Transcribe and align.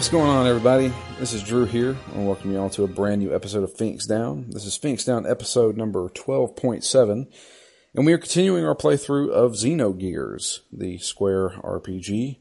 What's 0.00 0.08
going 0.08 0.30
on, 0.30 0.46
everybody? 0.46 0.90
This 1.18 1.34
is 1.34 1.42
Drew 1.42 1.66
here, 1.66 1.94
and 2.14 2.26
welcome 2.26 2.50
you 2.50 2.58
all 2.58 2.70
to 2.70 2.84
a 2.84 2.88
brand 2.88 3.20
new 3.20 3.34
episode 3.34 3.64
of 3.64 3.76
Phoenix 3.76 4.06
Down. 4.06 4.46
This 4.48 4.64
is 4.64 4.74
Phoenix 4.74 5.04
Down 5.04 5.26
episode 5.26 5.76
number 5.76 6.08
12.7, 6.08 7.30
and 7.94 8.06
we 8.06 8.14
are 8.14 8.18
continuing 8.18 8.64
our 8.64 8.74
playthrough 8.74 9.28
of 9.28 9.52
Xenogears, 9.52 10.60
the 10.72 10.96
Square 10.96 11.50
RPG. 11.62 12.38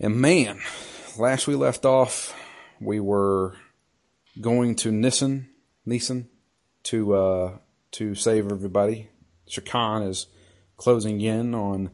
And 0.00 0.16
man, 0.16 0.58
last 1.16 1.46
we 1.46 1.54
left 1.54 1.84
off, 1.84 2.34
we 2.80 2.98
were 2.98 3.54
going 4.40 4.74
to 4.74 4.90
Nisan, 4.90 5.48
Nisan, 5.86 6.28
to 6.82 7.14
uh, 7.14 7.58
to 7.92 8.16
save 8.16 8.50
everybody. 8.50 9.08
Shakan 9.48 10.08
is 10.08 10.26
closing 10.76 11.20
in 11.20 11.54
on 11.54 11.90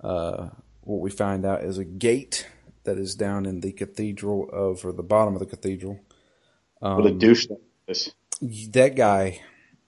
uh, 0.00 0.48
what 0.80 1.02
we 1.02 1.10
find 1.10 1.44
out 1.44 1.62
is 1.62 1.76
a 1.76 1.84
gate 1.84 2.46
that 2.86 2.98
is 2.98 3.14
down 3.14 3.46
in 3.46 3.60
the 3.60 3.72
cathedral 3.72 4.48
of, 4.52 4.84
or 4.84 4.92
the 4.92 5.02
bottom 5.02 5.34
of 5.34 5.40
the 5.40 5.46
cathedral. 5.46 6.00
Um, 6.82 6.96
what 6.96 7.06
a 7.06 7.14
douche 7.14 7.46
that 7.46 7.60
is. 7.86 8.12
That 8.72 8.96
guy, 8.96 9.40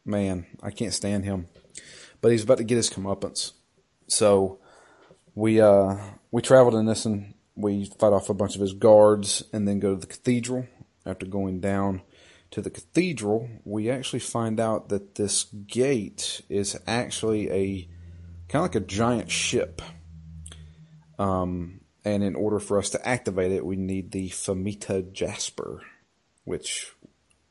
man, 0.05 0.47
I 0.63 0.71
can't 0.71 0.93
stand 0.93 1.25
him. 1.25 1.47
But 2.21 2.33
he's 2.33 2.45
about 2.45 2.59
to 2.59 2.65
get 2.65 2.77
his 2.77 2.91
comeuppance. 2.91 3.53
So 4.09 4.59
we 5.35 5.61
uh 5.61 5.97
we 6.31 6.43
travel 6.43 6.73
to 6.73 6.83
Nisan. 6.83 7.35
We 7.55 7.85
fight 7.85 8.13
off 8.13 8.29
a 8.29 8.35
bunch 8.35 8.55
of 8.55 8.61
his 8.61 8.73
guards 8.73 9.45
and 9.53 9.67
then 9.67 9.81
go 9.81 9.95
to 9.95 10.01
the 10.01 10.07
cathedral. 10.07 10.67
After 11.07 11.27
going 11.27 11.61
down 11.61 12.03
to 12.51 12.61
the 12.61 12.71
cathedral, 12.71 13.49
we 13.65 13.91
actually 13.91 14.21
find 14.21 14.61
out 14.61 14.89
that 14.89 15.15
this 15.15 15.45
gate 15.45 16.43
is 16.49 16.79
actually 16.87 17.51
a 17.51 17.89
kind 18.49 18.65
of 18.65 18.75
like 18.75 18.75
a 18.75 18.81
giant 18.81 19.31
ship. 19.31 19.81
Um, 21.19 21.78
and 22.09 22.25
in 22.25 22.35
order 22.35 22.59
for 22.59 22.79
us 22.79 22.89
to 22.91 23.09
activate 23.09 23.53
it, 23.53 23.67
we 23.67 23.77
need 23.77 24.13
the 24.13 24.31
Famita 24.31 25.13
Jasper, 25.13 25.83
which 26.45 26.93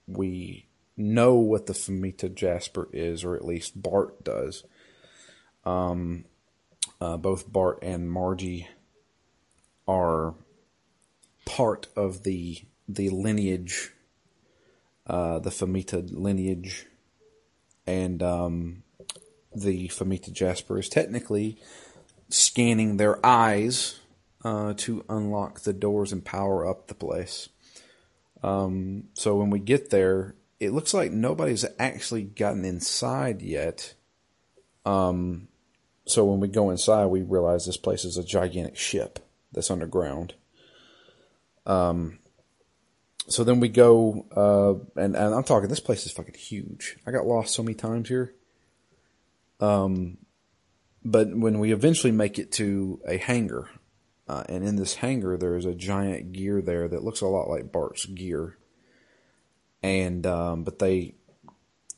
we 0.07 0.65
know 0.95 1.35
what 1.35 1.67
the 1.67 1.73
Famita 1.73 2.33
Jasper 2.33 2.89
is, 2.91 3.23
or 3.23 3.35
at 3.35 3.45
least 3.45 3.81
Bart 3.81 4.23
does. 4.23 4.63
Um, 5.63 6.25
uh, 6.99 7.17
both 7.17 7.51
Bart 7.51 7.79
and 7.83 8.09
Margie 8.09 8.67
are 9.87 10.33
part 11.45 11.87
of 11.95 12.23
the 12.23 12.63
the 12.89 13.09
lineage, 13.09 13.91
uh, 15.05 15.37
the 15.37 15.51
Famita 15.51 16.09
lineage, 16.11 16.87
and 17.85 18.23
um, 18.23 18.83
the 19.55 19.89
Famita 19.89 20.31
Jasper 20.33 20.79
is 20.79 20.89
technically 20.89 21.59
scanning 22.29 22.97
their 22.97 23.23
eyes 23.23 23.99
uh, 24.43 24.73
to 24.77 25.03
unlock 25.09 25.61
the 25.61 25.73
doors 25.73 26.11
and 26.11 26.23
power 26.23 26.67
up 26.67 26.87
the 26.87 26.95
place. 26.95 27.49
Um, 28.43 29.05
so 29.13 29.35
when 29.35 29.49
we 29.49 29.59
get 29.59 29.89
there, 29.89 30.35
it 30.59 30.71
looks 30.71 30.93
like 30.93 31.11
nobody's 31.11 31.65
actually 31.79 32.23
gotten 32.23 32.65
inside 32.65 33.41
yet. 33.41 33.93
Um, 34.85 35.47
so 36.05 36.25
when 36.25 36.39
we 36.39 36.47
go 36.47 36.69
inside, 36.69 37.07
we 37.07 37.21
realize 37.21 37.65
this 37.65 37.77
place 37.77 38.05
is 38.05 38.17
a 38.17 38.23
gigantic 38.23 38.77
ship 38.77 39.19
that's 39.51 39.71
underground. 39.71 40.33
Um, 41.65 42.19
so 43.27 43.43
then 43.43 43.59
we 43.59 43.67
go, 43.67 44.25
uh, 44.35 45.01
and, 45.01 45.15
and 45.15 45.35
I'm 45.35 45.43
talking, 45.43 45.67
this 45.67 45.81
place 45.81 46.05
is 46.05 46.13
fucking 46.13 46.35
huge. 46.35 46.97
I 47.05 47.11
got 47.11 47.25
lost 47.25 47.53
so 47.53 47.61
many 47.61 47.75
times 47.75 48.07
here. 48.07 48.33
Um, 49.59 50.17
but 51.03 51.35
when 51.35 51.59
we 51.59 51.73
eventually 51.73 52.11
make 52.11 52.39
it 52.39 52.53
to 52.53 53.01
a 53.05 53.17
hangar, 53.17 53.69
uh, 54.27 54.43
and 54.49 54.63
in 54.63 54.75
this 54.75 54.95
hangar, 54.95 55.37
there 55.37 55.55
is 55.55 55.65
a 55.65 55.73
giant 55.73 56.33
gear 56.33 56.61
there 56.61 56.87
that 56.87 57.03
looks 57.03 57.21
a 57.21 57.27
lot 57.27 57.49
like 57.49 57.71
Bart's 57.71 58.05
gear. 58.05 58.57
And, 59.81 60.25
um, 60.25 60.63
but 60.63 60.79
they 60.79 61.15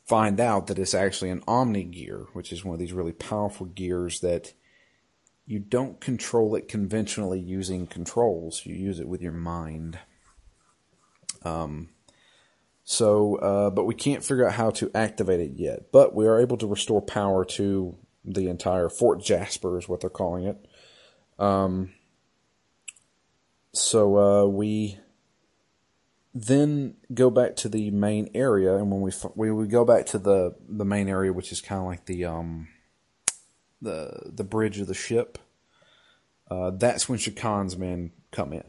find 0.05 0.39
out 0.39 0.67
that 0.67 0.79
it's 0.79 0.93
actually 0.93 1.31
an 1.31 1.43
Omni 1.47 1.85
gear, 1.85 2.27
which 2.33 2.51
is 2.51 2.63
one 2.63 2.73
of 2.73 2.79
these 2.79 2.93
really 2.93 3.13
powerful 3.13 3.65
gears 3.65 4.19
that 4.19 4.53
you 5.47 5.59
don't 5.59 5.99
control 5.99 6.53
it 6.53 6.67
conventionally 6.67 7.39
using 7.39 7.87
controls. 7.87 8.63
You 8.65 8.75
use 8.75 8.99
it 8.99 9.07
with 9.07 9.21
your 9.21 9.31
mind. 9.31 9.97
Um, 11.43 11.89
so, 12.83 13.37
uh, 13.37 13.69
but 13.71 13.85
we 13.85 13.95
can't 13.95 14.23
figure 14.23 14.47
out 14.47 14.53
how 14.53 14.69
to 14.71 14.91
activate 14.93 15.39
it 15.39 15.53
yet. 15.55 15.91
But 15.91 16.13
we 16.13 16.27
are 16.27 16.39
able 16.39 16.57
to 16.57 16.67
restore 16.67 17.01
power 17.01 17.43
to 17.45 17.95
the 18.23 18.47
entire 18.49 18.89
Fort 18.89 19.23
Jasper, 19.23 19.79
is 19.79 19.89
what 19.89 20.01
they're 20.01 20.09
calling 20.11 20.45
it. 20.45 20.67
Um, 21.39 21.93
so 23.79 24.17
uh, 24.17 24.45
we 24.45 24.99
then 26.33 26.95
go 27.13 27.29
back 27.29 27.55
to 27.57 27.69
the 27.69 27.91
main 27.91 28.29
area, 28.35 28.75
and 28.75 28.91
when 28.91 29.01
we 29.01 29.51
we, 29.51 29.67
go 29.67 29.85
back 29.85 30.05
to 30.07 30.19
the 30.19 30.55
the 30.67 30.85
main 30.85 31.07
area, 31.07 31.33
which 31.33 31.51
is 31.51 31.61
kind 31.61 31.81
of 31.81 31.87
like 31.87 32.05
the 32.05 32.25
um 32.25 32.67
the 33.81 34.31
the 34.33 34.43
bridge 34.43 34.79
of 34.79 34.87
the 34.87 34.93
ship, 34.93 35.37
uh, 36.51 36.71
that's 36.71 37.07
when 37.07 37.17
Shakan's 37.17 37.77
men 37.77 38.11
come 38.31 38.53
in. 38.53 38.65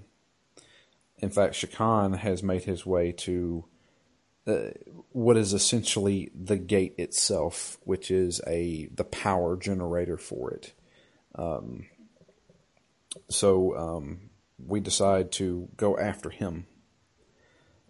In 1.18 1.28
fact, 1.28 1.54
Shakan 1.54 2.16
has 2.18 2.42
made 2.42 2.64
his 2.64 2.86
way 2.86 3.12
to 3.12 3.64
uh, 4.46 4.70
what 5.12 5.36
is 5.36 5.52
essentially 5.52 6.30
the 6.34 6.56
gate 6.56 6.94
itself, 6.96 7.78
which 7.84 8.10
is 8.10 8.40
a 8.46 8.88
the 8.94 9.04
power 9.04 9.56
generator 9.56 10.16
for 10.16 10.52
it. 10.52 10.72
Um, 11.34 11.86
so 13.28 13.76
um, 13.76 14.29
we 14.66 14.80
decide 14.80 15.32
to 15.32 15.68
go 15.76 15.98
after 15.98 16.30
him. 16.30 16.66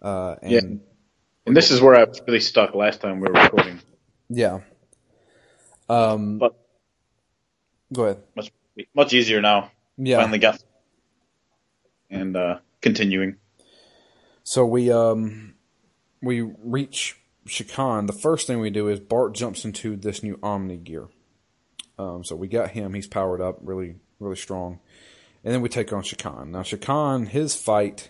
Uh, 0.01 0.35
and, 0.41 0.51
yeah. 0.51 0.59
And 1.45 1.57
this 1.57 1.71
is 1.71 1.81
where 1.81 1.95
I 1.95 2.03
was 2.03 2.21
really 2.25 2.39
stuck 2.39 2.75
last 2.75 3.01
time 3.01 3.19
we 3.19 3.27
were 3.27 3.33
recording. 3.33 3.79
Yeah. 4.29 4.59
Um, 5.89 6.37
but 6.37 6.55
go 7.91 8.05
ahead. 8.05 8.23
Much 8.35 8.51
much 8.95 9.13
easier 9.13 9.41
now. 9.41 9.71
Yeah. 9.97 10.17
Finally 10.17 10.39
got 10.39 10.63
and 12.09 12.35
uh, 12.35 12.59
continuing. 12.81 13.37
So 14.43 14.65
we 14.65 14.91
um 14.91 15.55
we 16.21 16.41
reach 16.41 17.17
Shakan. 17.47 18.07
The 18.07 18.13
first 18.13 18.47
thing 18.47 18.59
we 18.59 18.69
do 18.69 18.87
is 18.87 18.99
Bart 18.99 19.33
jumps 19.33 19.65
into 19.65 19.95
this 19.95 20.23
new 20.23 20.39
Omni 20.41 20.77
gear. 20.77 21.07
Um, 21.97 22.23
so 22.23 22.35
we 22.35 22.47
got 22.47 22.71
him. 22.71 22.93
He's 22.93 23.07
powered 23.07 23.41
up, 23.41 23.59
really 23.61 23.95
really 24.19 24.35
strong 24.35 24.79
and 25.43 25.53
then 25.53 25.61
we 25.61 25.69
take 25.69 25.91
on 25.91 26.03
Shakan. 26.03 26.49
Now 26.49 26.61
Shakan, 26.61 27.27
his 27.27 27.55
fight, 27.55 28.09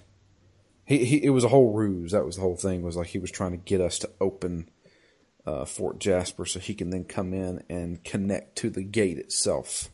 he, 0.85 1.05
he 1.05 1.23
it 1.23 1.29
was 1.29 1.43
a 1.43 1.49
whole 1.49 1.73
ruse. 1.73 2.11
That 2.11 2.25
was 2.25 2.35
the 2.35 2.41
whole 2.41 2.57
thing. 2.57 2.81
Was 2.81 2.97
like 2.97 3.07
he 3.07 3.19
was 3.19 3.31
trying 3.31 3.51
to 3.51 3.57
get 3.57 3.81
us 3.81 3.99
to 3.99 4.09
open 4.19 4.69
uh, 5.45 5.65
Fort 5.65 5.99
Jasper 5.99 6.45
so 6.45 6.59
he 6.59 6.73
can 6.73 6.89
then 6.89 7.03
come 7.03 7.33
in 7.33 7.63
and 7.69 8.03
connect 8.03 8.57
to 8.57 8.69
the 8.69 8.83
gate 8.83 9.17
itself. 9.17 9.89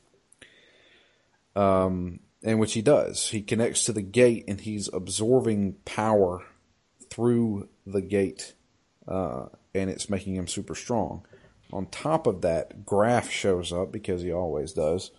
Um, 1.56 2.20
and 2.44 2.60
which 2.60 2.74
he 2.74 2.82
does. 2.82 3.30
He 3.30 3.42
connects 3.42 3.86
to 3.86 3.94
the 3.94 4.02
gate 4.02 4.46
and 4.48 4.62
he's 4.62 4.90
absorbing 4.94 5.74
power 5.86 6.44
through 7.10 7.70
the 7.86 8.02
gate, 8.02 8.54
uh, 9.08 9.48
and 9.74 9.90
it's 9.90 10.10
making 10.10 10.36
him 10.36 10.48
super 10.48 10.76
strong. 10.76 11.26
On 11.74 11.88
top 11.88 12.28
of 12.28 12.42
that, 12.42 12.86
Grahf 12.86 13.30
shows 13.30 13.74
up 13.74 13.92
because 13.92 14.22
he 14.22 14.32
always 14.32 14.72
does. 14.74 15.12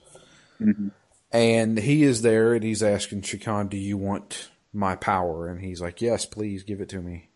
Mm-hmm. 0.60 0.88
And 1.30 1.78
he 1.78 2.02
is 2.04 2.22
there 2.22 2.54
and 2.54 2.64
he's 2.64 2.82
asking 2.82 3.22
Shakan, 3.22 3.68
Do 3.68 3.76
you 3.76 3.96
want 3.96 4.50
my 4.72 4.96
power? 4.96 5.48
And 5.48 5.60
he's 5.60 5.80
like, 5.80 6.00
Yes, 6.00 6.24
please 6.24 6.62
give 6.62 6.80
it 6.80 6.88
to 6.90 7.00
me. 7.00 7.30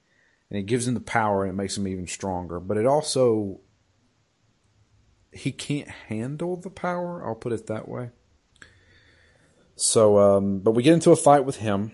And 0.51 0.59
it 0.59 0.67
gives 0.67 0.87
him 0.87 0.95
the 0.95 1.01
power 1.01 1.45
and 1.45 1.53
it 1.53 1.57
makes 1.57 1.77
him 1.77 1.89
even 1.89 2.07
stronger. 2.07 2.61
But 2.61 2.77
it 2.77 2.87
also, 2.87 3.61
he 5.31 5.53
can't 5.53 5.89
handle 5.89 6.57
the 6.57 6.71
power. 6.71 7.27
I'll 7.27 7.35
put 7.35 7.53
it 7.53 7.67
that 7.67 7.89
way. 7.89 8.11
So, 9.77 10.19
um, 10.19 10.61
but 10.61 10.73
we 10.73 10.83
get 10.83 10.95
into 10.95 11.11
a 11.11 11.17
fight 11.17 11.45
with 11.45 11.57
him. 11.57 11.93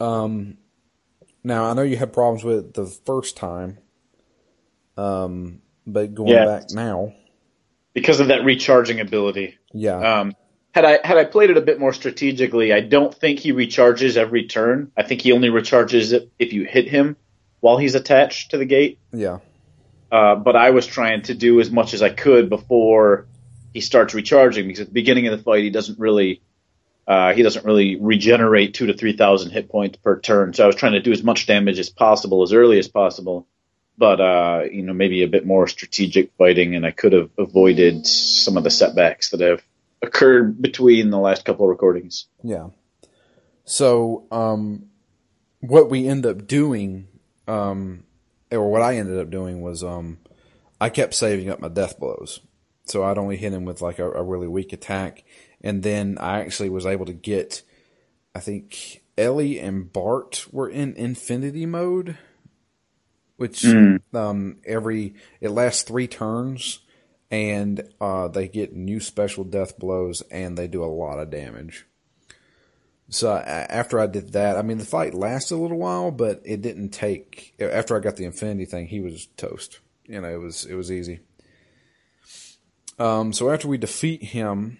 Um, 0.00 0.58
now 1.44 1.64
I 1.64 1.74
know 1.74 1.82
you 1.82 1.96
had 1.96 2.12
problems 2.12 2.44
with 2.44 2.58
it 2.58 2.74
the 2.74 2.86
first 2.86 3.36
time. 3.36 3.78
Um, 4.96 5.62
but 5.86 6.14
going 6.14 6.30
yeah. 6.30 6.44
back 6.44 6.70
now. 6.70 7.14
Because 7.94 8.20
of 8.20 8.28
that 8.28 8.44
recharging 8.44 9.00
ability. 9.00 9.56
Yeah. 9.72 10.20
Um, 10.20 10.34
had 10.78 11.02
I 11.02 11.06
had 11.06 11.18
I 11.18 11.24
played 11.24 11.50
it 11.50 11.56
a 11.56 11.60
bit 11.60 11.80
more 11.80 11.92
strategically, 11.92 12.72
I 12.72 12.80
don't 12.80 13.14
think 13.14 13.40
he 13.40 13.52
recharges 13.52 14.16
every 14.16 14.46
turn. 14.46 14.92
I 14.96 15.02
think 15.02 15.22
he 15.22 15.32
only 15.32 15.48
recharges 15.48 16.12
it 16.12 16.30
if 16.38 16.52
you 16.52 16.64
hit 16.64 16.88
him 16.88 17.16
while 17.60 17.78
he's 17.78 17.94
attached 17.94 18.52
to 18.52 18.58
the 18.58 18.64
gate. 18.64 18.98
Yeah. 19.12 19.38
Uh, 20.10 20.36
but 20.36 20.56
I 20.56 20.70
was 20.70 20.86
trying 20.86 21.22
to 21.22 21.34
do 21.34 21.60
as 21.60 21.70
much 21.70 21.94
as 21.94 22.02
I 22.02 22.10
could 22.10 22.48
before 22.48 23.26
he 23.74 23.80
starts 23.80 24.14
recharging 24.14 24.66
because 24.66 24.80
at 24.80 24.86
the 24.86 24.92
beginning 24.92 25.26
of 25.26 25.36
the 25.36 25.42
fight 25.42 25.64
he 25.64 25.70
doesn't 25.70 25.98
really 25.98 26.40
uh, 27.06 27.32
he 27.34 27.42
doesn't 27.42 27.64
really 27.64 27.96
regenerate 27.96 28.74
two 28.74 28.86
to 28.86 28.94
three 28.94 29.16
thousand 29.16 29.50
hit 29.50 29.68
points 29.68 29.98
per 29.98 30.20
turn. 30.20 30.54
So 30.54 30.64
I 30.64 30.66
was 30.66 30.76
trying 30.76 30.92
to 30.92 31.00
do 31.00 31.12
as 31.12 31.22
much 31.22 31.46
damage 31.46 31.78
as 31.78 31.90
possible 31.90 32.42
as 32.42 32.52
early 32.52 32.78
as 32.78 32.88
possible. 32.88 33.48
But 33.96 34.20
uh, 34.20 34.62
you 34.70 34.82
know, 34.82 34.94
maybe 34.94 35.24
a 35.24 35.28
bit 35.28 35.44
more 35.44 35.66
strategic 35.66 36.30
fighting, 36.38 36.76
and 36.76 36.86
I 36.86 36.92
could 36.92 37.12
have 37.14 37.30
avoided 37.36 38.06
some 38.06 38.56
of 38.56 38.62
the 38.62 38.70
setbacks 38.70 39.30
that 39.30 39.42
I've 39.42 39.64
occurred 40.02 40.60
between 40.60 41.10
the 41.10 41.18
last 41.18 41.44
couple 41.44 41.64
of 41.66 41.70
recordings. 41.70 42.26
Yeah. 42.42 42.68
So, 43.64 44.26
um, 44.30 44.86
what 45.60 45.90
we 45.90 46.06
end 46.06 46.24
up 46.24 46.46
doing, 46.46 47.08
um, 47.46 48.04
or 48.50 48.70
what 48.70 48.82
I 48.82 48.96
ended 48.96 49.18
up 49.18 49.30
doing 49.30 49.60
was, 49.60 49.82
um, 49.82 50.18
I 50.80 50.88
kept 50.88 51.14
saving 51.14 51.50
up 51.50 51.60
my 51.60 51.68
death 51.68 51.98
blows. 51.98 52.40
So 52.84 53.04
I'd 53.04 53.18
only 53.18 53.36
hit 53.36 53.52
him 53.52 53.64
with 53.64 53.82
like 53.82 53.98
a, 53.98 54.10
a 54.10 54.22
really 54.22 54.48
weak 54.48 54.72
attack. 54.72 55.24
And 55.60 55.82
then 55.82 56.16
I 56.18 56.40
actually 56.40 56.70
was 56.70 56.86
able 56.86 57.04
to 57.06 57.12
get, 57.12 57.62
I 58.34 58.40
think 58.40 59.02
Ellie 59.18 59.58
and 59.58 59.92
Bart 59.92 60.46
were 60.52 60.68
in 60.68 60.94
infinity 60.94 61.66
mode, 61.66 62.16
which, 63.36 63.64
um, 64.14 64.56
every, 64.64 65.14
it 65.40 65.50
lasts 65.50 65.82
three 65.82 66.06
turns 66.06 66.80
and, 67.30 67.82
uh, 68.00 68.28
they 68.28 68.48
get 68.48 68.74
new 68.74 69.00
special 69.00 69.44
death 69.44 69.78
blows 69.78 70.22
and 70.30 70.56
they 70.56 70.68
do 70.68 70.82
a 70.82 70.86
lot 70.86 71.18
of 71.18 71.30
damage. 71.30 71.86
So 73.10 73.34
after 73.36 73.98
I 73.98 74.06
did 74.06 74.32
that, 74.34 74.56
I 74.56 74.62
mean, 74.62 74.78
the 74.78 74.84
fight 74.84 75.14
lasted 75.14 75.54
a 75.54 75.56
little 75.56 75.78
while, 75.78 76.10
but 76.10 76.42
it 76.44 76.60
didn't 76.60 76.90
take. 76.90 77.54
After 77.58 77.96
I 77.96 78.00
got 78.00 78.16
the 78.16 78.26
Infinity 78.26 78.66
thing, 78.66 78.86
he 78.86 79.00
was 79.00 79.26
toast. 79.36 79.80
You 80.06 80.20
know, 80.20 80.28
it 80.28 80.40
was 80.40 80.66
it 80.66 80.74
was 80.74 80.92
easy. 80.92 81.20
Um, 82.98 83.32
so 83.32 83.50
after 83.50 83.68
we 83.68 83.78
defeat 83.78 84.22
him, 84.22 84.78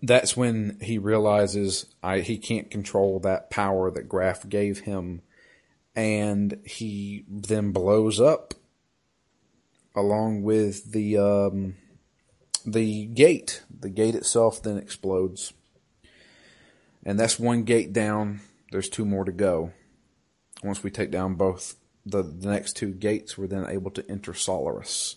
that's 0.00 0.36
when 0.36 0.78
he 0.80 0.98
realizes 0.98 1.86
I 2.02 2.20
he 2.20 2.38
can't 2.38 2.70
control 2.70 3.20
that 3.20 3.50
power 3.50 3.90
that 3.90 4.08
Grahf 4.08 4.48
gave 4.48 4.80
him, 4.80 5.20
and 5.94 6.58
he 6.64 7.24
then 7.28 7.72
blows 7.72 8.20
up 8.20 8.54
along 9.94 10.42
with 10.42 10.92
the 10.92 11.18
um, 11.18 11.76
the 12.64 13.06
gate. 13.06 13.62
The 13.70 13.90
gate 13.90 14.14
itself 14.14 14.62
then 14.62 14.78
explodes. 14.78 15.52
And 17.04 17.20
that's 17.20 17.38
one 17.38 17.64
gate 17.64 17.92
down. 17.92 18.40
There's 18.70 18.88
two 18.88 19.04
more 19.04 19.24
to 19.24 19.32
go. 19.32 19.72
Once 20.62 20.82
we 20.82 20.90
take 20.90 21.10
down 21.10 21.34
both 21.34 21.76
the, 22.06 22.22
the 22.22 22.48
next 22.48 22.76
two 22.76 22.92
gates, 22.92 23.36
we're 23.36 23.46
then 23.46 23.68
able 23.68 23.90
to 23.92 24.10
enter 24.10 24.32
Solaris. 24.32 25.16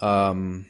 Um, 0.00 0.66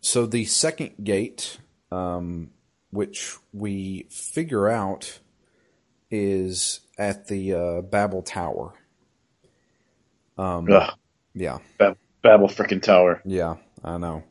so 0.00 0.24
the 0.24 0.46
second 0.46 0.92
gate, 1.04 1.58
um, 1.90 2.50
which 2.90 3.36
we 3.52 4.06
figure 4.10 4.68
out 4.68 5.18
is 6.10 6.80
at 6.98 7.28
the 7.28 7.54
uh, 7.54 7.80
Babel 7.82 8.22
Tower. 8.22 8.74
Um, 10.38 10.70
Ugh, 10.70 10.90
yeah. 11.34 11.58
Bab- 11.78 11.98
Babel 12.22 12.48
freaking 12.48 12.82
tower. 12.82 13.20
Yeah, 13.24 13.56
I 13.84 13.98
know. 13.98 14.22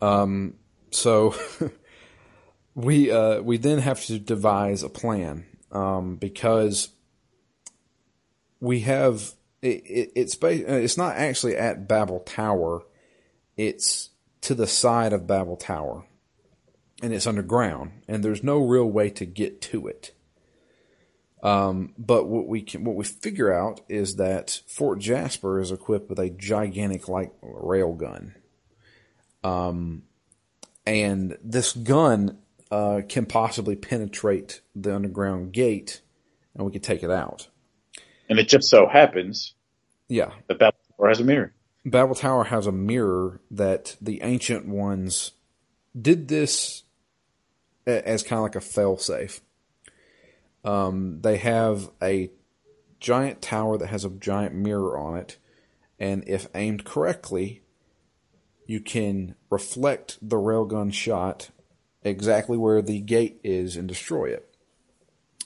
Um, 0.00 0.54
so 0.90 1.34
we 2.74 3.10
uh, 3.10 3.40
we 3.40 3.56
then 3.56 3.78
have 3.78 4.04
to 4.06 4.18
devise 4.18 4.82
a 4.82 4.88
plan 4.88 5.46
um, 5.72 6.16
because 6.16 6.90
we 8.60 8.80
have 8.80 9.32
it, 9.62 9.82
it, 9.84 10.12
it's 10.14 10.36
it's 10.42 10.96
not 10.96 11.16
actually 11.16 11.56
at 11.56 11.88
Babel 11.88 12.20
Tower. 12.20 12.82
It's 13.56 14.10
to 14.42 14.54
the 14.54 14.66
side 14.66 15.12
of 15.12 15.26
Babel 15.26 15.56
Tower, 15.56 16.04
and 17.02 17.12
it's 17.12 17.26
underground, 17.26 18.02
and 18.06 18.22
there's 18.24 18.44
no 18.44 18.58
real 18.58 18.86
way 18.86 19.10
to 19.10 19.24
get 19.24 19.60
to 19.62 19.86
it. 19.88 20.12
Um, 21.42 21.94
but 21.96 22.26
what 22.26 22.48
we 22.48 22.62
can, 22.62 22.84
what 22.84 22.96
we 22.96 23.04
figure 23.04 23.52
out 23.52 23.80
is 23.88 24.16
that 24.16 24.60
Fort 24.66 24.98
Jasper 24.98 25.60
is 25.60 25.70
equipped 25.70 26.08
with 26.10 26.18
a 26.18 26.30
gigantic 26.30 27.08
light 27.08 27.32
rail 27.42 27.92
gun. 27.94 28.34
Um, 29.44 30.02
and 30.84 31.38
this 31.42 31.72
gun, 31.72 32.38
uh, 32.70 33.02
can 33.08 33.24
possibly 33.24 33.76
penetrate 33.76 34.60
the 34.74 34.94
underground 34.94 35.52
gate 35.52 36.02
and 36.54 36.66
we 36.66 36.72
can 36.72 36.82
take 36.82 37.02
it 37.02 37.10
out. 37.10 37.48
And 38.28 38.38
it 38.38 38.48
just 38.48 38.68
so 38.68 38.86
happens 38.86 39.54
Yeah. 40.08 40.32
that 40.48 40.58
Babel 40.58 40.76
tower 40.98 41.08
has 41.08 41.20
a 41.20 41.24
mirror. 41.24 41.54
Babel 41.86 42.14
Tower 42.14 42.44
has 42.44 42.66
a 42.66 42.72
mirror 42.72 43.40
that 43.50 43.96
the 44.00 44.20
ancient 44.22 44.66
ones 44.66 45.32
did 45.98 46.28
this 46.28 46.82
as 47.86 48.22
kind 48.22 48.38
of 48.38 48.42
like 48.42 48.56
a 48.56 48.58
failsafe. 48.58 49.40
Um, 50.68 51.22
they 51.22 51.38
have 51.38 51.88
a 52.02 52.30
giant 53.00 53.40
tower 53.40 53.78
that 53.78 53.86
has 53.86 54.04
a 54.04 54.10
giant 54.10 54.54
mirror 54.54 54.98
on 54.98 55.16
it, 55.16 55.38
and 55.98 56.22
if 56.26 56.46
aimed 56.54 56.84
correctly, 56.84 57.62
you 58.66 58.80
can 58.80 59.34
reflect 59.48 60.18
the 60.20 60.36
railgun 60.36 60.92
shot 60.92 61.48
exactly 62.02 62.58
where 62.58 62.82
the 62.82 63.00
gate 63.00 63.40
is 63.42 63.76
and 63.76 63.88
destroy 63.88 64.26
it. 64.26 64.54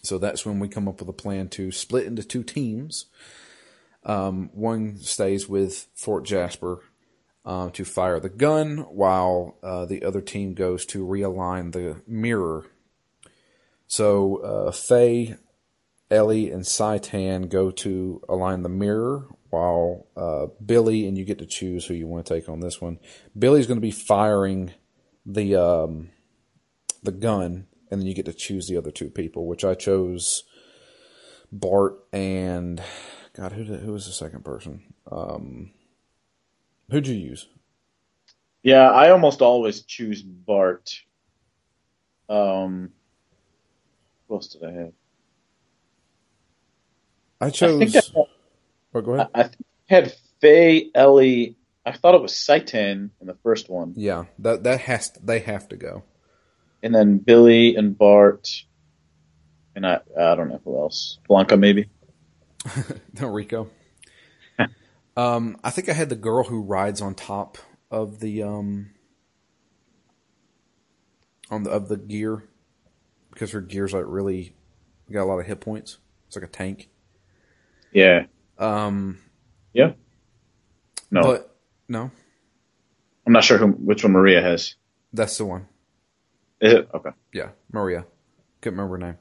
So 0.03 0.19
that's 0.19 0.45
when 0.45 0.59
we 0.59 0.67
come 0.67 0.89
up 0.89 0.99
with 0.99 1.09
a 1.09 1.13
plan 1.13 1.49
to 1.51 1.71
split 1.71 2.07
into 2.07 2.25
two 2.25 2.43
teams. 2.43 3.07
Um, 4.05 4.51
one 4.53 4.97
stays 4.97 5.49
with 5.49 5.87
Fort 5.95 6.25
Jasper 6.25 6.83
uh, 7.45 7.71
to 7.71 7.85
fire 7.85 8.19
the 8.19 8.29
gun, 8.29 8.79
while 8.79 9.57
uh, 9.63 9.85
the 9.87 10.03
other 10.03 10.21
team 10.21 10.55
goes 10.55 10.85
to 10.87 11.07
realign 11.07 11.71
the 11.71 12.03
mirror. 12.09 12.67
So 13.93 14.37
uh, 14.39 14.73
Faye, 14.73 15.37
Ellie, 16.11 16.51
and 16.51 16.63
Citan 16.63 17.51
go 17.51 17.71
to 17.71 18.23
align 18.27 18.63
the 18.63 18.71
mirror, 18.71 19.27
while 19.51 20.07
uh, 20.17 20.47
Billy 20.65 21.07
and 21.07 21.19
you 21.19 21.27
get 21.27 21.41
to 21.41 21.45
choose 21.45 21.85
who 21.85 21.93
you 21.93 22.07
want 22.07 22.25
to 22.25 22.35
take 22.35 22.49
on 22.49 22.61
this 22.61 22.81
one. 22.81 22.99
Billy's 23.39 23.67
going 23.67 23.77
to 23.77 23.83
be 23.83 23.91
firing 23.91 24.73
the 25.27 25.57
um, 25.57 26.09
the 27.03 27.13
gun, 27.13 27.67
and 27.91 28.01
then 28.01 28.07
you 28.07 28.15
get 28.15 28.25
to 28.25 28.33
choose 28.33 28.67
the 28.67 28.79
other 28.79 28.91
two 28.91 29.11
people, 29.11 29.47
which 29.47 29.63
I 29.63 29.75
chose 29.75 30.45
Bart 31.53 31.99
and 32.15 32.83
God. 33.37 33.53
Who 33.53 33.65
did, 33.65 33.81
who 33.81 33.93
was 33.93 34.07
the 34.07 34.13
second 34.13 34.43
person? 34.43 34.95
Um, 35.11 35.73
who'd 36.89 37.09
you 37.09 37.15
use? 37.15 37.47
Yeah, 38.63 38.91
I 38.91 39.11
almost 39.11 39.43
always 39.43 39.83
choose 39.83 40.23
Bart. 40.23 40.99
Um, 42.31 42.93
else 44.33 44.49
did 44.49 44.65
I 44.65 44.73
have? 44.73 44.93
I 47.41 47.51
I 47.61 47.69
chose. 47.69 47.69
think 47.69 47.97
I, 47.97 48.03
oh, 48.95 49.01
go 49.03 49.15
ahead. 49.15 49.29
I 49.35 49.43
I 49.43 49.51
had 49.89 50.15
Faye, 50.41 50.91
Ellie. 50.95 51.57
I 51.87 51.93
thought 51.93 52.15
it 52.15 52.23
was 52.23 52.33
Citan 52.35 53.11
in 53.21 53.27
the 53.27 53.37
first 53.43 53.69
one, 53.71 53.97
Yeah, 53.97 54.27
that 54.41 54.65
that 54.65 54.81
has 54.83 55.11
to, 55.13 55.21
they 55.25 55.41
have 55.41 55.69
to 55.69 55.77
go. 55.77 56.05
and 56.83 56.95
then 56.95 57.19
Billy 57.19 57.77
and 57.77 57.97
Bart, 57.99 58.49
and 59.77 59.87
I 59.87 60.01
I 60.19 60.35
don't 60.37 60.49
know 60.51 60.61
who 60.65 60.79
else. 60.79 61.19
Blanca 61.29 61.57
maybe. 61.57 61.91
No, 63.21 63.29
Rico. 63.29 63.71
um, 65.17 65.59
I 65.65 65.71
think 65.71 65.89
I 65.89 65.93
had 65.95 66.09
the 66.11 66.17
girl 66.17 66.45
who 66.45 66.63
rides 66.63 67.01
on 67.03 67.15
top 67.15 67.59
of 67.91 68.21
the 68.21 68.43
um 68.43 68.93
on 71.51 71.65
the 71.65 71.71
of 71.71 71.89
the 71.89 71.97
gear 71.99 72.45
because 73.33 73.51
her 73.51 73.61
gear's 73.61 73.93
like 73.93 74.05
really 74.07 74.55
got 75.11 75.25
a 75.25 75.25
lot 75.25 75.39
of 75.39 75.47
hit 75.47 75.61
points. 75.61 75.99
It's 76.27 76.37
like 76.37 76.45
a 76.45 76.49
tank. 76.49 76.89
Yeah. 77.93 78.27
Um, 78.59 79.19
Yeah. 79.73 79.93
No, 81.11 81.23
but 81.23 81.57
no, 81.89 82.11
I'm 83.27 83.33
not 83.35 83.45
sure 83.45 83.59
who 83.59 83.67
which 83.69 84.03
one 84.03 84.13
Maria 84.13 84.41
has. 84.41 84.77
that's 85.13 85.37
the 85.37 85.45
one. 85.45 85.67
Is 86.61 86.73
it 86.73 86.89
okay? 86.95 87.11
Yeah, 87.35 87.51
Maria. 87.71 88.07
Couldn't 88.63 88.79
remember 88.79 88.97
her 88.99 89.13
name. 89.13 89.19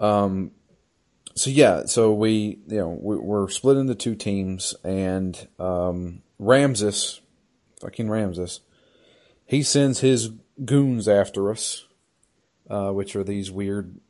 Um, 0.00 0.50
so 1.36 1.50
yeah, 1.50 1.84
so 1.84 2.12
we, 2.12 2.58
you 2.66 2.78
know, 2.78 2.98
we, 3.00 3.16
we're 3.16 3.48
split 3.50 3.76
into 3.76 3.94
two 3.94 4.16
teams, 4.16 4.74
and 4.82 5.46
um, 5.60 6.22
Ramsus, 6.40 7.20
fucking 7.80 8.08
Ramsus, 8.08 8.60
he 9.46 9.62
sends 9.62 10.00
his 10.00 10.30
goons 10.64 11.06
after 11.06 11.50
us, 11.52 11.86
uh, 12.70 12.92
which 12.92 13.16
are 13.16 13.24
these 13.24 13.50
weird. 13.50 14.00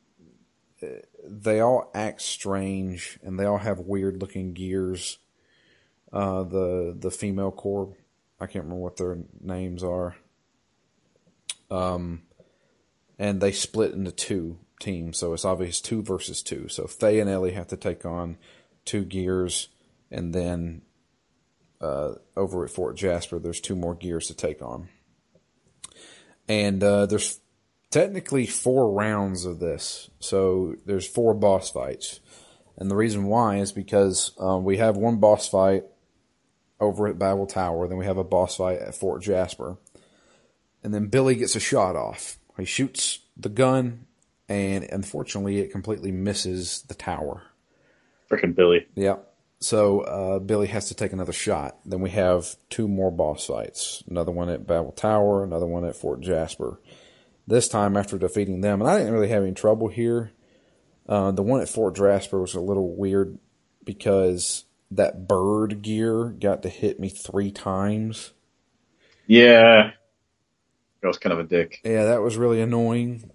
uh, 0.82 0.86
They 1.24 1.60
all 1.60 1.90
act 1.94 2.20
strange, 2.20 3.18
and 3.22 3.38
they 3.38 3.44
all 3.44 3.58
have 3.58 3.80
weird 3.80 4.20
looking 4.20 4.52
gears. 4.52 5.18
Uh, 6.12 6.42
the 6.42 6.96
the 6.98 7.10
female 7.10 7.50
corps, 7.50 7.96
I 8.40 8.46
can't 8.46 8.64
remember 8.64 8.82
what 8.82 8.96
their 8.96 9.18
names 9.40 9.82
are. 9.82 10.16
Um, 11.70 12.22
and 13.18 13.40
they 13.40 13.52
split 13.52 13.92
into 13.92 14.10
two 14.10 14.58
teams. 14.80 15.18
So 15.18 15.32
it's 15.34 15.44
obvious 15.44 15.80
two 15.80 16.02
versus 16.02 16.42
two. 16.42 16.68
So 16.68 16.86
Faye 16.86 17.20
and 17.20 17.30
Ellie 17.30 17.52
have 17.52 17.68
to 17.68 17.76
take 17.76 18.04
on 18.04 18.38
two 18.84 19.04
gears, 19.04 19.68
and 20.10 20.34
then 20.34 20.82
uh, 21.80 22.14
over 22.36 22.64
at 22.64 22.70
Fort 22.70 22.96
Jasper, 22.96 23.38
there's 23.38 23.60
two 23.60 23.76
more 23.76 23.94
gears 23.94 24.26
to 24.26 24.34
take 24.34 24.60
on. 24.62 24.88
And 26.48 26.82
uh, 26.82 27.06
there's 27.06 27.38
technically 27.90 28.47
four 28.47 28.92
rounds 28.92 29.44
of 29.44 29.59
this. 29.59 30.11
So 30.20 30.76
there's 30.87 31.06
four 31.06 31.35
boss 31.35 31.70
fights. 31.70 32.20
And 32.76 32.90
the 32.90 32.97
reason 32.97 33.26
why 33.26 33.59
is 33.59 33.73
because 33.73 34.32
um, 34.38 34.64
we 34.64 34.78
have 34.78 34.97
one 34.97 35.18
boss 35.18 35.49
fight 35.49 35.85
over 36.80 37.06
at 37.09 37.18
Babel 37.18 37.47
Tower, 37.47 37.87
then 37.88 37.99
we 37.99 38.06
have 38.06 38.16
a 38.16 38.25
boss 38.25 38.56
fight 38.56 38.78
at 38.78 38.94
Fort 38.94 39.23
Jasper 39.23 39.76
and 40.82 40.94
then 40.94 41.06
Billy 41.06 41.35
gets 41.35 41.56
a 41.56 41.61
shot 41.61 41.97
off. 41.97 42.38
he 42.59 42.64
shoots 42.64 43.20
the 43.37 43.49
gun, 43.49 44.06
and 44.49 44.85
unfortunately, 44.85 45.59
it 45.59 45.73
completely 45.73 46.11
misses 46.11 46.82
the 46.82 46.94
tower. 46.94 47.42
Freaking 48.30 48.54
Billy. 48.54 48.87
Yep. 48.94 49.26
So 49.61 50.00
uh, 50.00 50.38
Billy 50.38 50.68
has 50.68 50.88
to 50.88 50.94
take 50.94 51.12
another 51.12 51.32
shot. 51.32 51.78
Then 51.85 52.00
we 52.00 52.11
have 52.11 52.56
two 52.70 52.88
more 52.88 53.11
boss 53.11 53.47
fights. 53.47 54.02
Another 54.09 54.32
one 54.32 54.49
at 54.49 54.66
Babel 54.66 54.92
Tower, 54.92 55.44
another 55.44 55.66
one 55.66 55.85
at 55.85 55.97
Fort 55.97 56.20
Jasper. 56.20 56.80
This 57.50 57.69
time, 57.69 57.97
after 57.97 58.16
defeating 58.16 58.61
them, 58.61 58.80
and 58.80 58.88
I 58.88 58.97
didn't 58.97 59.12
really 59.12 59.28
have 59.28 59.42
any 59.42 59.52
trouble 59.52 59.88
here. 59.88 60.30
Uh, 61.09 61.33
the 61.33 61.42
one 61.42 61.61
at 61.61 61.69
Fort 61.69 61.97
Jasper 61.97 62.40
was 62.40 62.54
a 62.54 62.61
little 62.61 62.95
weird 62.95 63.38
because 63.85 64.64
that 64.92 65.26
bird 65.26 65.83
gear 65.83 66.26
got 66.26 66.62
to 66.62 66.69
hit 66.69 67.00
me 67.00 67.09
three 67.09 67.50
times. 67.50 68.33
Yeah. 69.26 69.90
That 71.00 71.09
was 71.09 71.19
kind 71.19 71.33
of 71.33 71.40
a 71.40 71.45
dick. 71.45 71.80
Yeah, 71.85 72.04
that 72.04 72.23
was 72.23 72.37
really 72.37 72.61
annoying. 72.61 73.30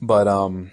But 0.00 0.26
um, 0.26 0.72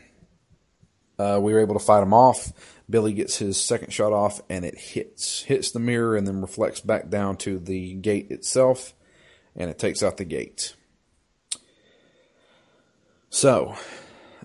uh, 1.20 1.40
we 1.42 1.54
were 1.54 1.62
able 1.62 1.78
to 1.78 1.86
fight 1.86 2.02
him 2.02 2.14
off. 2.14 2.52
Billy 2.90 3.14
gets 3.14 3.38
his 3.38 3.60
second 3.60 3.94
shot 3.94 4.14
off, 4.14 4.42
and 4.50 4.66
it 4.66 4.78
hits 4.78 5.44
hits 5.44 5.70
the 5.70 5.80
mirror, 5.80 6.16
and 6.16 6.28
then 6.28 6.42
reflects 6.42 6.80
back 6.80 7.10
down 7.10 7.38
to 7.38 7.60
the 7.60 7.94
gate 7.94 8.32
itself, 8.32 8.94
and 9.56 9.70
it 9.70 9.78
takes 9.78 10.02
out 10.02 10.18
the 10.18 10.26
gate. 10.26 10.76
So, 13.34 13.76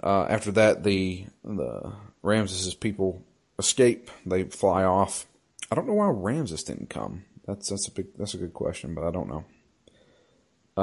uh, 0.03 0.25
after 0.31 0.51
that, 0.53 0.83
the 0.83 1.27
the 1.45 1.93
Ramsus' 2.25 2.81
people 2.81 3.23
escape. 3.59 4.11
They 4.25 4.45
fly 4.45 4.83
off. 4.83 5.27
I 5.71 5.75
don't 5.75 5.87
know 5.87 5.93
why 5.93 6.07
Ramsus 6.07 6.65
didn't 6.65 6.89
come. 6.89 7.27
That's 7.47 7.69
that's 7.69 7.87
a 7.87 7.91
big 7.91 8.07
that's 8.17 8.33
a 8.33 8.39
good 8.39 8.55
question, 8.55 8.95
but 8.95 9.05
I 9.05 9.11
don't 9.11 9.29
know. 9.29 9.45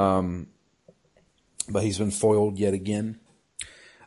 Um, 0.00 0.46
but 1.68 1.82
he's 1.82 1.98
been 1.98 2.12
foiled 2.12 2.60
yet 2.60 2.74
again. 2.74 3.18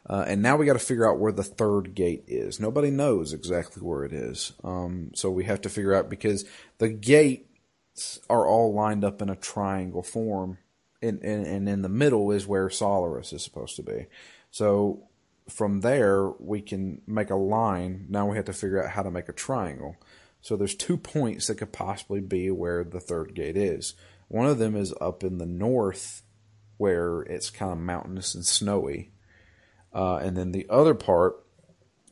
Uh, 0.09 0.23
and 0.25 0.41
now 0.41 0.55
we 0.55 0.65
got 0.65 0.73
to 0.73 0.79
figure 0.79 1.07
out 1.07 1.19
where 1.19 1.33
the 1.33 1.43
third 1.43 1.93
gate 1.93 2.23
is. 2.25 2.57
Nobody 2.57 2.91
knows 2.91 3.33
exactly 3.33 3.83
where 3.83 4.05
it 4.05 4.13
is. 4.13 4.53
Um, 4.63 5.11
so 5.13 5.29
we 5.29 5.43
have 5.43 5.59
to 5.61 5.69
figure 5.69 5.93
out 5.93 6.09
because 6.09 6.45
the 6.77 6.87
gates 6.87 8.21
are 8.29 8.47
all 8.47 8.73
lined 8.73 9.03
up 9.03 9.21
in 9.21 9.29
a 9.29 9.35
triangle 9.35 10.03
form, 10.03 10.57
and, 11.01 11.21
and, 11.23 11.45
and 11.45 11.69
in 11.69 11.81
the 11.81 11.89
middle 11.89 12.31
is 12.31 12.47
where 12.47 12.69
Solaris 12.69 13.33
is 13.33 13.43
supposed 13.43 13.75
to 13.77 13.83
be. 13.83 14.07
So 14.51 15.07
from 15.49 15.81
there, 15.81 16.29
we 16.39 16.61
can 16.61 17.01
make 17.07 17.29
a 17.29 17.35
line. 17.35 18.05
Now 18.09 18.27
we 18.27 18.35
have 18.35 18.45
to 18.45 18.53
figure 18.53 18.83
out 18.83 18.91
how 18.91 19.03
to 19.03 19.11
make 19.11 19.29
a 19.29 19.33
triangle. 19.33 19.95
So 20.41 20.55
there's 20.55 20.75
two 20.75 20.97
points 20.97 21.47
that 21.47 21.55
could 21.55 21.71
possibly 21.71 22.21
be 22.21 22.49
where 22.51 22.83
the 22.83 22.99
third 22.99 23.33
gate 23.33 23.57
is. 23.57 23.93
One 24.27 24.47
of 24.47 24.59
them 24.59 24.75
is 24.75 24.93
up 25.01 25.23
in 25.23 25.37
the 25.37 25.45
north, 25.45 26.21
where 26.77 27.21
it's 27.23 27.49
kind 27.49 27.71
of 27.71 27.77
mountainous 27.79 28.35
and 28.35 28.45
snowy 28.45 29.11
uh, 29.93 30.17
and 30.17 30.37
then 30.37 30.51
the 30.51 30.67
other 30.69 30.93
part 30.93 31.43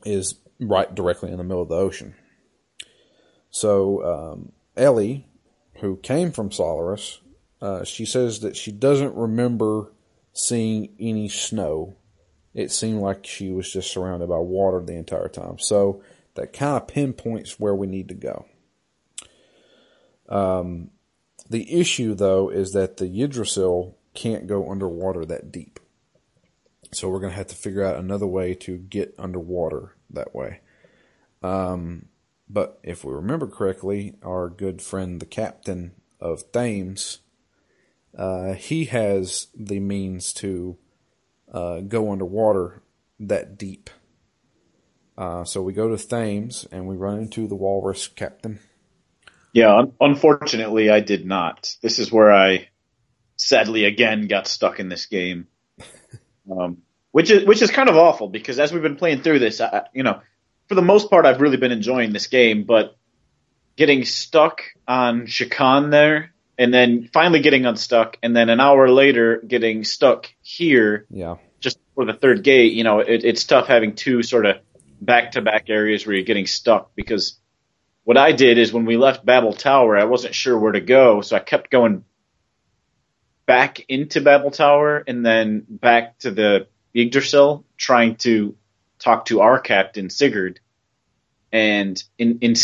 is 0.04 0.36
right 0.60 0.94
directly 0.94 1.32
in 1.32 1.38
the 1.38 1.44
middle 1.44 1.64
of 1.64 1.70
the 1.70 1.76
ocean. 1.76 2.16
So 3.50 4.04
um, 4.04 4.52
Ellie, 4.76 5.28
who 5.76 5.98
came 5.98 6.32
from 6.32 6.52
Solaris, 6.52 7.20
uh, 7.62 7.84
she 7.84 8.06
says 8.06 8.42
that 8.42 8.56
she 8.56 8.72
doesn't 8.72 9.16
remember 9.16 9.92
seeing 10.34 10.90
any 11.00 11.30
snow. 11.30 11.96
It 12.54 12.72
seemed 12.72 13.02
like 13.02 13.26
she 13.26 13.52
was 13.52 13.72
just 13.72 13.92
surrounded 13.92 14.30
by 14.30 14.38
water 14.38 14.82
the 14.82 14.96
entire 14.96 15.28
time. 15.28 15.60
So 15.60 16.02
that 16.36 16.54
kind 16.54 16.78
of 16.78 16.88
pinpoints 16.88 17.60
where 17.60 17.76
we 17.76 17.88
need 17.88 18.10
to 18.10 18.14
go. 18.14 18.46
Um, 20.30 20.92
the 21.50 21.80
issue, 21.80 22.14
though, 22.14 22.50
is 22.50 22.74
that 22.74 22.98
the 22.98 23.06
Yggdrasil 23.06 23.98
can't 24.14 24.48
go 24.48 24.70
underwater 24.70 25.26
that 25.26 25.52
deep. 25.52 25.80
So 26.92 27.10
we're 27.10 27.20
going 27.20 27.32
to 27.32 27.38
have 27.38 27.48
to 27.48 27.56
figure 27.56 27.84
out 27.84 27.98
another 27.98 28.28
way 28.28 28.54
to 28.56 28.78
get 28.78 29.16
underwater 29.18 29.96
that 30.10 30.34
way. 30.34 30.62
Um, 31.42 32.08
but 32.50 32.80
if 32.84 33.04
we 33.04 33.14
remember 33.14 33.48
correctly, 33.48 34.16
our 34.24 34.50
good 34.50 34.82
friend, 34.82 35.20
the 35.20 35.26
captain 35.26 35.94
of 36.20 36.52
Thames, 36.52 37.20
uh, 38.18 38.54
he 38.54 38.86
has 38.86 39.48
the 39.56 39.80
means 39.80 40.34
to 40.34 40.78
uh, 41.54 41.82
go 41.82 42.12
underwater 42.12 42.82
that 43.20 43.58
deep. 43.58 43.90
Uh, 45.18 45.44
so 45.44 45.62
we 45.62 45.74
go 45.74 45.96
to 45.96 46.08
Thames 46.08 46.68
and 46.72 46.88
we 46.88 46.96
run 46.96 47.20
into 47.20 47.48
the 47.48 47.56
walrus 47.56 48.08
captain. 48.08 48.60
Yeah, 49.54 49.76
un- 49.76 49.94
unfortunately, 50.00 50.90
I 50.90 51.00
did 51.00 51.26
not. 51.26 51.76
This 51.82 52.00
is 52.00 52.12
where 52.12 52.34
I 52.34 52.70
sadly 53.38 53.86
again 53.86 54.28
got 54.28 54.48
stuck 54.48 54.80
in 54.80 54.90
this 54.90 55.06
game. 55.06 55.48
Um, 56.50 56.78
which 57.12 57.30
is 57.30 57.44
which 57.44 57.62
is 57.62 57.72
kind 57.72 57.90
of 57.90 57.98
awful 57.98 58.30
because 58.30 58.58
as 58.58 58.72
we've 58.72 58.82
been 58.82 58.96
playing 58.96 59.22
through 59.22 59.40
this, 59.40 59.60
I, 59.60 59.88
you 59.94 60.04
know, 60.04 60.22
for 60.70 60.76
the 60.76 60.82
most 60.82 61.10
part, 61.10 61.26
I've 61.26 61.42
really 61.42 61.58
been 61.58 61.74
enjoying 61.74 62.14
this 62.14 62.28
game, 62.28 62.64
but 62.64 62.96
getting 63.76 64.06
stuck 64.06 64.62
on 64.88 65.28
Shakan 65.28 65.92
there, 65.92 66.34
and 66.58 66.74
then 66.74 67.10
finally 67.14 67.42
getting 67.42 67.66
unstuck, 67.66 68.18
and 68.24 68.36
then 68.36 68.50
an 68.50 68.60
hour 68.60 68.90
later 68.90 69.42
getting 69.46 69.84
stuck 69.84 70.34
here, 70.42 71.06
Yeah. 71.10 71.38
just 71.60 71.80
for 71.96 72.06
the 72.06 72.14
third 72.14 72.44
gate, 72.44 72.74
you 72.74 72.84
know, 72.84 73.00
it, 73.00 73.24
it's 73.24 73.44
tough 73.44 73.68
having 73.68 73.96
two 73.96 74.24
sort 74.24 74.46
of 74.46 74.58
back 75.00 75.32
to 75.34 75.42
back 75.42 75.70
areas 75.70 76.06
where 76.06 76.16
you're 76.16 76.26
getting 76.26 76.48
stuck 76.48 76.96
because 76.96 77.38
what 78.04 78.18
I 78.18 78.32
did 78.32 78.58
is 78.58 78.72
when 78.72 78.86
we 78.86 78.96
left 78.98 79.26
Babel 79.26 79.54
Tower, 79.54 79.98
I 79.98 80.06
wasn't 80.06 80.34
sure 80.34 80.58
where 80.58 80.72
to 80.72 80.80
go, 80.80 81.22
so 81.22 81.36
I 81.36 81.40
kept 81.40 81.70
going 81.70 82.06
back 83.46 83.82
into 83.90 84.22
Babel 84.22 84.52
Tower 84.52 85.04
and 85.06 85.26
then 85.26 85.66
back 85.68 86.18
to 86.20 86.32
the 86.32 86.68
Yggdrasil 86.96 87.66
trying 87.76 88.16
to 88.18 88.56
talk 89.00 89.26
to 89.26 89.42
our 89.42 89.60
captain 89.60 90.10
Sigurd. 90.10 90.60
And 91.52 92.02
in, 92.18 92.40
in, 92.40 92.56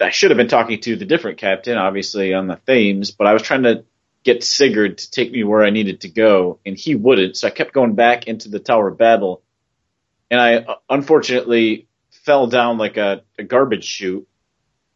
I 0.00 0.10
should 0.10 0.30
have 0.30 0.38
been 0.38 0.48
talking 0.48 0.80
to 0.80 0.96
the 0.96 1.04
different 1.04 1.38
captain, 1.38 1.76
obviously 1.76 2.32
on 2.34 2.46
the 2.46 2.60
Thames, 2.66 3.10
but 3.10 3.26
I 3.26 3.32
was 3.32 3.42
trying 3.42 3.64
to 3.64 3.84
get 4.24 4.44
Sigurd 4.44 4.98
to 4.98 5.10
take 5.10 5.32
me 5.32 5.44
where 5.44 5.62
I 5.62 5.70
needed 5.70 6.02
to 6.02 6.08
go, 6.08 6.58
and 6.64 6.76
he 6.76 6.94
wouldn't. 6.94 7.36
So 7.36 7.48
I 7.48 7.50
kept 7.50 7.72
going 7.72 7.94
back 7.94 8.26
into 8.26 8.48
the 8.48 8.58
Tower 8.58 8.88
of 8.88 8.98
Babel, 8.98 9.42
and 10.30 10.40
I 10.40 10.56
uh, 10.56 10.74
unfortunately 10.88 11.88
fell 12.10 12.46
down 12.46 12.78
like 12.78 12.96
a, 12.96 13.22
a 13.38 13.42
garbage 13.42 13.84
chute 13.84 14.28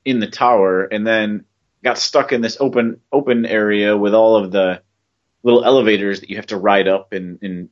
in 0.04 0.20
the 0.20 0.26
tower, 0.26 0.84
and 0.84 1.06
then 1.06 1.44
got 1.82 1.98
stuck 1.98 2.32
in 2.32 2.40
this 2.40 2.56
open 2.60 3.00
open 3.12 3.46
area 3.46 3.96
with 3.96 4.14
all 4.14 4.36
of 4.36 4.50
the 4.50 4.82
little 5.42 5.64
elevators 5.64 6.20
that 6.20 6.30
you 6.30 6.36
have 6.36 6.46
to 6.46 6.56
ride 6.56 6.88
up 6.88 7.12
and, 7.12 7.38
and 7.42 7.68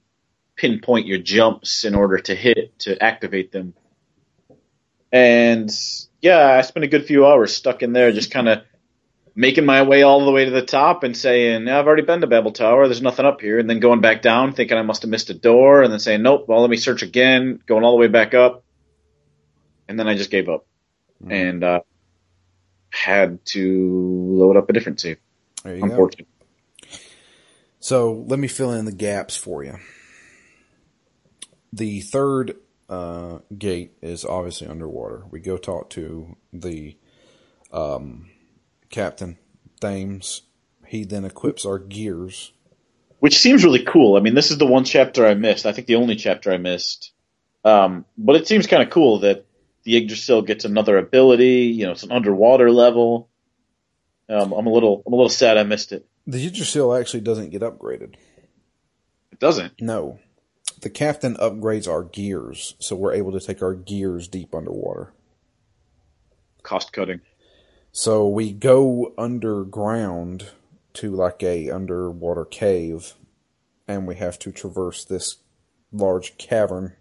pinpoint 0.56 1.06
your 1.06 1.18
jumps 1.18 1.84
in 1.84 1.94
order 1.94 2.18
to 2.18 2.34
hit 2.34 2.78
to 2.78 3.02
activate 3.02 3.52
them. 3.52 3.74
And 5.10 5.70
yeah, 6.22 6.46
I 6.46 6.62
spent 6.62 6.84
a 6.84 6.88
good 6.88 7.04
few 7.04 7.26
hours 7.26 7.54
stuck 7.54 7.82
in 7.82 7.92
there, 7.92 8.12
just 8.12 8.30
kind 8.30 8.48
of 8.48 8.62
making 9.34 9.66
my 9.66 9.82
way 9.82 10.02
all 10.02 10.24
the 10.24 10.30
way 10.30 10.44
to 10.44 10.50
the 10.50 10.62
top 10.62 11.04
and 11.04 11.16
saying, 11.16 11.68
I've 11.68 11.86
already 11.86 12.02
been 12.02 12.20
to 12.20 12.26
Babel 12.26 12.52
Tower. 12.52 12.86
There's 12.86 13.02
nothing 13.02 13.26
up 13.26 13.40
here. 13.40 13.58
And 13.58 13.68
then 13.68 13.80
going 13.80 14.00
back 14.00 14.22
down, 14.22 14.52
thinking 14.52 14.78
I 14.78 14.82
must 14.82 15.02
have 15.02 15.10
missed 15.10 15.30
a 15.30 15.34
door, 15.34 15.82
and 15.82 15.92
then 15.92 16.00
saying, 16.00 16.22
nope, 16.22 16.44
well, 16.48 16.60
let 16.60 16.70
me 16.70 16.76
search 16.76 17.02
again, 17.02 17.60
going 17.66 17.82
all 17.84 17.92
the 17.92 18.00
way 18.00 18.08
back 18.08 18.34
up. 18.34 18.64
And 19.88 19.98
then 19.98 20.08
I 20.08 20.14
just 20.16 20.30
gave 20.30 20.48
up 20.48 20.66
Mm. 21.24 21.32
and 21.32 21.64
uh, 21.64 21.80
had 22.90 23.44
to 23.46 24.36
load 24.38 24.56
up 24.56 24.68
a 24.68 24.72
different 24.72 25.00
save. 25.00 25.18
There 25.62 25.74
you 25.76 25.80
go. 25.82 25.86
Unfortunately. 25.86 26.26
So 27.78 28.24
let 28.26 28.38
me 28.38 28.48
fill 28.48 28.72
in 28.72 28.84
the 28.86 28.92
gaps 28.92 29.36
for 29.36 29.62
you. 29.62 29.78
The 31.72 32.00
third 32.00 32.56
uh, 32.92 33.38
gate 33.56 33.92
is 34.02 34.24
obviously 34.24 34.66
underwater. 34.68 35.24
We 35.30 35.40
go 35.40 35.56
talk 35.56 35.88
to 35.90 36.36
the 36.52 36.96
um, 37.72 38.28
captain, 38.90 39.38
Thames. 39.80 40.42
He 40.86 41.04
then 41.04 41.24
equips 41.24 41.64
our 41.64 41.78
gears. 41.78 42.52
which 43.18 43.38
seems 43.38 43.64
really 43.64 43.84
cool. 43.84 44.16
I 44.16 44.20
mean, 44.20 44.34
this 44.34 44.50
is 44.50 44.58
the 44.58 44.66
one 44.66 44.84
chapter 44.84 45.26
I 45.26 45.34
missed. 45.34 45.64
I 45.64 45.72
think 45.72 45.86
the 45.86 45.94
only 45.94 46.16
chapter 46.16 46.52
I 46.52 46.58
missed. 46.58 47.12
Um, 47.64 48.04
but 48.18 48.36
it 48.36 48.46
seems 48.46 48.66
kind 48.66 48.82
of 48.82 48.90
cool 48.90 49.20
that 49.20 49.46
the 49.84 49.96
Yggdrasil 49.96 50.42
gets 50.42 50.64
another 50.64 50.98
ability. 50.98 51.72
You 51.76 51.86
know, 51.86 51.92
it's 51.92 52.02
an 52.02 52.12
underwater 52.12 52.70
level. 52.70 53.30
Um, 54.28 54.52
I'm 54.52 54.66
a 54.66 54.72
little, 54.72 55.02
I'm 55.06 55.12
a 55.12 55.16
little 55.16 55.30
sad 55.30 55.56
I 55.56 55.62
missed 55.62 55.92
it. 55.92 56.06
The 56.26 56.44
Yggdrasil 56.46 56.94
actually 56.94 57.22
doesn't 57.22 57.50
get 57.50 57.62
upgraded. 57.62 58.16
It 59.32 59.38
doesn't. 59.38 59.80
No. 59.80 60.18
The 60.82 60.90
captain 60.90 61.36
upgrades 61.36 61.86
our 61.86 62.02
gears, 62.02 62.74
so 62.80 62.96
we're 62.96 63.14
able 63.14 63.30
to 63.32 63.40
take 63.40 63.62
our 63.62 63.74
gears 63.74 64.26
deep 64.26 64.52
underwater. 64.52 65.12
Cost 66.64 66.92
cutting. 66.92 67.20
So 67.92 68.26
we 68.26 68.52
go 68.52 69.14
underground 69.16 70.48
to 70.94 71.12
like 71.12 71.40
a 71.44 71.70
underwater 71.70 72.44
cave, 72.44 73.14
and 73.86 74.08
we 74.08 74.16
have 74.16 74.40
to 74.40 74.50
traverse 74.50 75.04
this 75.04 75.36
large 75.92 76.36
cavern 76.36 76.94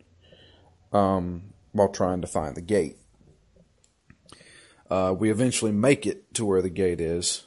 um, 0.94 1.54
while 1.72 1.90
trying 1.90 2.22
to 2.22 2.28
find 2.28 2.56
the 2.56 2.62
gate. 2.62 2.98
Uh, 4.92 5.16
we 5.18 5.32
eventually 5.32 5.72
make 5.72 6.06
it 6.06 6.32
to 6.36 6.46
where 6.46 6.62
the 6.62 6.70
gate 6.70 7.02
is, 7.02 7.46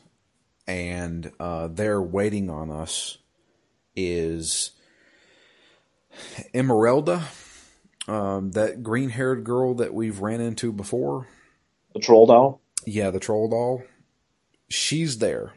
and 0.66 1.30
uh, 1.38 1.68
there 1.68 2.02
waiting 2.02 2.50
on 2.50 2.72
us 2.72 3.18
is 3.94 4.72
Emeralda, 6.52 7.24
um, 8.08 8.52
that 8.52 8.82
green 8.82 9.10
haired 9.10 9.44
girl 9.44 9.74
that 9.74 9.94
we've 9.94 10.20
ran 10.20 10.40
into 10.40 10.72
before. 10.72 11.26
The 11.94 12.00
troll 12.00 12.26
doll? 12.26 12.60
Yeah, 12.84 13.10
the 13.10 13.20
troll 13.20 13.48
doll. 13.48 13.82
She's 14.68 15.18
there. 15.18 15.52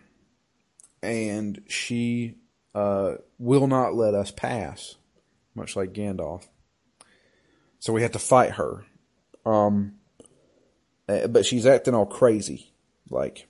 And 1.02 1.62
she 1.68 2.36
uh, 2.74 3.16
will 3.38 3.68
not 3.68 3.96
let 3.96 4.14
us 4.14 4.32
pass, 4.32 4.96
much 5.56 5.76
like 5.76 5.94
Gandalf. 5.94 6.48
So 7.80 7.94
we 7.94 8.02
had 8.02 8.14
to 8.14 8.20
fight 8.20 8.52
her. 8.52 8.86
Um, 9.46 9.96
eh, 11.08 11.28
but 11.28 11.46
she's 11.46 11.66
acting 11.66 11.94
all 11.94 12.06
crazy, 12.06 12.72
like. 13.10 13.48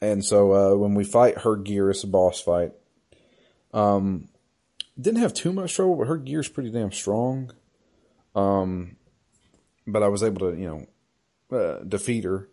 And 0.00 0.24
so 0.24 0.52
uh, 0.52 0.76
when 0.76 0.94
we 0.94 1.04
fight 1.04 1.38
her 1.38 1.56
gear, 1.56 1.90
it's 1.90 2.04
a 2.04 2.08
boss 2.08 2.40
fight. 2.40 2.72
Um, 3.72 4.28
didn't 5.00 5.20
have 5.20 5.34
too 5.34 5.52
much 5.52 5.74
trouble, 5.74 5.96
but 5.96 6.08
her 6.08 6.18
gear's 6.18 6.48
pretty 6.48 6.70
damn 6.70 6.92
strong. 6.92 7.52
Um, 8.34 8.96
but 9.86 10.02
I 10.02 10.08
was 10.08 10.22
able 10.22 10.50
to, 10.50 10.58
you 10.58 10.86
know, 11.50 11.56
uh, 11.56 11.82
defeat 11.84 12.24
her. 12.24 12.48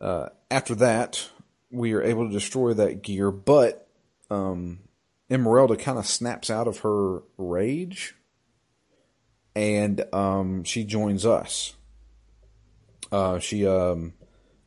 Uh, 0.00 0.28
after 0.50 0.74
that, 0.76 1.28
we 1.70 1.92
are 1.92 2.02
able 2.02 2.26
to 2.26 2.32
destroy 2.32 2.72
that 2.74 3.02
gear, 3.02 3.30
but 3.30 3.88
um, 4.30 4.80
Emeralda 5.30 5.76
kind 5.76 5.98
of 5.98 6.06
snaps 6.06 6.50
out 6.50 6.68
of 6.68 6.78
her 6.78 7.22
rage, 7.36 8.14
and 9.54 10.02
um, 10.14 10.64
she 10.64 10.84
joins 10.84 11.26
us. 11.26 11.74
Uh, 13.10 13.38
she, 13.38 13.66
um, 13.66 14.14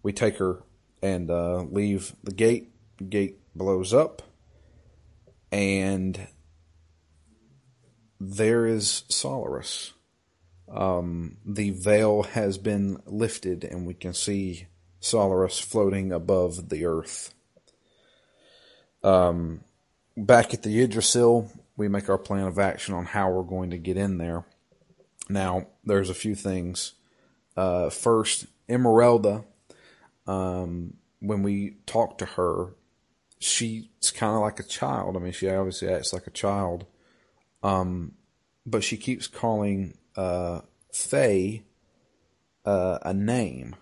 we 0.03 0.12
take 0.12 0.38
her 0.38 0.63
and 1.01 1.30
uh, 1.30 1.62
leave 1.62 2.15
the 2.24 2.32
gate. 2.32 2.70
Gate 3.10 3.39
blows 3.56 3.94
up, 3.94 4.22
and 5.51 6.27
there 8.24 8.68
is 8.68 9.03
Solaris. 9.10 9.94
Um, 10.72 11.38
the 11.44 11.72
veil 11.72 12.22
has 12.22 12.60
been 12.60 13.01
lifted, 13.07 13.64
and 13.64 13.88
we 13.88 13.96
can 13.96 14.14
see 14.14 14.68
Solaris 15.00 15.60
floating 15.60 16.12
above 16.12 16.70
the 16.70 16.86
earth. 16.86 17.34
Um, 19.03 19.62
back 20.16 20.53
at 20.53 20.62
the 20.62 20.84
Yggdrasil, 20.84 21.51
we 21.75 21.88
make 21.88 22.10
our 22.10 22.20
plan 22.20 22.46
of 22.46 22.60
action 22.60 22.94
on 22.94 23.05
how 23.05 23.31
we're 23.31 23.42
going 23.42 23.72
to 23.72 23.79
get 23.79 23.98
in 23.98 24.20
there. 24.20 24.46
Now, 25.27 25.66
there's 25.84 26.12
a 26.12 26.14
few 26.16 26.36
things. 26.36 26.94
Uh, 27.57 27.90
first, 27.90 28.46
Emeralda, 28.70 29.46
um, 30.27 30.94
when 31.20 31.42
we 31.42 31.77
talk 31.88 32.20
to 32.20 32.25
her, 32.25 32.75
she's 33.40 34.12
kind 34.14 34.36
of 34.36 34.42
like 34.42 34.60
a 34.60 34.64
child. 34.64 35.18
I 35.18 35.20
mean, 35.20 35.34
she 35.34 35.50
obviously 35.50 35.90
acts 35.90 36.14
like 36.14 36.27
a 36.27 36.31
child. 36.31 36.86
Um, 37.63 38.13
but 38.65 38.83
she 38.83 38.97
keeps 38.97 39.27
calling 39.27 39.97
uh, 40.15 40.61
Faye 40.93 41.63
uh, 42.65 43.00
a 43.01 43.13
name. 43.13 43.75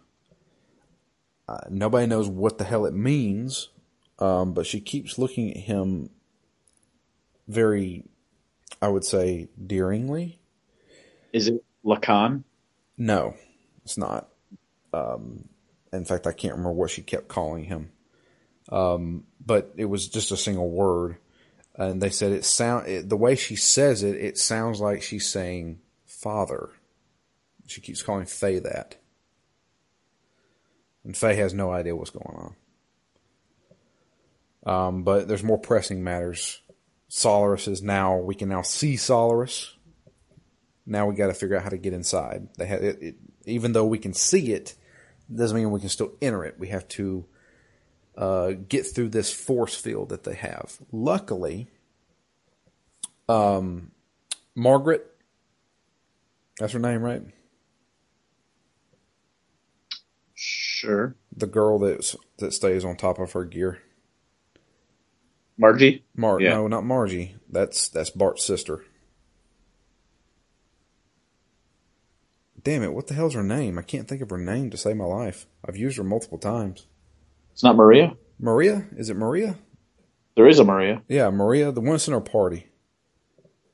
Uh, 1.48 1.62
nobody 1.70 2.06
knows 2.06 2.28
what 2.28 2.58
the 2.58 2.64
hell 2.64 2.86
it 2.86 2.94
means, 2.94 3.70
um, 4.20 4.54
but 4.54 4.68
she 4.68 4.80
keeps 4.80 5.18
looking 5.18 5.52
at 5.52 5.58
him 5.58 6.10
very, 7.48 8.06
I 8.82 8.88
would 8.88 9.04
say, 9.04 9.50
deeringly. 9.66 10.40
Is 11.34 11.48
it 11.48 11.64
Lacan? 11.84 12.44
No, 12.98 13.36
it's 13.84 13.98
not. 13.98 14.30
Um, 14.94 15.50
in 15.92 16.06
fact, 16.06 16.28
I 16.28 16.34
can't 16.34 16.54
remember 16.54 16.74
what 16.74 16.92
she 16.92 17.02
kept 17.02 17.28
calling 17.28 17.64
him. 17.64 17.92
Um, 18.72 19.24
but 19.44 19.74
it 19.78 19.86
was 19.86 20.08
just 20.08 20.32
a 20.32 20.38
single 20.38 20.70
word 20.70 21.18
and 21.80 22.02
they 22.02 22.10
said 22.10 22.34
it 22.34 22.44
sound 22.46 22.88
it, 22.88 23.10
the 23.10 23.18
way 23.18 23.36
she 23.36 23.56
says 23.56 24.04
it, 24.04 24.18
it 24.18 24.38
sounds 24.38 24.82
like 24.82 25.02
she's 25.02 25.28
saying 25.28 25.80
father. 26.06 26.70
She 27.68 27.82
keeps 27.82 28.04
calling 28.04 28.26
Faye 28.26 28.60
that, 28.60 28.98
and 31.04 31.16
Faye 31.16 31.36
has 31.36 31.54
no 31.54 31.72
idea 31.72 31.96
what's 31.96 32.10
going 32.10 32.36
on. 32.36 32.56
Um, 34.66 35.04
but 35.04 35.28
there's 35.28 35.44
more 35.44 35.58
pressing 35.58 36.04
matters. 36.04 36.62
Solaris 37.08 37.68
is 37.68 37.82
now 37.82 38.18
we 38.18 38.36
can 38.36 38.50
now 38.50 38.62
see 38.62 38.98
Solaris. 38.98 39.74
Now 40.86 41.06
we 41.06 41.16
got 41.16 41.28
to 41.28 41.34
figure 41.34 41.56
out 41.56 41.64
how 41.64 41.70
to 41.70 41.78
get 41.78 41.94
inside. 41.94 42.50
They 42.58 42.66
have 42.66 42.84
it, 42.84 43.02
it, 43.02 43.16
even 43.46 43.72
though 43.72 43.86
we 43.86 44.00
can 44.00 44.14
see 44.14 44.52
it, 44.52 44.76
doesn't 45.34 45.56
mean 45.56 45.72
we 45.72 45.80
can 45.80 45.90
still 45.90 46.12
enter 46.22 46.44
it. 46.44 46.60
We 46.60 46.70
have 46.70 46.88
to 46.90 47.26
uh, 48.20 48.52
get 48.68 48.86
through 48.86 49.08
this 49.10 49.34
force 49.34 49.76
field 49.76 50.10
that 50.10 50.26
they 50.26 50.36
have. 50.36 50.78
Luckily, 50.92 51.70
um, 53.30 53.92
Margaret, 54.56 55.08
that's 56.60 56.74
her 56.74 56.80
name, 56.80 57.02
right? 57.02 57.24
Sure. 60.36 61.16
The 61.36 61.48
girl 61.48 61.80
that 61.80 62.14
that 62.40 62.54
stays 62.54 62.84
on 62.84 62.98
top 62.98 63.20
of 63.20 63.32
her 63.32 63.46
gear. 63.46 63.80
Margie? 65.58 66.04
Mar- 66.16 66.42
yeah. 66.42 66.52
No, 66.52 66.68
not 66.68 66.86
Margie. 66.86 67.36
That's 67.50 67.88
that's 67.88 68.10
Bart's 68.10 68.46
sister. 68.46 68.84
Damn 72.62 72.84
it! 72.84 72.94
What 72.94 73.08
the 73.08 73.14
hell's 73.14 73.34
her 73.36 73.44
name? 73.44 73.78
I 73.78 73.82
can't 73.82 74.10
think 74.10 74.22
of 74.22 74.30
her 74.30 74.38
name 74.38 74.70
to 74.72 74.78
save 74.78 74.98
my 74.98 75.06
life. 75.06 75.46
I've 75.66 75.78
used 75.78 75.98
her 75.98 76.04
multiple 76.04 76.38
times. 76.38 76.86
It's 77.60 77.64
not 77.66 77.76
Maria. 77.76 78.16
Maria? 78.40 78.88
Is 78.96 79.10
it 79.10 79.18
Maria? 79.18 79.58
There 80.36 80.48
is 80.48 80.60
a 80.60 80.64
Maria. 80.64 81.04
Yeah, 81.10 81.30
Maria, 81.30 81.74
the 81.74 81.82
one 81.82 81.92
that's 81.92 82.08
in 82.08 82.14
our 82.14 82.22
party. 82.22 82.68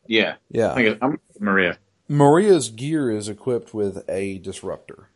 Yeah. 0.07 0.37
Yeah. 0.49 0.73
I 0.73 0.97
am 1.03 1.19
Maria. 1.39 1.77
Maria's 2.09 2.69
gear 2.69 3.11
is 3.11 3.29
equipped 3.29 3.75
with 3.75 4.03
a 4.09 4.39
disruptor. 4.39 5.09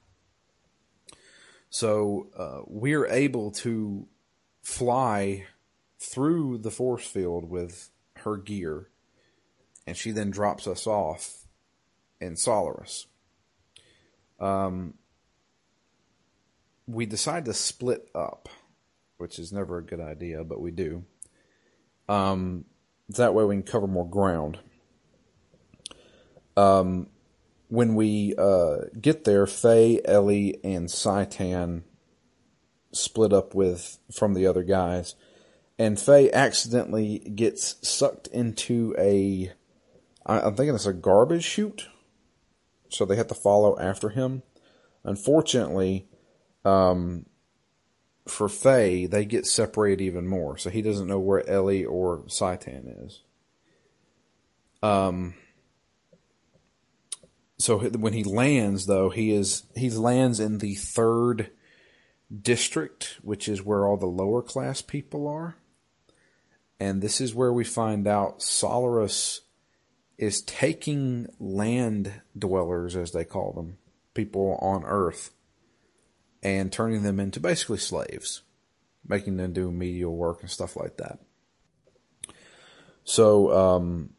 So 1.72 2.28
uh, 2.38 2.60
we're 2.68 3.08
able 3.08 3.50
to 3.54 4.06
fly 4.62 5.48
through 5.98 6.60
the 6.60 6.70
force 6.70 7.08
field 7.08 7.50
with 7.50 7.90
her 8.18 8.38
gear, 8.38 8.90
and 9.88 9.98
she 9.98 10.12
then 10.12 10.30
drops 10.30 10.68
us 10.68 10.86
off 10.86 11.48
in 12.22 12.36
Solaris. 12.36 13.08
Um, 14.40 14.94
we 16.86 17.08
decide 17.08 17.46
to 17.46 17.54
split 17.56 18.08
up 18.14 18.48
which 19.20 19.38
is 19.38 19.52
never 19.52 19.78
a 19.78 19.84
good 19.84 20.00
idea, 20.00 20.44
but 20.44 20.62
we 20.62 20.72
do. 20.72 21.04
Um, 22.08 22.66
that 23.10 23.34
way 23.34 23.44
we 23.44 23.56
can 23.56 23.64
cover 23.64 23.86
more 23.86 24.10
ground. 24.10 24.60
Um, 26.56 27.08
when 27.68 27.96
we 27.96 28.34
uh, 28.38 28.86
get 29.00 29.26
there, 29.26 29.46
Faye, 29.46 30.02
Ellie, 30.06 30.60
and 30.64 30.88
Citan 30.88 31.84
split 32.94 33.34
up 33.34 33.54
with 33.54 34.00
from 34.12 34.34
the 34.34 34.48
other 34.48 34.64
guys, 34.64 35.16
and 35.78 36.00
Faye 36.00 36.32
accidentally 36.32 37.20
gets 37.20 37.76
sucked 37.88 38.28
into 38.28 38.96
a. 38.98 39.52
I'm 40.26 40.56
thinking 40.56 40.76
it's 40.76 40.86
a 40.86 40.94
garbage 40.94 41.44
chute, 41.44 41.88
so 42.90 43.06
they 43.06 43.18
have 43.18 43.28
to 43.28 43.36
follow 43.36 43.78
after 43.80 44.10
him. 44.10 44.44
Unfortunately, 45.04 46.08
um, 46.64 47.26
for 48.30 48.50
Faye, 48.50 49.06
they 49.06 49.26
get 49.26 49.46
separated 49.46 50.04
even 50.04 50.28
more. 50.28 50.58
So 50.58 50.70
he 50.70 50.82
doesn't 50.82 51.08
know 51.08 51.20
where 51.20 51.48
Ellie 51.50 51.86
or 51.86 52.20
Citan 52.28 53.06
is. 53.06 53.22
Um. 54.82 55.36
So 57.58 57.80
when 57.80 58.14
he 58.14 58.24
lands, 58.24 58.86
though, 58.86 59.10
he 59.10 59.32
is 59.32 59.64
he 59.76 59.90
lands 59.90 60.40
in 60.40 60.60
the 60.60 60.76
third 60.76 61.52
district, 62.42 63.18
which 63.22 63.50
is 63.50 63.64
where 63.64 63.86
all 63.86 63.98
the 63.98 64.06
lower 64.06 64.42
class 64.42 64.82
people 64.82 65.28
are, 65.28 65.58
and 66.80 67.02
this 67.02 67.20
is 67.20 67.36
where 67.36 67.52
we 67.52 67.66
find 67.66 68.08
out 68.08 68.42
Solaris 68.42 69.42
is 70.18 70.42
taking 70.42 71.28
land 71.40 72.22
dwellers, 72.38 72.96
as 72.96 73.12
they 73.12 73.24
call 73.24 73.54
them, 73.54 73.78
people 74.14 74.58
on 74.62 74.84
Earth, 74.84 75.32
and 76.42 76.72
turning 76.72 77.04
them 77.04 77.20
into 77.20 77.40
basically 77.40 77.78
slaves, 77.78 78.42
making 79.08 79.38
them 79.38 79.54
do 79.54 79.72
menial 79.72 80.16
work 80.16 80.42
and 80.42 80.50
stuff 80.50 80.76
like 80.76 80.98
that. 80.98 81.20
So, 83.04 83.52
um, 83.52 84.12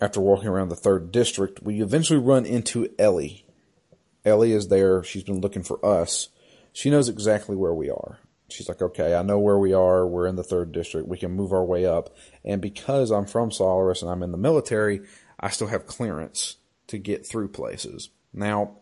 after 0.00 0.20
walking 0.20 0.48
around 0.48 0.68
the 0.68 0.76
third 0.76 1.12
district, 1.12 1.62
we 1.62 1.82
eventually 1.82 2.20
run 2.20 2.46
into 2.46 2.88
Ellie. 2.98 3.44
Ellie 4.24 4.52
is 4.52 4.68
there. 4.68 5.02
She's 5.02 5.24
been 5.24 5.40
looking 5.40 5.62
for 5.62 5.84
us. 5.84 6.28
She 6.72 6.90
knows 6.90 7.08
exactly 7.08 7.56
where 7.56 7.74
we 7.74 7.90
are. 7.90 8.18
She's 8.48 8.68
like, 8.68 8.80
okay, 8.80 9.14
I 9.14 9.22
know 9.22 9.38
where 9.38 9.58
we 9.58 9.72
are. 9.74 10.06
We're 10.06 10.26
in 10.26 10.36
the 10.36 10.44
third 10.44 10.72
district. 10.72 11.08
We 11.08 11.18
can 11.18 11.32
move 11.32 11.52
our 11.52 11.64
way 11.64 11.84
up. 11.84 12.16
And 12.44 12.62
because 12.62 13.10
I'm 13.10 13.26
from 13.26 13.50
Solaris 13.50 14.00
and 14.00 14.10
I'm 14.10 14.22
in 14.22 14.32
the 14.32 14.38
military, 14.38 15.02
I 15.38 15.50
still 15.50 15.66
have 15.66 15.86
clearance 15.86 16.56
to 16.86 16.98
get 16.98 17.26
through 17.26 17.48
places. 17.48 18.10
Now, 18.32 18.78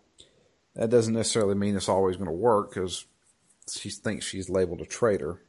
that 0.76 0.90
doesn't 0.90 1.14
necessarily 1.14 1.54
mean 1.54 1.74
it's 1.74 1.88
always 1.88 2.16
going 2.16 2.28
to 2.28 2.32
work 2.32 2.70
because 2.70 3.06
she 3.68 3.90
thinks 3.90 4.24
she's 4.24 4.50
labeled 4.50 4.80
a 4.80 4.86
traitor. 4.86 5.42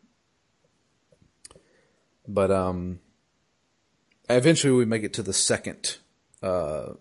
But 2.28 2.50
um, 2.50 3.00
eventually 4.30 4.74
we 4.74 4.86
make 4.86 5.04
it 5.04 5.14
to 5.14 5.24
the 5.24 5.34
second 5.34 5.98
uh, 6.42 6.94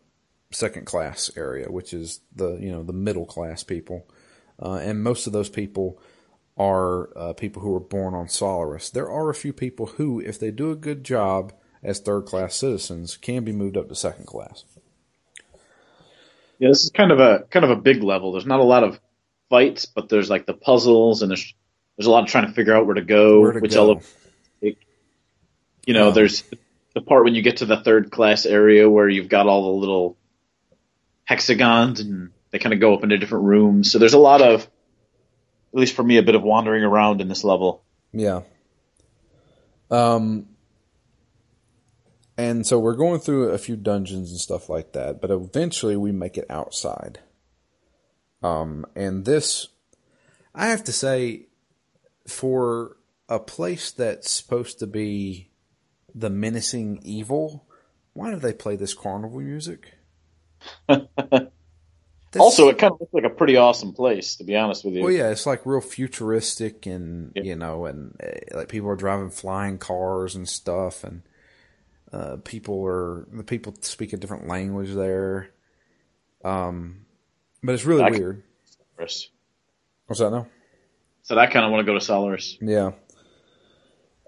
second 0.50 0.86
class 0.86 1.30
area, 1.36 1.70
which 1.70 1.92
is 1.92 2.20
the 2.34 2.56
you 2.56 2.70
know 2.70 2.82
the 2.82 2.92
middle 2.92 3.26
class 3.26 3.62
people, 3.62 4.06
uh, 4.60 4.74
and 4.74 5.02
most 5.02 5.26
of 5.26 5.32
those 5.32 5.48
people 5.48 5.98
are 6.56 7.10
uh, 7.16 7.32
people 7.32 7.62
who 7.62 7.70
were 7.70 7.80
born 7.80 8.14
on 8.14 8.28
Solaris. 8.28 8.90
There 8.90 9.10
are 9.10 9.28
a 9.28 9.34
few 9.34 9.52
people 9.52 9.86
who, 9.86 10.20
if 10.20 10.38
they 10.38 10.50
do 10.50 10.70
a 10.70 10.76
good 10.76 11.04
job 11.04 11.52
as 11.82 12.00
third 12.00 12.24
class 12.24 12.56
citizens, 12.56 13.16
can 13.16 13.44
be 13.44 13.52
moved 13.52 13.76
up 13.76 13.88
to 13.88 13.94
second 13.94 14.26
class. 14.26 14.64
Yeah, 16.58 16.68
this 16.68 16.84
is 16.84 16.90
kind 16.90 17.12
of 17.12 17.20
a 17.20 17.40
kind 17.50 17.64
of 17.64 17.70
a 17.70 17.76
big 17.76 18.02
level. 18.02 18.32
There's 18.32 18.46
not 18.46 18.60
a 18.60 18.64
lot 18.64 18.84
of 18.84 19.00
fights, 19.50 19.86
but 19.86 20.08
there's 20.08 20.30
like 20.30 20.46
the 20.46 20.54
puzzles 20.54 21.22
and 21.22 21.30
there's 21.30 21.54
there's 21.96 22.06
a 22.06 22.10
lot 22.10 22.24
of 22.24 22.30
trying 22.30 22.46
to 22.46 22.52
figure 22.52 22.74
out 22.74 22.86
where 22.86 22.94
to 22.94 23.02
go, 23.04 23.40
Where 23.40 23.52
to 23.52 23.60
which 23.60 23.74
go. 23.74 24.00
you 24.60 25.94
know, 25.94 26.10
there's 26.10 26.44
the 26.94 27.00
part 27.00 27.24
when 27.24 27.34
you 27.34 27.42
get 27.42 27.58
to 27.58 27.66
the 27.66 27.76
third 27.76 28.10
class 28.10 28.46
area 28.46 28.88
where 28.88 29.08
you've 29.08 29.28
got 29.28 29.46
all 29.46 29.72
the 29.72 29.80
little 29.80 30.16
hexagons 31.24 32.00
and 32.00 32.30
they 32.50 32.58
kind 32.58 32.72
of 32.72 32.80
go 32.80 32.94
up 32.94 33.02
into 33.02 33.18
different 33.18 33.44
rooms. 33.44 33.92
So 33.92 33.98
there's 33.98 34.14
a 34.14 34.18
lot 34.18 34.40
of, 34.42 34.62
at 34.62 34.68
least 35.78 35.94
for 35.94 36.02
me, 36.02 36.16
a 36.16 36.22
bit 36.22 36.34
of 36.34 36.42
wandering 36.42 36.84
around 36.84 37.20
in 37.20 37.28
this 37.28 37.44
level. 37.44 37.82
Yeah. 38.12 38.42
Um, 39.90 40.46
and 42.38 42.66
so 42.66 42.78
we're 42.78 42.94
going 42.96 43.20
through 43.20 43.50
a 43.50 43.58
few 43.58 43.76
dungeons 43.76 44.30
and 44.30 44.40
stuff 44.40 44.68
like 44.68 44.92
that, 44.92 45.20
but 45.20 45.30
eventually 45.30 45.96
we 45.96 46.12
make 46.12 46.36
it 46.36 46.46
outside. 46.50 47.20
Um, 48.42 48.84
and 48.94 49.24
this, 49.24 49.68
I 50.54 50.66
have 50.68 50.84
to 50.84 50.92
say, 50.92 51.46
for 52.28 52.96
a 53.28 53.38
place 53.38 53.90
that's 53.90 54.30
supposed 54.30 54.78
to 54.80 54.86
be 54.86 55.50
the 56.14 56.30
menacing 56.30 57.00
evil, 57.02 57.66
why 58.12 58.30
do 58.30 58.36
they 58.36 58.52
play 58.52 58.76
this 58.76 58.94
carnival 58.94 59.40
music? 59.40 59.94
Also, 62.38 62.68
it 62.68 62.76
kind 62.76 62.92
of 62.92 63.00
looks 63.00 63.14
like 63.14 63.24
a 63.24 63.30
pretty 63.30 63.56
awesome 63.56 63.94
place, 63.94 64.36
to 64.36 64.44
be 64.44 64.56
honest 64.56 64.84
with 64.84 64.94
you. 64.94 65.02
Well, 65.02 65.12
yeah, 65.12 65.30
it's 65.30 65.46
like 65.46 65.64
real 65.64 65.80
futuristic, 65.80 66.84
and 66.84 67.32
Yeah. 67.34 67.42
you 67.44 67.56
know, 67.56 67.86
and 67.86 68.14
uh, 68.22 68.56
like 68.58 68.68
people 68.68 68.90
are 68.90 68.96
driving 68.96 69.30
flying 69.30 69.78
cars 69.78 70.34
and 70.34 70.46
stuff, 70.46 71.02
and 71.02 71.22
uh, 72.12 72.36
people 72.44 72.84
are 72.86 73.26
the 73.32 73.44
people 73.44 73.74
speak 73.80 74.12
a 74.12 74.16
different 74.16 74.48
language 74.48 74.94
there. 74.94 75.50
Um, 76.44 77.06
but 77.62 77.74
it's 77.74 77.84
really 77.84 78.04
I 78.04 78.10
weird. 78.10 78.42
What's 78.96 80.20
that 80.20 80.30
now? 80.30 80.46
So 81.22 81.36
I 81.36 81.46
kind 81.46 81.64
of 81.64 81.72
want 81.72 81.84
to 81.84 81.92
go 81.92 81.98
to 81.98 82.04
Solaris. 82.04 82.56
Yeah. 82.60 82.92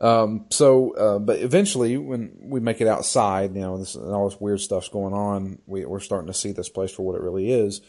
Um, 0.00 0.46
so, 0.50 0.92
uh, 0.92 1.18
but 1.18 1.40
eventually, 1.40 1.96
when 1.96 2.36
we 2.40 2.60
make 2.60 2.80
it 2.80 2.88
outside, 2.88 3.54
you 3.54 3.60
know, 3.60 3.78
this 3.78 3.94
and 3.94 4.12
all 4.12 4.28
this 4.28 4.40
weird 4.40 4.60
stuff's 4.60 4.88
going 4.88 5.14
on. 5.14 5.58
We, 5.66 5.84
we're 5.84 6.00
starting 6.00 6.28
to 6.28 6.34
see 6.34 6.52
this 6.52 6.68
place 6.68 6.92
for 6.92 7.04
what 7.04 7.16
it 7.16 7.22
really 7.22 7.50
is. 7.50 7.80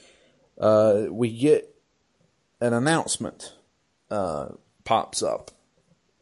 Uh, 0.59 1.05
we 1.09 1.35
get 1.35 1.75
an 2.61 2.73
announcement 2.73 3.53
uh, 4.11 4.49
pops 4.83 5.23
up 5.23 5.51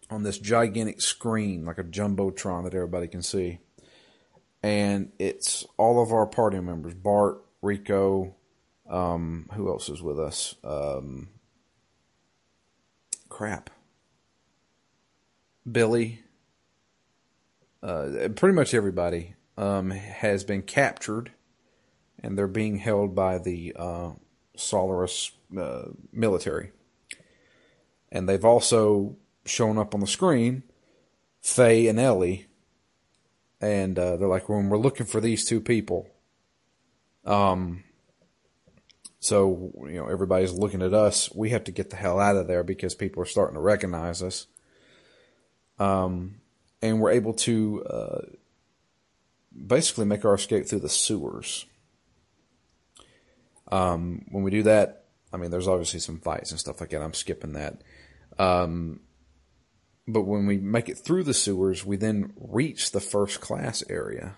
on 0.09 0.23
this 0.23 0.37
gigantic 0.37 1.01
screen, 1.01 1.65
like 1.65 1.77
a 1.77 1.83
jumbotron 1.83 2.63
that 2.63 2.73
everybody 2.73 3.07
can 3.07 3.21
see, 3.21 3.59
and 4.63 5.11
it's 5.19 5.65
all 5.77 6.01
of 6.01 6.11
our 6.11 6.25
party 6.25 6.59
members: 6.59 6.93
Bart, 6.93 7.43
Rico. 7.61 8.35
Um, 8.89 9.49
who 9.53 9.67
else 9.67 9.89
is 9.89 10.01
with 10.01 10.17
us? 10.17 10.55
Um, 10.63 11.27
crap. 13.27 13.69
Billy, 15.69 16.21
uh, 17.83 18.29
pretty 18.35 18.55
much 18.55 18.73
everybody 18.73 19.35
um, 19.57 19.91
has 19.91 20.43
been 20.43 20.61
captured, 20.61 21.31
and 22.23 22.37
they're 22.37 22.47
being 22.47 22.77
held 22.77 23.13
by 23.13 23.37
the 23.37 23.73
uh, 23.75 24.11
Solaris 24.55 25.31
uh, 25.57 25.89
military. 26.11 26.71
And 28.09 28.29
they've 28.29 28.45
also 28.45 29.17
shown 29.47 29.77
up 29.77 29.93
on 29.93 30.01
the 30.01 30.07
screen, 30.07 30.63
Faye 31.41 31.87
and 31.87 31.99
Ellie, 31.99 32.47
and 33.59 33.97
uh, 33.97 34.17
they're 34.17 34.27
like, 34.27 34.49
"When 34.49 34.69
we're 34.69 34.77
looking 34.77 35.05
for 35.05 35.21
these 35.21 35.45
two 35.45 35.61
people." 35.61 36.09
Um. 37.25 37.83
So 39.19 39.73
you 39.87 39.95
know, 39.95 40.07
everybody's 40.07 40.53
looking 40.53 40.81
at 40.81 40.93
us. 40.93 41.33
We 41.33 41.49
have 41.49 41.63
to 41.65 41.71
get 41.71 41.89
the 41.89 41.95
hell 41.95 42.19
out 42.19 42.37
of 42.37 42.47
there 42.47 42.63
because 42.63 42.95
people 42.95 43.21
are 43.23 43.25
starting 43.25 43.55
to 43.55 43.61
recognize 43.61 44.21
us 44.21 44.47
um, 45.79 46.35
and 46.81 46.99
we're 46.99 47.11
able 47.11 47.33
to 47.33 47.83
uh, 47.85 48.21
basically 49.65 50.05
make 50.05 50.25
our 50.25 50.35
escape 50.35 50.67
through 50.67 50.79
the 50.79 50.89
sewers. 50.89 51.65
Um, 53.71 54.25
when 54.31 54.43
we 54.43 54.51
do 54.51 54.63
that, 54.63 55.05
I 55.31 55.37
mean, 55.37 55.51
there's 55.51 55.67
obviously 55.67 55.99
some 55.99 56.19
fights 56.19 56.51
and 56.51 56.59
stuff 56.59 56.79
like 56.79 56.91
that. 56.91 57.01
I'm 57.01 57.13
skipping 57.13 57.53
that. 57.53 57.81
Um, 58.39 59.01
but 60.07 60.23
when 60.23 60.45
we 60.45 60.57
make 60.57 60.87
it 60.89 60.97
through 60.97 61.23
the 61.23 61.33
sewers, 61.33 61.85
we 61.85 61.97
then 61.97 62.33
reach 62.37 62.91
the 62.91 63.01
first 63.01 63.41
class 63.41 63.83
area. 63.89 64.35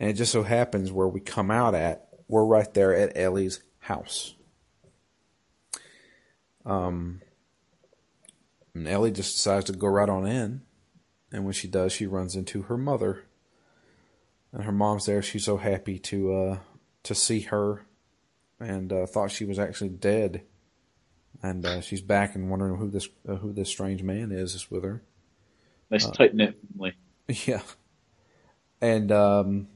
And 0.00 0.10
it 0.10 0.14
just 0.14 0.32
so 0.32 0.42
happens 0.42 0.90
where 0.90 1.06
we 1.06 1.20
come 1.20 1.50
out 1.50 1.74
at, 1.74 2.08
we're 2.26 2.44
right 2.44 2.72
there 2.74 2.94
at 2.94 3.16
Ellie's 3.16 3.62
house. 3.78 4.34
Um, 6.64 7.20
and 8.74 8.88
Ellie 8.88 9.12
just 9.12 9.36
decides 9.36 9.66
to 9.66 9.72
go 9.72 9.86
right 9.86 10.08
on 10.08 10.26
in. 10.26 10.62
And 11.30 11.44
when 11.44 11.52
she 11.52 11.68
does, 11.68 11.92
she 11.92 12.06
runs 12.06 12.34
into 12.34 12.62
her 12.62 12.76
mother. 12.76 13.24
And 14.52 14.64
her 14.64 14.72
mom's 14.72 15.06
there. 15.06 15.22
She's 15.22 15.44
so 15.44 15.56
happy 15.56 15.98
to 16.00 16.34
uh, 16.34 16.58
to 17.04 17.14
see 17.14 17.40
her, 17.40 17.86
and 18.60 18.92
uh, 18.92 19.06
thought 19.06 19.30
she 19.30 19.46
was 19.46 19.58
actually 19.58 19.88
dead. 19.88 20.42
And 21.42 21.64
uh, 21.64 21.80
she's 21.80 22.00
back 22.00 22.34
and 22.34 22.50
wondering 22.50 22.76
who 22.76 22.90
this 22.90 23.08
uh, 23.28 23.36
who 23.36 23.52
this 23.52 23.68
strange 23.68 24.02
man 24.02 24.32
is 24.32 24.54
is 24.54 24.70
with 24.70 24.84
her. 24.84 25.02
Nice 25.90 26.08
tight 26.08 26.34
knit 26.34 26.56
family. 26.72 26.94
Yeah. 27.46 27.62
And 28.80 29.12
um, 29.12 29.68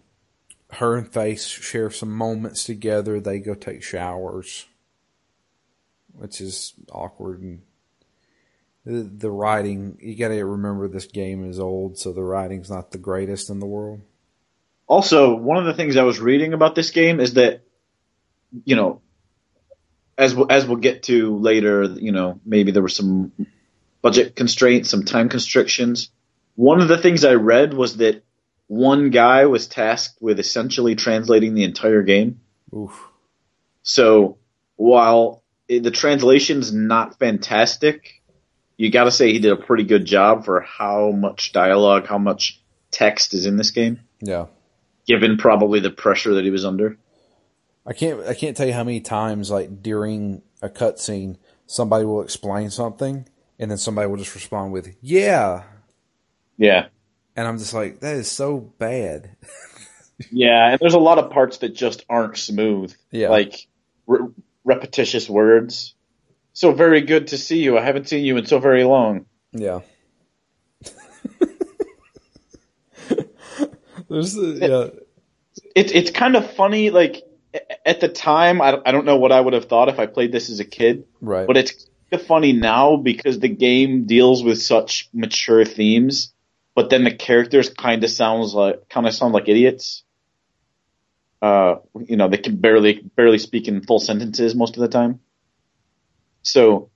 her 0.73 0.97
and 0.97 1.11
Faye 1.11 1.37
share 1.37 1.91
some 1.91 2.11
moments 2.11 2.65
together. 2.65 3.21
They 3.21 3.39
go 3.39 3.55
take 3.55 3.83
showers, 3.83 4.67
which 6.13 6.41
is 6.41 6.75
awkward. 6.91 7.41
And 7.41 7.63
the, 8.85 9.03
the 9.03 9.31
writing, 9.31 9.99
you 10.01 10.17
got 10.17 10.29
to 10.29 10.45
remember 10.45 10.89
this 10.89 11.07
game 11.07 11.49
is 11.49 11.61
old, 11.61 11.99
so 11.99 12.13
the 12.13 12.23
writing's 12.23 12.71
not 12.71 12.91
the 12.91 12.99
greatest 12.99 13.49
in 13.51 13.61
the 13.61 13.67
world. 13.67 14.01
Also, 14.87 15.35
one 15.35 15.59
of 15.59 15.65
the 15.65 15.75
things 15.75 15.97
I 15.97 16.05
was 16.05 16.21
reading 16.21 16.53
about 16.53 16.75
this 16.75 16.91
game 16.91 17.19
is 17.19 17.35
that, 17.35 17.63
you 18.65 18.77
know, 18.77 19.03
as 20.19 20.35
we'll, 20.35 20.51
as 20.51 20.67
we'll 20.67 20.79
get 20.79 21.05
to 21.05 21.37
later, 21.37 21.85
you 21.85 22.13
know, 22.13 22.41
maybe 22.45 22.73
there 22.73 22.83
were 22.83 22.89
some 22.89 23.33
budget 24.03 24.37
constraints, 24.37 24.91
some 24.91 25.05
time 25.05 25.29
constrictions. 25.29 26.11
One 26.55 26.81
of 26.81 26.89
the 26.89 26.99
things 26.99 27.25
I 27.25 27.35
read 27.35 27.75
was 27.75 27.99
that 27.99 28.23
one 28.67 29.11
guy 29.11 29.47
was 29.47 29.67
tasked 29.67 30.21
with 30.21 30.39
essentially 30.41 30.95
translating 30.97 31.55
the 31.55 31.65
entire 31.65 32.03
game. 32.03 32.41
Oof. 32.75 32.99
So 33.83 34.39
while 34.77 35.43
the 35.69 35.91
translation's 35.91 36.73
not 36.73 37.19
fantastic, 37.19 38.23
you 38.77 38.91
got 38.91 39.05
to 39.05 39.11
say 39.11 39.33
he 39.33 39.39
did 39.39 39.53
a 39.53 39.57
pretty 39.57 39.85
good 39.85 40.05
job 40.05 40.45
for 40.45 40.61
how 40.61 41.11
much 41.11 41.53
dialogue, 41.53 42.07
how 42.07 42.19
much 42.19 42.61
text 42.91 43.35
is 43.35 43.47
in 43.47 43.57
this 43.57 43.71
game, 43.71 44.01
Yeah. 44.21 44.47
given 45.07 45.37
probably 45.37 45.81
the 45.81 45.91
pressure 45.91 46.35
that 46.35 46.45
he 46.45 46.51
was 46.51 46.65
under. 46.65 46.99
I 47.87 47.93
can't 47.93 48.21
I 48.27 48.35
can't 48.35 48.57
tell 48.57 48.67
you 48.67 48.73
how 48.73 48.85
many 48.85 49.01
times 49.01 49.51
like 49.51 49.83
during 49.83 50.43
a 50.63 50.69
cutscene 50.69 51.37
somebody 51.67 52.05
will 52.05 52.23
explain 52.23 52.71
something 52.71 53.29
and 53.59 53.71
then 53.71 53.79
somebody 53.79 54.09
will 54.09 54.17
just 54.17 54.35
respond 54.35 54.73
with 54.73 54.95
yeah 55.01 55.63
Yeah. 56.59 56.87
and 57.37 57.47
I'm 57.47 57.59
just 57.59 57.75
like 57.75 58.01
that 58.01 58.17
is 58.17 58.31
so 58.31 58.59
bad. 58.79 59.37
Yeah, 60.31 60.71
and 60.71 60.79
there's 60.81 60.95
a 60.95 60.99
lot 60.99 61.19
of 61.19 61.31
parts 61.31 61.59
that 61.59 61.75
just 61.75 62.03
aren't 62.09 62.39
smooth. 62.39 62.95
Yeah. 63.11 63.29
Like 63.29 63.67
re- 64.07 64.29
repetitious 64.65 65.29
words. 65.29 65.95
So 66.55 66.73
very 66.73 67.03
good 67.03 67.27
to 67.29 67.37
see 67.37 67.63
you. 67.63 67.77
I 67.77 67.83
haven't 67.83 68.09
seen 68.09 68.25
you 68.25 68.39
in 68.39 68.47
so 68.47 68.59
very 68.59 68.85
long. 68.85 69.27
Yeah. 69.53 69.81
There's 74.09 74.33
the, 74.35 74.59
yeah 74.95 75.01
It's 75.75 75.93
it's 75.93 76.11
kind 76.11 76.35
of 76.37 76.51
funny. 76.53 76.89
Like 76.89 77.23
at 77.85 78.01
the 78.01 78.09
time, 78.09 78.61
I, 78.61 78.79
I 78.85 78.93
don't 78.93 79.05
know 79.05 79.17
what 79.17 79.33
I 79.33 79.41
would 79.41 79.55
have 79.55 79.67
thought 79.67 79.89
if 79.89 79.99
I 79.99 80.07
played 80.07 80.33
this 80.33 80.51
as 80.51 80.61
a 80.61 80.65
kid. 80.65 81.05
right 81.21 81.47
But 81.47 81.57
it's 81.57 81.73
kind 81.73 82.21
of 82.21 82.27
funny 82.27 82.53
now 82.53 82.97
because 82.97 83.39
the 83.39 83.49
game 83.49 84.07
deals 84.07 84.43
with 84.43 84.61
such 84.61 85.09
mature 85.13 85.65
themes, 85.65 86.33
but 86.75 86.91
then 86.91 87.05
the 87.05 87.15
characters 87.15 87.69
kind 87.71 88.03
of 88.05 88.11
sounds 88.11 88.55
like 88.55 88.89
kind 88.89 89.07
of 89.07 89.15
sound 89.15 89.35
like 89.35 89.49
idiots. 89.49 90.03
Uh, 91.43 91.77
you 92.07 92.17
know, 92.17 92.29
they 92.29 92.39
can 92.39 92.57
barely 92.57 92.95
barely 93.15 93.39
speak 93.39 93.69
in 93.69 93.83
full 93.83 93.99
sentences 93.99 94.55
most 94.55 94.77
of 94.77 94.81
the 94.81 94.89
time. 94.89 95.21
So, 96.43 96.91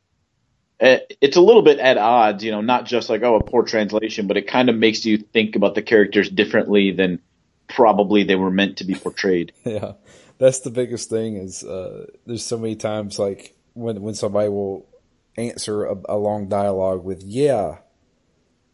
uh, 0.81 0.99
it's 1.21 1.37
a 1.37 1.41
little 1.41 1.63
bit 1.63 1.79
at 1.79 1.99
odds, 1.99 2.43
you 2.43 2.51
know, 2.51 2.63
not 2.63 2.87
just 2.87 3.11
like 3.11 3.23
oh 3.23 3.37
a 3.37 3.45
poor 3.45 3.63
translation, 3.63 4.27
but 4.27 4.37
it 4.37 4.47
kind 4.47 4.71
of 4.71 4.77
makes 4.77 5.05
you 5.05 5.19
think 5.19 5.57
about 5.57 5.75
the 5.75 5.83
characters 5.83 6.31
differently 6.31 6.93
than 6.93 7.21
probably 7.69 8.25
they 8.25 8.35
were 8.35 8.51
meant 8.51 8.79
to 8.79 8.85
be 8.85 8.95
portrayed. 8.95 9.53
Yeah, 9.65 9.93
that's 10.41 10.61
the 10.61 10.71
biggest 10.71 11.11
thing. 11.11 11.37
Is 11.37 11.63
uh, 11.63 12.07
there's 12.27 12.45
so 12.45 12.59
many 12.59 12.75
times 12.75 13.19
like 13.19 13.55
when 13.75 14.01
when 14.03 14.15
somebody 14.15 14.49
will 14.49 14.89
answer 15.37 15.85
a, 15.85 15.97
a 16.09 16.17
long 16.17 16.49
dialogue 16.49 17.05
with 17.05 17.23
"yeah," 17.23 17.79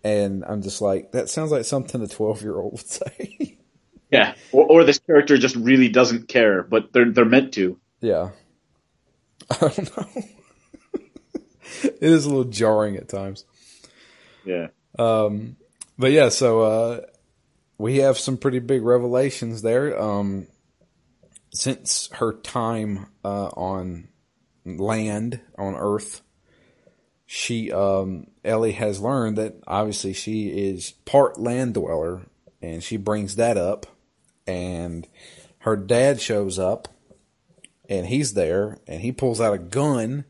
and 0.02 0.44
I'm 0.46 0.62
just 0.62 0.80
like, 0.80 1.12
that 1.12 1.28
sounds 1.28 1.50
like 1.50 1.64
something 1.64 2.00
a 2.00 2.06
12 2.06 2.42
year 2.42 2.56
old 2.56 2.72
would 2.72 2.86
say. 2.86 3.58
yeah, 4.10 4.34
or, 4.52 4.64
or 4.66 4.84
this 4.84 5.00
character 5.00 5.36
just 5.36 5.56
really 5.56 5.88
doesn't 5.88 6.28
care, 6.28 6.62
but 6.62 6.92
they're 6.92 7.10
they're 7.10 7.24
meant 7.24 7.52
to. 7.54 7.78
Yeah, 8.00 8.30
I 9.50 9.58
don't 9.58 9.96
know. 9.96 10.22
it 11.82 11.98
is 12.00 12.24
a 12.24 12.28
little 12.28 12.44
jarring 12.44 12.96
at 12.96 13.08
times. 13.08 13.44
Yeah. 14.44 14.68
Um, 14.98 15.56
but 15.98 16.12
yeah, 16.12 16.28
so 16.28 16.60
uh, 16.60 17.00
we 17.76 17.98
have 17.98 18.18
some 18.18 18.36
pretty 18.36 18.60
big 18.60 18.82
revelations 18.82 19.62
there. 19.62 20.00
Um, 20.00 20.46
since 21.56 22.08
her 22.12 22.34
time 22.34 23.06
uh, 23.24 23.48
on 23.48 24.08
land 24.64 25.40
on 25.58 25.74
Earth, 25.74 26.22
she 27.24 27.72
um, 27.72 28.28
Ellie 28.44 28.72
has 28.72 29.00
learned 29.00 29.38
that 29.38 29.54
obviously 29.66 30.12
she 30.12 30.48
is 30.48 30.92
part 31.04 31.40
land 31.40 31.74
dweller, 31.74 32.26
and 32.60 32.82
she 32.82 32.96
brings 32.96 33.36
that 33.36 33.56
up, 33.56 33.86
and 34.46 35.08
her 35.58 35.76
dad 35.76 36.20
shows 36.20 36.58
up, 36.58 36.88
and 37.88 38.06
he's 38.06 38.34
there, 38.34 38.78
and 38.86 39.00
he 39.00 39.10
pulls 39.10 39.40
out 39.40 39.54
a 39.54 39.58
gun, 39.58 40.24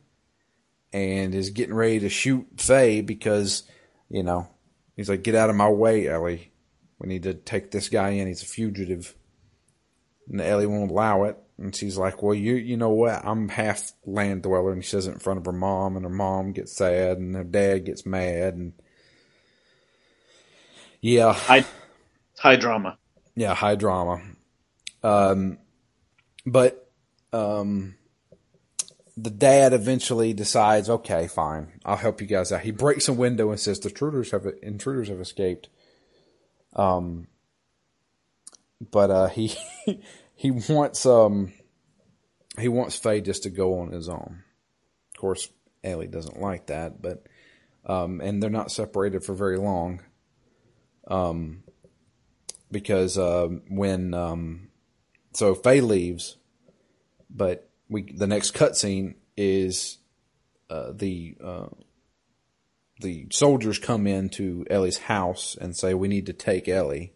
and 0.93 1.35
is 1.35 1.51
getting 1.51 1.75
ready 1.75 1.99
to 2.01 2.09
shoot 2.09 2.47
Faye 2.57 3.01
because, 3.01 3.65
you 4.09 4.23
know, 4.23 4.49
he's 4.95 5.09
like, 5.09 5.25
"Get 5.25 5.35
out 5.35 5.51
of 5.51 5.57
my 5.57 5.69
way, 5.69 6.07
Ellie. 6.07 6.53
We 6.99 7.09
need 7.09 7.25
to 7.25 7.35
take 7.35 7.73
this 7.73 7.89
guy 7.89 8.11
in. 8.11 8.29
He's 8.29 8.43
a 8.43 8.47
fugitive." 8.47 9.15
And 10.31 10.41
Ellie 10.41 10.67
won't 10.67 10.91
allow 10.91 11.25
it. 11.25 11.37
And 11.59 11.75
she's 11.75 11.97
like, 11.97 12.23
well, 12.23 12.35
you, 12.35 12.55
you 12.55 12.77
know 12.77 12.91
what? 12.91 13.25
I'm 13.25 13.49
half 13.49 13.93
land 14.05 14.43
dweller. 14.43 14.73
And 14.73 14.85
she 14.85 14.91
says 14.91 15.07
it 15.07 15.13
in 15.13 15.19
front 15.19 15.39
of 15.39 15.47
her 15.47 15.53
mom 15.53 15.97
and 15.97 16.05
her 16.05 16.11
mom 16.11 16.53
gets 16.53 16.77
sad 16.77 17.19
and 17.19 17.35
her 17.35 17.45
dad 17.45 17.85
gets 17.85 18.05
mad. 18.05 18.55
And 18.55 18.73
yeah. 21.01 21.33
High, 21.33 21.65
high 22.39 22.57
drama. 22.57 22.99
Yeah. 23.35 23.55
High 23.55 23.77
drama. 23.77 24.21
Um, 25.03 25.59
but, 26.45 26.91
um, 27.33 27.95
the 29.17 29.31
dad 29.31 29.73
eventually 29.73 30.35
decides, 30.35 30.91
okay, 30.91 31.27
fine, 31.27 31.81
I'll 31.85 31.97
help 31.97 32.21
you 32.21 32.27
guys 32.27 32.53
out. 32.53 32.61
He 32.61 32.71
breaks 32.71 33.09
a 33.09 33.15
window 33.15 33.51
and 33.51 33.59
says 33.59 33.81
the 33.81 33.89
intruders 33.89 34.31
have 34.33 34.47
intruders 34.63 35.09
have 35.09 35.21
escaped. 35.21 35.69
Um, 36.75 37.29
but 38.81 39.11
uh, 39.11 39.29
he 39.29 39.55
he 40.35 40.51
wants 40.51 41.07
um 41.07 41.53
he 42.59 42.69
wants 42.69 42.97
Faye 42.97 43.21
just 43.21 43.43
to 43.45 43.51
go 43.51 43.81
on 43.81 43.93
his 43.93 44.09
own. 44.09 44.43
Of 45.15 45.21
course, 45.21 45.49
Ellie 45.85 46.07
doesn't 46.07 46.41
like 46.41 46.67
that, 46.67 47.01
but 47.01 47.27
um, 47.85 48.21
and 48.21 48.43
they're 48.43 48.51
not 48.51 48.71
separated 48.71 49.25
for 49.25 49.35
very 49.35 49.59
long. 49.59 50.03
Um, 51.09 51.63
because 52.71 53.17
uh, 53.17 53.49
when 53.69 54.13
um, 54.13 54.69
so 55.33 55.55
Faye 55.55 55.81
leaves, 55.81 56.37
but 57.31 57.71
we 57.89 58.13
the 58.13 58.27
next 58.27 58.55
cutscene 58.55 59.15
is 59.37 59.99
uh, 60.69 60.93
the 60.93 61.37
uh, 61.43 61.67
the 63.01 63.27
soldiers 63.31 63.79
come 63.79 64.07
into 64.07 64.65
Ellie's 64.71 64.99
house 64.99 65.57
and 65.61 65.77
say 65.77 65.95
we 65.95 66.09
need 66.09 66.27
to 66.27 66.33
take 66.33 66.69
Ellie, 66.69 67.13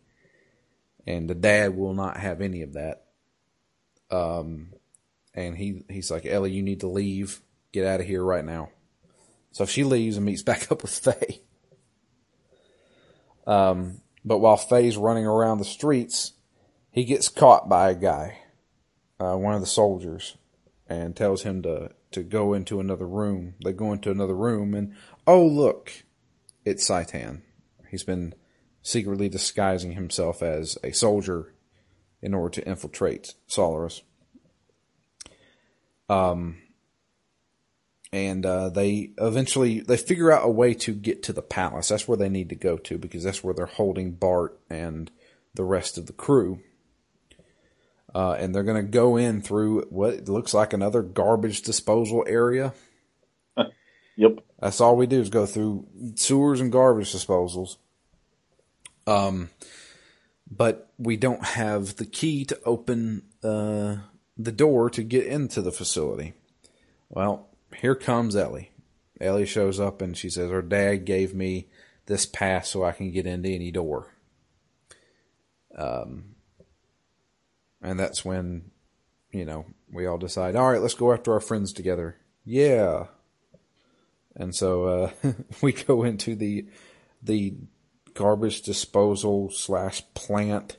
and 1.11 1.29
the 1.29 1.35
dad 1.35 1.77
will 1.77 1.95
not 1.95 2.17
have 2.17 2.41
any 2.41 2.63
of 2.63 2.75
that. 2.75 3.07
Um, 4.11 4.73
and 5.35 5.57
he 5.57 5.85
he's 5.89 6.11
like, 6.11 6.25
Ellie, 6.25 6.53
you 6.53 6.63
need 6.63 6.81
to 6.81 6.89
leave. 6.89 7.41
Get 7.73 7.87
out 7.87 8.01
of 8.01 8.07
here 8.07 8.23
right 8.23 8.45
now. 8.45 8.71
So 9.53 9.67
she 9.67 9.85
leaves 9.85 10.17
and 10.17 10.27
meets 10.27 10.43
back 10.51 10.71
up 10.71 10.83
with 10.83 10.91
Faye. 10.91 11.41
Um, 13.47 14.01
but 14.25 14.39
while 14.39 14.57
Faye's 14.57 14.97
running 14.97 15.27
around 15.27 15.59
the 15.59 15.65
streets, 15.65 16.35
he 16.91 17.05
gets 17.05 17.29
caught 17.29 17.69
by 17.69 17.91
a 17.91 17.95
guy, 17.95 18.39
uh, 19.19 19.37
one 19.37 19.55
of 19.55 19.61
the 19.61 19.67
soldiers, 19.67 20.37
and 20.89 21.17
tells 21.17 21.43
him 21.43 21.63
to 21.63 21.91
to 22.13 22.23
go 22.23 22.55
into 22.55 22.79
another 22.79 23.07
room. 23.07 23.55
They 23.65 23.73
go 23.73 23.93
into 23.93 24.11
another 24.13 24.37
room, 24.37 24.75
and 24.75 24.95
oh 25.27 25.45
look, 25.45 25.93
it's 26.65 26.89
Citan. 26.89 27.43
He's 27.91 28.05
been 28.05 28.35
secretly 28.83 29.29
disguising 29.29 29.93
himself 29.93 30.43
as 30.43 30.79
a 30.83 30.93
soldier 30.93 31.53
in 32.23 32.35
order 32.35 32.61
to 32.61 32.69
infiltrate 32.69 33.35
Solaris. 33.47 34.03
Um, 36.09 36.59
and 38.13 38.45
uh, 38.45 38.69
they 38.71 39.13
eventually 39.19 39.81
they 39.81 39.97
figure 39.97 40.33
out 40.33 40.45
a 40.45 40.51
way 40.51 40.75
to 40.75 40.93
get 40.93 41.23
to 41.25 41.33
the 41.33 41.43
palace. 41.43 41.89
That's 41.89 42.09
where 42.09 42.19
they 42.19 42.29
need 42.29 42.49
to 42.49 42.57
go 42.57 42.77
to 42.79 42.99
because 42.99 43.23
that's 43.23 43.45
where 43.45 43.55
they're 43.55 43.67
holding 43.67 44.13
Bart 44.13 44.59
and 44.69 45.11
the 45.55 45.65
rest 45.65 45.97
of 45.97 46.07
the 46.07 46.13
crew. 46.13 46.61
Uh, 48.13 48.33
and 48.33 48.53
they're 48.53 48.65
going 48.65 48.85
to 48.85 48.91
go 48.91 49.17
in 49.17 49.41
through 49.41 49.83
what 49.83 50.29
looks 50.29 50.53
like 50.53 50.73
another 50.73 51.03
garbage 51.03 51.63
disposal 51.63 52.25
area. 52.27 52.75
yep. 54.17 54.41
That's 54.59 54.81
all 54.81 54.97
we 54.97 55.07
do 55.07 55.21
is 55.21 55.31
go 55.31 55.47
through 55.47 55.87
sewers 56.17 56.61
and 56.61 56.73
garbage 56.73 57.15
disposals. 57.15 57.77
Um, 59.11 59.51
but 60.51 60.93
we 60.99 61.17
don't 61.17 61.45
have 61.45 61.97
the 61.97 62.07
key 62.07 62.45
to 62.45 62.61
open 62.65 63.23
uh, 63.43 63.97
the 64.37 64.53
door 64.53 64.91
to 64.91 65.03
get 65.03 65.27
into 65.27 65.63
the 65.63 65.73
facility. 65.73 66.35
Well, 67.09 67.49
here 67.77 67.95
comes 67.95 68.37
Ellie. 68.37 68.71
Ellie 69.21 69.47
shows 69.47 69.81
up 69.81 70.01
and 70.01 70.17
she 70.17 70.31
says, 70.31 70.51
Her 70.51 70.63
dad 70.63 71.05
gave 71.05 71.35
me 71.35 71.69
this 72.07 72.27
pass 72.27 72.69
so 72.69 72.85
I 72.85 72.93
can 72.93 73.11
get 73.11 73.27
into 73.27 73.49
any 73.49 73.71
door. 73.71 74.15
Um, 75.77 76.37
and 77.83 77.99
that's 77.99 78.25
when, 78.25 78.71
you 79.31 79.45
know, 79.45 79.67
we 79.93 80.07
all 80.07 80.19
decide, 80.19 80.57
all 80.57 80.71
right, 80.71 80.81
let's 80.81 80.95
go 80.95 81.13
after 81.13 81.33
our 81.33 81.41
friends 81.41 81.73
together. 81.73 82.17
Yeah. 82.45 83.07
And 84.35 84.55
so 84.55 84.85
uh, 84.85 85.33
we 85.63 85.73
go 85.73 86.05
into 86.05 86.35
the 86.35 86.67
the 87.23 87.55
garbage 88.21 88.61
disposal 88.61 89.51
slash 89.51 90.03
plant. 90.13 90.77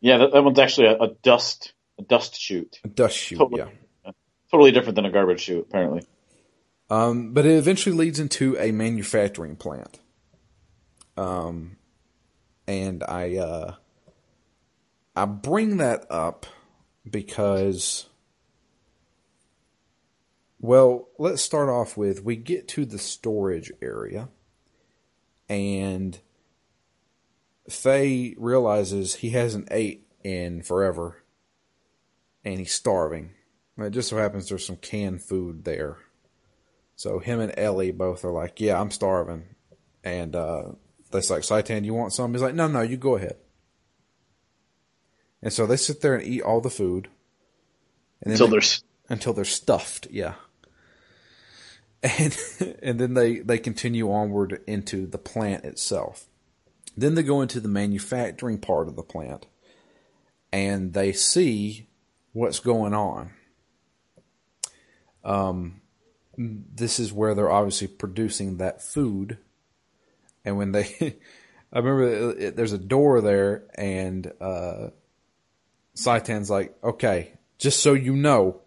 Yeah, 0.00 0.18
that, 0.18 0.32
that 0.32 0.42
one's 0.42 0.58
actually 0.58 0.88
a, 0.88 0.98
a, 0.98 1.08
dust 1.22 1.72
a 2.00 2.02
dust 2.02 2.36
chute. 2.40 2.80
A 2.84 2.88
dust 2.88 3.16
chute, 3.16 3.38
totally, 3.38 3.62
yeah. 4.04 4.10
Totally 4.50 4.72
different 4.72 4.96
than 4.96 5.04
a 5.04 5.12
garbage 5.12 5.42
chute, 5.42 5.66
apparently. 5.68 6.02
Um, 6.90 7.32
but 7.32 7.46
it 7.46 7.52
eventually 7.52 7.94
leads 7.94 8.18
into 8.18 8.58
a 8.58 8.72
manufacturing 8.72 9.54
plant. 9.54 10.00
Um, 11.16 11.76
and 12.66 13.04
I 13.04 13.36
uh, 13.36 13.74
I 15.14 15.24
bring 15.26 15.76
that 15.76 16.06
up 16.10 16.46
because, 17.08 18.06
well, 20.58 21.08
let's 21.18 21.42
start 21.42 21.68
off 21.68 21.96
with 21.96 22.24
we 22.24 22.34
get 22.34 22.66
to 22.68 22.84
the 22.84 22.98
storage 22.98 23.70
area, 23.80 24.28
and 25.48 26.18
Faye 27.68 28.34
realizes 28.38 29.16
he 29.16 29.30
hasn't 29.30 29.68
ate 29.70 30.06
in 30.24 30.62
forever 30.62 31.22
and 32.44 32.58
he's 32.58 32.72
starving. 32.72 33.30
it 33.78 33.90
just 33.90 34.08
so 34.08 34.16
happens 34.16 34.48
there's 34.48 34.66
some 34.66 34.76
canned 34.76 35.22
food 35.22 35.64
there. 35.64 35.98
So 36.96 37.18
him 37.20 37.40
and 37.40 37.54
Ellie 37.56 37.92
both 37.92 38.24
are 38.24 38.32
like, 38.32 38.60
Yeah, 38.60 38.80
I'm 38.80 38.90
starving. 38.90 39.44
And 40.02 40.34
uh, 40.34 40.72
they're 41.10 41.22
like, 41.30 41.42
Citan, 41.42 41.84
you 41.84 41.94
want 41.94 42.12
some? 42.12 42.32
He's 42.32 42.42
like, 42.42 42.54
No, 42.54 42.66
no, 42.66 42.80
you 42.80 42.96
go 42.96 43.16
ahead. 43.16 43.36
And 45.42 45.52
so 45.52 45.66
they 45.66 45.76
sit 45.76 46.00
there 46.00 46.16
and 46.16 46.26
eat 46.26 46.42
all 46.42 46.60
the 46.60 46.70
food. 46.70 47.08
until 48.22 48.48
they, 48.48 48.52
they're 48.52 48.68
until 49.08 49.32
they're 49.32 49.44
stuffed, 49.44 50.08
yeah. 50.10 50.34
And 52.02 52.36
and 52.82 52.98
then 52.98 53.14
they, 53.14 53.38
they 53.38 53.58
continue 53.58 54.10
onward 54.10 54.60
into 54.66 55.06
the 55.06 55.18
plant 55.18 55.64
itself. 55.64 56.26
Then 56.98 57.14
they 57.14 57.22
go 57.22 57.42
into 57.42 57.60
the 57.60 57.68
manufacturing 57.68 58.58
part 58.58 58.88
of 58.88 58.96
the 58.96 59.04
plant 59.04 59.46
and 60.52 60.94
they 60.94 61.12
see 61.12 61.86
what's 62.32 62.58
going 62.58 62.92
on. 62.92 63.30
Um, 65.22 65.80
this 66.36 66.98
is 66.98 67.12
where 67.12 67.36
they're 67.36 67.52
obviously 67.52 67.86
producing 67.86 68.56
that 68.56 68.82
food. 68.82 69.38
And 70.44 70.58
when 70.58 70.72
they, 70.72 70.88
I 71.72 71.78
remember 71.78 72.50
there's 72.50 72.72
a 72.72 72.78
door 72.78 73.20
there 73.20 73.66
and, 73.76 74.32
uh, 74.40 74.88
Citan's 75.94 76.50
like, 76.50 76.74
okay, 76.82 77.34
just 77.58 77.80
so 77.80 77.94
you 77.94 78.16
know, 78.16 78.62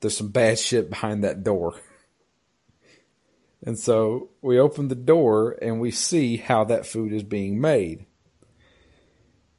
there's 0.00 0.16
some 0.16 0.30
bad 0.30 0.58
shit 0.58 0.90
behind 0.90 1.22
that 1.22 1.44
door. 1.44 1.80
And 3.64 3.78
so 3.78 4.30
we 4.42 4.58
open 4.60 4.88
the 4.88 4.96
door 4.96 5.56
and 5.62 5.80
we 5.80 5.90
see 5.92 6.38
how 6.38 6.64
that 6.64 6.86
food 6.86 7.12
is 7.12 7.24
being 7.24 7.60
made. 7.60 8.06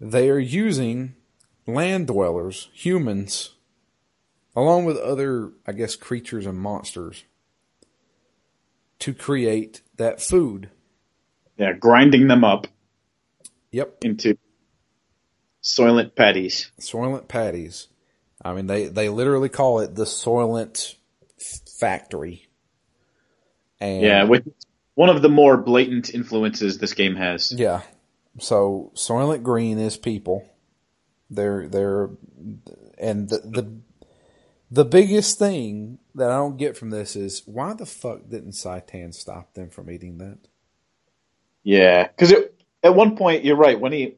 They 0.02 0.30
are 0.30 0.40
using 0.40 1.16
land 1.68 2.08
dwellers, 2.08 2.70
humans, 2.74 3.52
along 4.56 4.86
with 4.86 4.98
other, 4.98 5.52
I 5.68 5.74
guess, 5.74 5.96
creatures 5.96 6.46
and 6.46 6.58
monsters 6.60 7.26
to 9.00 9.14
create 9.14 9.82
that 9.98 10.22
food. 10.22 10.70
Yeah, 11.58 11.74
grinding 11.74 12.28
them 12.28 12.44
up 12.44 12.68
Yep. 13.72 13.96
into 14.04 14.38
soylent 15.64 16.16
patties. 16.16 16.72
Soylent 16.80 17.28
patties. 17.28 17.88
I 18.44 18.54
mean, 18.54 18.68
they, 18.68 18.88
they 18.88 19.10
literally 19.10 19.50
call 19.50 19.80
it 19.80 19.96
the 19.96 20.06
Soylent 20.06 20.96
Factory. 21.80 22.48
And 23.80 24.02
Yeah, 24.02 24.24
with 24.24 24.48
one 24.96 25.10
of 25.10 25.22
the 25.22 25.30
more 25.30 25.58
blatant 25.58 26.14
influences 26.14 26.78
this 26.78 26.94
game 26.94 27.16
has. 27.16 27.54
Yeah. 27.56 27.82
So 28.40 28.92
Soylent 28.96 29.44
Green 29.44 29.78
is 29.80 29.98
people. 29.98 30.46
They're 31.30 31.68
they're 31.68 32.10
and 32.98 33.30
the 33.30 33.40
the 33.40 33.78
the 34.72 34.86
biggest 34.86 35.40
thing 35.40 36.00
that 36.16 36.32
I 36.32 36.36
don't 36.36 36.58
get 36.58 36.78
from 36.78 36.90
this 36.90 37.16
is 37.16 37.44
why 37.46 37.74
the 37.74 37.86
fuck 37.86 38.30
didn't 38.30 38.52
Citan 38.52 39.14
stop 39.14 39.54
them 39.54 39.70
from 39.70 39.90
eating 39.90 40.18
that? 40.20 40.38
Yeah, 41.64 42.08
because 42.08 42.34
at 42.84 42.96
one 42.96 43.16
point 43.16 43.44
you're 43.44 43.56
right 43.56 43.80
when 43.80 43.92
he 43.92 44.16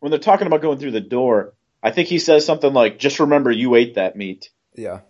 when 0.00 0.10
they're 0.10 0.18
talking 0.18 0.46
about 0.46 0.62
going 0.62 0.78
through 0.78 0.90
the 0.92 1.00
door, 1.00 1.54
I 1.82 1.90
think 1.90 2.08
he 2.08 2.18
says 2.18 2.44
something 2.44 2.72
like, 2.72 2.98
"Just 2.98 3.20
remember, 3.20 3.50
you 3.50 3.74
ate 3.74 3.94
that 3.94 4.16
meat." 4.16 4.50
Yeah. 4.74 5.00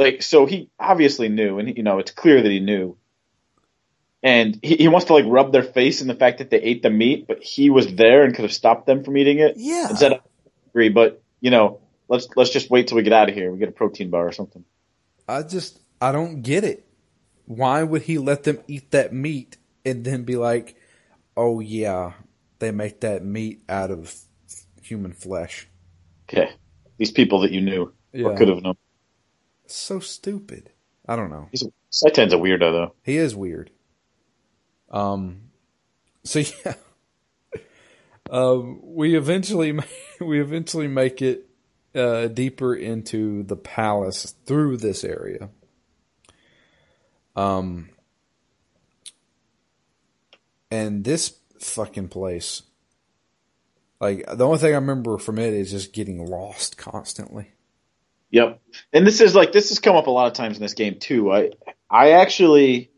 Like, 0.00 0.22
so 0.22 0.46
he 0.46 0.70
obviously 0.78 1.28
knew, 1.28 1.58
and 1.58 1.76
you 1.76 1.82
know 1.82 1.98
it's 1.98 2.10
clear 2.10 2.40
that 2.40 2.50
he 2.50 2.58
knew. 2.58 2.96
And 4.22 4.58
he, 4.62 4.76
he 4.76 4.88
wants 4.88 5.08
to 5.08 5.12
like 5.12 5.26
rub 5.28 5.52
their 5.52 5.62
face 5.62 6.00
in 6.00 6.08
the 6.08 6.14
fact 6.14 6.38
that 6.38 6.48
they 6.48 6.56
ate 6.56 6.82
the 6.82 6.88
meat, 6.88 7.26
but 7.28 7.42
he 7.42 7.68
was 7.68 7.94
there 7.94 8.24
and 8.24 8.34
could 8.34 8.44
have 8.44 8.52
stopped 8.52 8.86
them 8.86 9.04
from 9.04 9.18
eating 9.18 9.40
it. 9.40 9.54
Yeah. 9.58 9.90
Instead, 9.90 10.12
I 10.14 10.20
agree, 10.70 10.88
but 10.88 11.22
you 11.42 11.50
know, 11.50 11.80
let's 12.08 12.28
let's 12.34 12.48
just 12.48 12.70
wait 12.70 12.88
till 12.88 12.96
we 12.96 13.02
get 13.02 13.12
out 13.12 13.28
of 13.28 13.34
here. 13.34 13.52
We 13.52 13.58
get 13.58 13.68
a 13.68 13.72
protein 13.72 14.08
bar 14.08 14.26
or 14.26 14.32
something. 14.32 14.64
I 15.28 15.42
just 15.42 15.78
I 16.00 16.12
don't 16.12 16.40
get 16.40 16.64
it. 16.64 16.86
Why 17.44 17.82
would 17.82 18.02
he 18.02 18.16
let 18.16 18.44
them 18.44 18.60
eat 18.68 18.92
that 18.92 19.12
meat 19.12 19.58
and 19.84 20.02
then 20.02 20.24
be 20.24 20.36
like, 20.36 20.76
"Oh 21.36 21.60
yeah, 21.60 22.12
they 22.58 22.70
make 22.70 23.00
that 23.00 23.22
meat 23.22 23.60
out 23.68 23.90
of 23.90 24.14
human 24.80 25.12
flesh." 25.12 25.68
Okay, 26.26 26.52
these 26.96 27.10
people 27.10 27.40
that 27.40 27.50
you 27.50 27.60
knew 27.60 27.92
Yeah. 28.14 28.28
or 28.28 28.36
could 28.38 28.48
have 28.48 28.62
known. 28.62 28.76
So 29.70 30.00
stupid. 30.00 30.70
I 31.06 31.16
don't 31.16 31.30
know. 31.30 31.48
He's 31.50 31.66
Citan's 31.90 32.32
a 32.32 32.36
weirdo 32.36 32.72
though. 32.72 32.94
He 33.02 33.16
is 33.16 33.34
weird. 33.34 33.70
Um, 34.90 35.50
so 36.24 36.40
yeah, 36.64 36.74
um, 38.30 38.80
we 38.82 39.16
eventually 39.16 39.78
we 40.20 40.40
eventually 40.40 40.88
make 40.88 41.22
it 41.22 41.46
uh, 41.94 42.28
deeper 42.28 42.74
into 42.74 43.42
the 43.42 43.56
palace 43.56 44.34
through 44.44 44.78
this 44.78 45.04
area. 45.04 45.50
Um, 47.36 47.90
and 50.70 51.04
this 51.04 51.38
fucking 51.60 52.08
place, 52.08 52.62
like 54.00 54.24
the 54.26 54.44
only 54.46 54.58
thing 54.58 54.72
I 54.72 54.76
remember 54.76 55.18
from 55.18 55.38
it 55.38 55.54
is 55.54 55.70
just 55.70 55.92
getting 55.92 56.24
lost 56.26 56.76
constantly. 56.76 57.52
Yep. 58.30 58.60
And 58.92 59.06
this 59.06 59.20
is 59.20 59.34
like 59.34 59.52
this 59.52 59.70
has 59.70 59.80
come 59.80 59.96
up 59.96 60.06
a 60.06 60.10
lot 60.10 60.26
of 60.28 60.34
times 60.34 60.56
in 60.56 60.62
this 60.62 60.74
game 60.74 60.98
too. 60.98 61.32
I 61.32 61.50
I 61.90 62.12
actually 62.12 62.90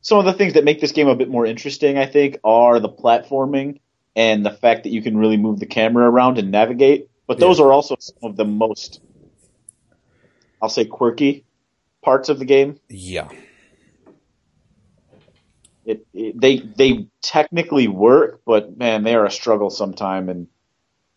some 0.00 0.18
of 0.18 0.24
the 0.24 0.32
things 0.32 0.54
that 0.54 0.64
make 0.64 0.80
this 0.80 0.92
game 0.92 1.08
a 1.08 1.16
bit 1.16 1.28
more 1.28 1.44
interesting, 1.46 1.98
I 1.98 2.06
think, 2.06 2.38
are 2.44 2.78
the 2.80 2.88
platforming 2.88 3.80
and 4.14 4.46
the 4.46 4.50
fact 4.52 4.84
that 4.84 4.90
you 4.90 5.02
can 5.02 5.16
really 5.16 5.36
move 5.36 5.58
the 5.58 5.66
camera 5.66 6.08
around 6.08 6.38
and 6.38 6.50
navigate. 6.50 7.08
But 7.26 7.40
those 7.40 7.58
Yeah. 7.58 7.66
are 7.66 7.72
also 7.72 7.96
some 8.00 8.30
of 8.30 8.36
the 8.36 8.44
most 8.44 9.00
I'll 10.62 10.68
say 10.68 10.84
quirky 10.84 11.44
parts 12.02 12.28
of 12.28 12.38
the 12.38 12.44
game. 12.44 12.78
Yeah, 12.88 13.28
It, 15.84 16.06
it 16.12 16.40
they 16.40 16.58
they 16.58 17.08
technically 17.22 17.88
work, 17.88 18.42
but 18.46 18.76
man, 18.76 19.04
they 19.04 19.14
are 19.14 19.24
a 19.26 19.30
struggle 19.30 19.70
sometime 19.70 20.28
and 20.28 20.48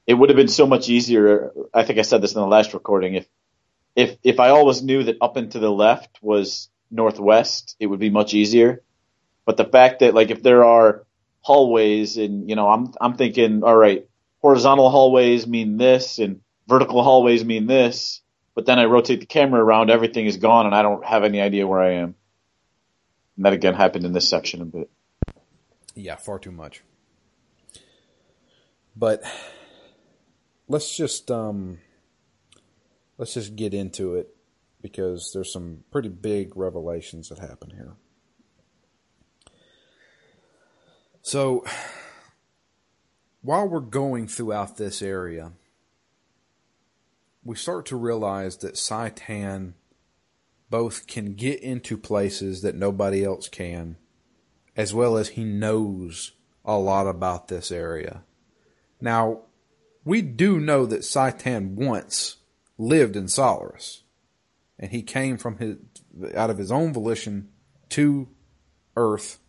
it 0.07 0.13
would 0.15 0.29
have 0.29 0.37
been 0.37 0.47
so 0.47 0.65
much 0.65 0.89
easier. 0.89 1.51
I 1.73 1.83
think 1.83 1.99
I 1.99 2.03
said 2.03 2.21
this 2.21 2.33
in 2.33 2.41
the 2.41 2.47
last 2.47 2.73
recording. 2.73 3.15
If 3.15 3.27
if 3.95 4.17
if 4.23 4.39
I 4.39 4.49
always 4.49 4.81
knew 4.81 5.03
that 5.03 5.17
up 5.21 5.37
and 5.37 5.51
to 5.51 5.59
the 5.59 5.71
left 5.71 6.19
was 6.21 6.69
northwest, 6.89 7.75
it 7.79 7.87
would 7.87 7.99
be 7.99 8.09
much 8.09 8.33
easier. 8.33 8.81
But 9.45 9.57
the 9.57 9.65
fact 9.65 9.99
that 9.99 10.13
like 10.13 10.31
if 10.31 10.43
there 10.43 10.63
are 10.63 11.05
hallways 11.41 12.17
and 12.17 12.49
you 12.49 12.55
know 12.55 12.69
I'm 12.69 12.93
I'm 12.99 13.15
thinking 13.15 13.63
all 13.63 13.75
right, 13.75 14.07
horizontal 14.41 14.89
hallways 14.89 15.47
mean 15.47 15.77
this 15.77 16.19
and 16.19 16.41
vertical 16.67 17.03
hallways 17.03 17.43
mean 17.43 17.67
this, 17.67 18.21
but 18.55 18.65
then 18.65 18.79
I 18.79 18.85
rotate 18.85 19.19
the 19.19 19.25
camera 19.25 19.63
around, 19.63 19.89
everything 19.89 20.25
is 20.25 20.37
gone 20.37 20.65
and 20.65 20.75
I 20.75 20.81
don't 20.81 21.05
have 21.05 21.23
any 21.23 21.41
idea 21.41 21.67
where 21.67 21.81
I 21.81 21.93
am. 21.93 22.15
And 23.35 23.45
that 23.45 23.53
again 23.53 23.73
happened 23.73 24.05
in 24.05 24.13
this 24.13 24.29
section 24.29 24.61
a 24.61 24.65
bit. 24.65 24.89
yeah, 25.95 26.15
far 26.15 26.39
too 26.39 26.51
much. 26.51 26.83
But 28.95 29.23
let's 30.67 30.95
just 30.95 31.31
um 31.31 31.79
let's 33.21 33.35
just 33.35 33.55
get 33.55 33.71
into 33.71 34.15
it 34.15 34.35
because 34.81 35.31
there's 35.31 35.53
some 35.53 35.83
pretty 35.91 36.09
big 36.09 36.57
revelations 36.57 37.29
that 37.29 37.37
happen 37.37 37.69
here. 37.69 37.93
So 41.21 41.63
while 43.43 43.67
we're 43.67 43.79
going 43.79 44.27
throughout 44.27 44.77
this 44.77 45.03
area, 45.03 45.51
we 47.43 47.55
start 47.55 47.85
to 47.85 47.95
realize 47.95 48.57
that 48.57 48.73
Citan 48.73 49.73
both 50.71 51.05
can 51.05 51.35
get 51.35 51.59
into 51.59 51.99
places 51.99 52.63
that 52.63 52.73
nobody 52.73 53.23
else 53.23 53.47
can, 53.47 53.97
as 54.75 54.95
well 54.95 55.15
as 55.15 55.29
he 55.29 55.43
knows 55.43 56.31
a 56.65 56.79
lot 56.79 57.05
about 57.05 57.49
this 57.49 57.71
area. 57.71 58.23
Now, 58.99 59.41
we 60.03 60.23
do 60.23 60.59
know 60.59 60.87
that 60.87 61.01
Citan 61.01 61.75
once 61.75 62.37
lived 62.81 63.15
in 63.15 63.27
Solaris, 63.27 64.03
and 64.79 64.91
he 64.91 65.03
came 65.03 65.37
from 65.37 65.57
his 65.57 65.77
out 66.35 66.49
of 66.49 66.57
his 66.57 66.71
own 66.71 66.91
volition 66.91 67.49
to 67.89 68.27
Earth 68.97 69.39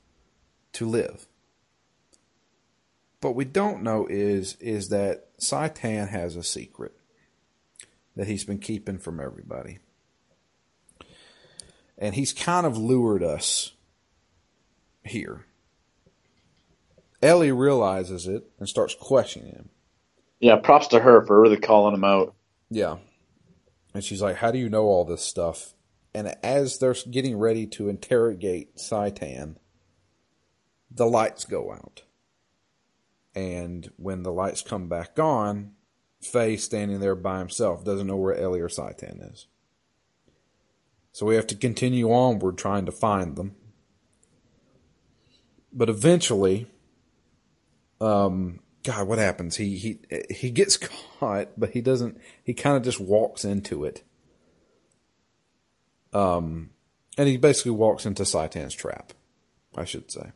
to 0.75 0.87
live. 0.87 1.27
What 3.21 3.35
we 3.35 3.45
don't 3.45 3.83
know 3.83 4.07
is 4.09 4.57
is 4.57 4.91
that 4.91 5.37
Citan 5.39 6.09
has 6.09 6.37
a 6.37 6.43
secret 6.43 6.93
that 8.17 8.27
he's 8.27 8.45
been 8.45 8.59
keeping 8.59 8.99
from 8.99 9.19
everybody. 9.19 9.79
And 11.97 12.15
he's 12.15 12.33
kind 12.33 12.67
of 12.67 12.77
lured 12.77 13.23
us 13.23 13.73
here. 15.05 15.47
Ellie 17.23 17.53
realizes 17.53 18.27
it 18.27 18.45
and 18.59 18.69
starts 18.69 18.95
questioning 18.95 19.53
him. 19.53 19.69
Yeah, 20.41 20.57
props 20.57 20.89
to 20.89 20.99
her 20.99 21.25
for 21.25 21.41
really 21.41 21.57
calling 21.57 21.95
him 21.95 22.05
out. 22.05 22.35
Yeah. 22.71 22.97
And 23.95 24.03
she's 24.03 24.23
like, 24.23 24.37
How 24.37 24.51
do 24.51 24.59
you 24.59 24.69
know 24.69 24.85
all 24.85 25.05
this 25.05 25.23
stuff? 25.23 25.75
And 26.15 26.35
as 26.43 26.79
they're 26.79 26.95
getting 27.11 27.39
ready 27.39 27.67
to 27.69 27.89
interrogate 27.89 28.77
Citan, 28.77 29.57
the 30.91 31.07
lights 31.07 31.45
go 31.45 31.73
out. 31.73 32.03
And 33.35 33.91
when 33.97 34.23
the 34.23 34.33
lights 34.33 34.61
come 34.61 34.89
back 34.89 35.19
on, 35.19 35.73
Faye 36.21 36.57
standing 36.57 37.01
there 37.01 37.15
by 37.15 37.39
himself 37.39 37.85
doesn't 37.85 38.07
know 38.07 38.17
where 38.17 38.37
Ellie 38.37 38.61
or 38.61 38.69
Citan 38.69 39.33
is. 39.33 39.47
So 41.13 41.27
we 41.27 41.35
have 41.35 41.47
to 41.49 41.57
continue 41.57 42.13
onward 42.13 42.59
trying 42.59 42.87
to 42.87 42.93
find 42.93 43.37
them. 43.37 43.57
But 45.73 45.89
eventually, 45.89 46.67
um, 48.01 48.61
God, 48.85 49.07
what 49.07 49.19
happens? 49.19 49.57
He 49.57 49.77
he 49.77 49.99
he 50.31 50.51
gets 50.51 50.77
caught, 51.19 51.49
but 51.57 51.71
he 51.71 51.81
doesn't. 51.81 52.19
He 52.43 52.55
kind 52.55 52.77
of 52.77 52.83
just 52.83 53.01
walks 53.01 53.45
into 53.45 53.85
it. 53.85 54.03
Um, 56.13 56.71
and 57.17 57.29
he 57.29 57.37
basically 57.37 57.73
walks 57.73 58.05
into 58.07 58.25
Citan's 58.25 58.75
trap, 58.75 59.13
I 59.77 59.85
should 59.85 60.11
say. 60.11 60.33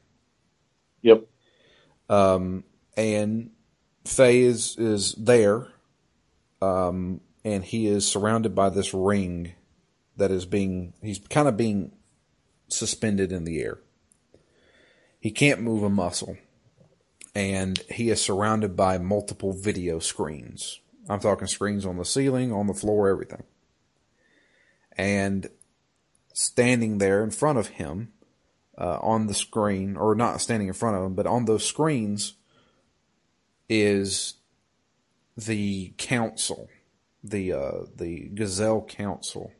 Yep. 1.02 1.24
Um, 2.08 2.64
and 2.96 3.50
Faye 4.04 4.42
is 4.42 4.76
is 4.78 5.12
there, 5.14 5.66
um, 6.62 7.20
and 7.44 7.64
he 7.64 7.86
is 7.86 8.06
surrounded 8.06 8.54
by 8.54 8.70
this 8.70 8.94
ring 8.94 9.54
that 10.16 10.30
is 10.30 10.46
being. 10.46 10.94
He's 11.02 11.18
kind 11.18 11.48
of 11.48 11.56
being 11.56 11.92
suspended 12.68 13.32
in 13.32 13.44
the 13.44 13.60
air. 13.60 13.78
He 15.18 15.30
can't 15.30 15.60
move 15.60 15.82
a 15.82 15.90
muscle, 15.90 16.36
and 17.36 17.80
he 17.90 18.08
is 18.08 18.18
surrounded 18.18 18.74
by 18.74 18.96
multiple 18.96 19.52
video 19.52 19.98
screens. 19.98 20.80
I'm 21.06 21.20
talking 21.20 21.46
screens 21.46 21.84
on 21.84 21.98
the 21.98 22.04
ceiling, 22.06 22.50
on 22.50 22.66
the 22.66 22.72
floor, 22.72 23.10
everything. 23.10 23.42
and 24.96 25.48
standing 26.32 26.96
there 26.96 27.22
in 27.22 27.30
front 27.30 27.58
of 27.58 27.68
him 27.68 28.12
uh, 28.78 28.98
on 29.02 29.26
the 29.26 29.34
screen, 29.34 29.98
or 29.98 30.14
not 30.14 30.40
standing 30.40 30.68
in 30.68 30.74
front 30.74 30.96
of 30.96 31.02
him, 31.04 31.14
but 31.14 31.26
on 31.26 31.44
those 31.44 31.64
screens 31.66 32.36
is 33.68 34.36
the 35.36 35.92
council, 35.98 36.70
the 37.22 37.52
uh, 37.52 37.84
the 37.94 38.30
Gazel 38.30 38.88
Council, 38.88 39.52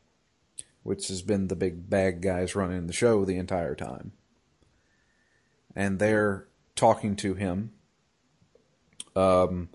which 0.81 1.09
has 1.09 1.21
been 1.21 1.47
the 1.47 1.55
big 1.55 1.91
bad 1.91 2.21
guys 2.23 2.55
running 2.55 2.87
the 2.87 2.93
show 2.93 3.23
the 3.23 3.37
entire 3.37 3.75
time, 3.75 4.13
and 5.75 5.99
they're 5.99 6.46
talking 6.77 7.15
to 7.17 7.33
him. 7.33 7.71
Um, 9.15 9.69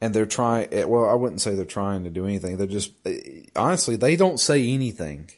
and 0.00 0.14
they're 0.14 0.26
trying. 0.26 0.68
Well, 0.88 1.08
I 1.08 1.14
wouldn't 1.14 1.40
say 1.40 1.54
they're 1.54 1.64
trying 1.64 2.04
to 2.04 2.10
do 2.10 2.24
anything. 2.24 2.56
They're 2.56 2.66
just 2.66 2.92
honestly, 3.54 3.96
they 3.96 4.16
don't 4.16 4.40
say 4.40 4.66
anything. 4.68 5.30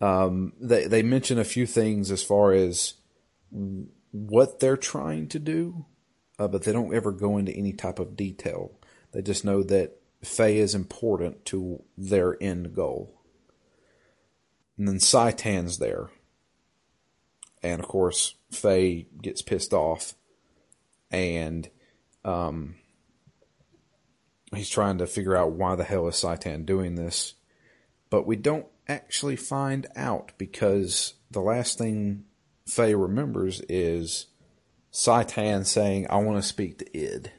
Um, 0.00 0.52
they 0.60 0.86
they 0.86 1.02
mention 1.02 1.38
a 1.38 1.44
few 1.44 1.66
things 1.66 2.10
as 2.10 2.22
far 2.22 2.52
as 2.52 2.94
what 4.12 4.60
they're 4.60 4.76
trying 4.76 5.28
to 5.28 5.38
do, 5.38 5.86
uh, 6.38 6.48
but 6.48 6.62
they 6.62 6.72
don't 6.72 6.94
ever 6.94 7.10
go 7.10 7.38
into 7.38 7.52
any 7.52 7.72
type 7.72 7.98
of 7.98 8.16
detail. 8.16 8.72
They 9.12 9.22
just 9.22 9.44
know 9.44 9.62
that 9.64 9.96
Faye 10.22 10.58
is 10.58 10.74
important 10.74 11.44
to 11.46 11.82
their 11.96 12.36
end 12.42 12.74
goal. 12.74 13.14
And 14.76 14.86
then 14.86 15.00
Citan's 15.00 15.78
there. 15.78 16.10
And 17.62 17.80
of 17.82 17.88
course, 17.88 18.36
Faye 18.50 19.06
gets 19.20 19.42
pissed 19.42 19.72
off 19.72 20.14
and 21.10 21.68
um, 22.24 22.76
he's 24.54 24.68
trying 24.68 24.98
to 24.98 25.06
figure 25.06 25.36
out 25.36 25.52
why 25.52 25.74
the 25.76 25.84
hell 25.84 26.08
is 26.08 26.16
Citan 26.16 26.66
doing 26.66 26.94
this. 26.94 27.34
But 28.10 28.26
we 28.26 28.36
don't 28.36 28.66
actually 28.88 29.36
find 29.36 29.86
out 29.96 30.32
because 30.38 31.14
the 31.30 31.40
last 31.40 31.78
thing 31.78 32.24
Faye 32.66 32.94
remembers 32.94 33.60
is 33.68 34.26
Citan 34.92 35.66
saying, 35.66 36.06
I 36.08 36.16
want 36.16 36.42
to 36.42 36.48
speak 36.48 36.78
to 36.78 36.98
Id. 36.98 37.32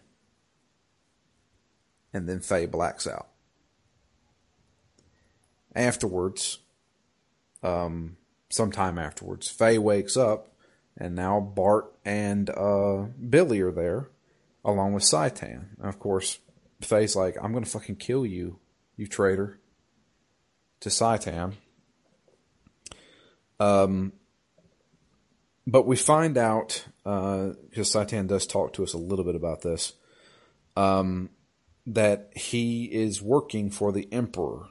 And 2.13 2.27
then 2.27 2.39
Faye 2.39 2.65
blacks 2.65 3.07
out. 3.07 3.27
Afterwards, 5.75 6.59
um, 7.61 8.17
sometime 8.49 8.97
afterwards, 8.97 9.49
Faye 9.49 9.77
wakes 9.77 10.17
up 10.17 10.49
and 10.99 11.15
now 11.15 11.39
Bart 11.39 11.93
and 12.03 12.49
uh, 12.49 13.05
Billy 13.29 13.61
are 13.61 13.71
there 13.71 14.09
along 14.65 14.93
with 14.93 15.03
Citan. 15.03 15.67
Of 15.81 15.97
course, 15.99 16.39
Faye's 16.81 17.15
like, 17.15 17.37
I'm 17.41 17.51
going 17.51 17.63
to 17.63 17.69
fucking 17.69 17.95
kill 17.95 18.25
you, 18.25 18.59
you 18.97 19.07
traitor, 19.07 19.59
to 20.81 20.89
Citan. 20.89 21.53
Um, 23.59 24.13
but 25.65 25.87
we 25.87 25.95
find 25.95 26.37
out, 26.37 26.85
because 27.03 27.95
uh, 27.95 28.05
Citan 28.05 28.27
does 28.27 28.45
talk 28.45 28.73
to 28.73 28.83
us 28.83 28.93
a 28.93 28.97
little 28.97 29.25
bit 29.25 29.35
about 29.35 29.61
this, 29.61 29.93
um, 30.75 31.29
that 31.85 32.31
he 32.35 32.85
is 32.85 33.21
working 33.21 33.69
for 33.69 33.91
the 33.91 34.07
Emperor. 34.11 34.67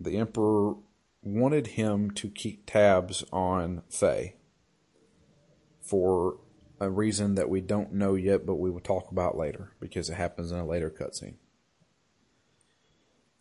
The 0.00 0.16
Emperor 0.16 0.74
wanted 1.22 1.68
him 1.68 2.10
to 2.12 2.28
keep 2.28 2.66
tabs 2.66 3.24
on 3.32 3.82
Faye 3.88 4.34
for 5.88 6.36
a 6.80 6.90
reason 6.90 7.34
that 7.34 7.48
we 7.48 7.60
don't 7.60 7.92
know 7.92 8.14
yet, 8.14 8.46
but 8.46 8.56
we 8.56 8.70
will 8.70 8.80
talk 8.80 9.10
about 9.10 9.36
later 9.36 9.72
because 9.80 10.10
it 10.10 10.14
happens 10.14 10.52
in 10.52 10.58
a 10.58 10.66
later 10.66 10.90
cutscene. 10.90 11.36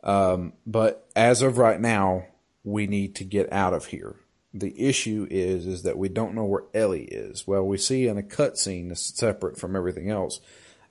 Um, 0.04 0.54
but 0.66 1.08
as 1.16 1.42
of 1.42 1.58
right 1.58 1.80
now, 1.80 2.28
we 2.64 2.88
need 2.88 3.16
to 3.16 3.24
get 3.24 3.52
out 3.52 3.74
of 3.74 3.88
here. 3.88 4.16
The 4.54 4.74
issue 4.80 5.28
is 5.30 5.68
is 5.68 5.84
that 5.84 5.98
we 5.98 6.10
don't 6.10 6.34
know 6.34 6.46
where 6.46 6.64
Ellie 6.74 7.06
is. 7.06 7.46
Well, 7.46 7.66
we 7.66 7.78
see 7.78 8.08
in 8.08 8.18
a 8.18 8.24
cutscene 8.24 8.88
that's 8.88 9.16
separate 9.18 9.60
from 9.60 9.76
everything 9.76 10.10
else. 10.10 10.40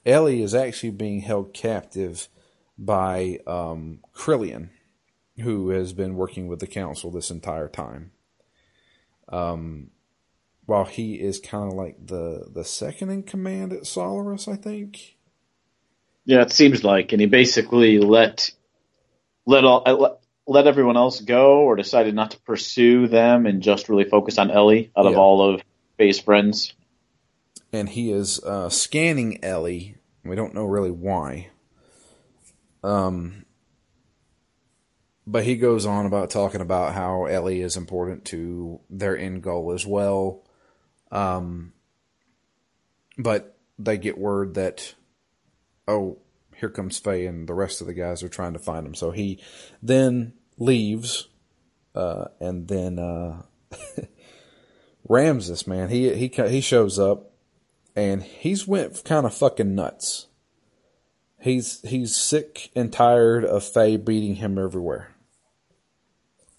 Ellie 0.04 0.42
is 0.42 0.54
actually 0.54 0.90
being 0.90 1.20
held 1.20 1.52
captive 1.52 2.28
by 2.78 3.40
um, 3.46 4.00
Krelian, 4.14 4.68
who 5.40 5.70
has 5.70 5.92
been 5.92 6.14
working 6.14 6.46
with 6.46 6.61
the 6.61 6.66
council 6.66 7.11
this 7.11 7.30
entire 7.30 7.68
time. 7.68 8.12
Um, 9.28 9.90
while 10.66 10.84
he 10.84 11.14
is 11.14 11.40
kind 11.40 11.70
of 11.70 11.76
like 11.76 12.06
the 12.06 12.46
the 12.52 12.64
second 12.64 13.10
in 13.10 13.22
command 13.22 13.72
at 13.72 13.86
Solaris, 13.86 14.48
I 14.48 14.56
think. 14.56 15.16
Yeah, 16.24 16.42
it 16.42 16.52
seems 16.52 16.82
like, 16.82 17.12
and 17.12 17.20
he 17.20 17.26
basically 17.26 17.98
let 18.00 18.50
let 19.46 19.64
all 19.64 19.82
let, 19.86 20.18
let 20.46 20.66
everyone 20.66 20.96
else 20.96 21.20
go, 21.20 21.60
or 21.60 21.76
decided 21.76 22.14
not 22.14 22.32
to 22.32 22.40
pursue 22.40 23.06
them, 23.06 23.46
and 23.46 23.62
just 23.62 23.88
really 23.88 24.04
focus 24.04 24.38
on 24.38 24.50
Ellie 24.50 24.90
out 24.96 25.04
yeah. 25.04 25.12
of 25.12 25.16
all 25.16 25.54
of 25.54 25.62
Faye's 25.96 26.20
friends. 26.20 26.74
And 27.72 27.88
he 27.88 28.10
is 28.10 28.42
uh, 28.42 28.68
scanning 28.68 29.44
Ellie. 29.44 29.96
We 30.24 30.36
don't 30.36 30.54
know 30.54 30.64
really 30.64 30.90
why. 30.90 31.50
Um, 32.82 33.44
but 35.26 35.44
he 35.44 35.56
goes 35.56 35.86
on 35.86 36.06
about 36.06 36.30
talking 36.30 36.60
about 36.60 36.94
how 36.94 37.24
Ellie 37.26 37.60
is 37.60 37.76
important 37.76 38.24
to 38.26 38.80
their 38.88 39.18
end 39.18 39.42
goal 39.42 39.72
as 39.72 39.84
well. 39.84 40.45
Um, 41.11 41.72
but 43.18 43.57
they 43.78 43.98
get 43.98 44.18
word 44.18 44.54
that, 44.54 44.94
oh, 45.86 46.18
here 46.57 46.70
comes 46.70 46.98
Faye, 46.98 47.26
and 47.26 47.48
the 47.48 47.54
rest 47.54 47.80
of 47.80 47.86
the 47.86 47.94
guys 47.94 48.22
are 48.22 48.28
trying 48.28 48.54
to 48.54 48.59
find 48.59 48.86
him. 48.86 48.94
So 48.94 49.11
he 49.11 49.38
then 49.82 50.32
leaves, 50.59 51.28
uh, 51.94 52.26
and 52.40 52.68
then 52.68 52.98
uh, 52.98 53.42
Ramsus, 55.09 55.66
man, 55.66 55.88
he 55.88 56.14
he 56.14 56.28
he 56.28 56.61
shows 56.61 56.98
up, 56.98 57.32
and 57.94 58.22
he's 58.22 58.66
went 58.66 59.04
kind 59.04 59.26
of 59.26 59.34
fucking 59.34 59.74
nuts. 59.74 60.26
He's 61.38 61.82
he's 61.82 62.16
sick 62.16 62.70
and 62.74 62.92
tired 62.92 63.44
of 63.44 63.62
Faye 63.62 63.96
beating 63.96 64.36
him 64.36 64.59
everywhere, 64.59 65.14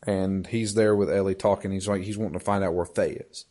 and 0.06 0.46
he's 0.46 0.76
there 0.76 0.96
with 0.96 1.12
Ellie 1.12 1.36
talking. 1.36 1.72
He's 1.72 1.88
like 1.88 2.04
he's 2.04 2.18
wanting 2.18 2.40
to 2.40 2.46
find 2.46 2.64
out 2.64 2.76
where 2.76 2.86
Faye 2.86 3.24
is. 3.30 3.46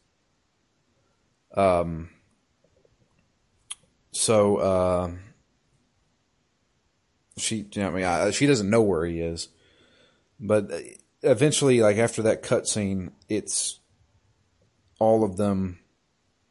Um, 1.56 2.10
so, 4.12 4.56
uh, 4.56 5.10
she, 7.38 7.66
you 7.72 7.82
know, 7.82 7.88
I 7.88 7.90
mean, 7.90 8.04
I, 8.04 8.30
she 8.30 8.46
doesn't 8.46 8.70
know 8.70 8.82
where 8.82 9.04
he 9.04 9.20
is, 9.20 9.48
but 10.40 10.70
eventually, 11.22 11.80
like 11.80 11.96
after 11.98 12.22
that 12.22 12.42
cutscene, 12.42 13.10
it's 13.28 13.80
all 14.98 15.24
of 15.24 15.36
them. 15.36 15.78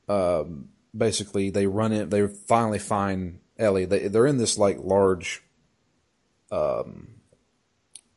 Um, 0.08 0.70
basically, 0.96 1.50
they 1.50 1.68
run 1.68 1.92
in. 1.92 2.10
They 2.10 2.28
finally 2.28 2.80
find 2.80 3.40
Ellie. 3.58 3.86
They 3.86 4.08
they're 4.08 4.28
in 4.28 4.38
this 4.38 4.58
like 4.58 4.78
large, 4.80 5.44
um, 6.52 7.16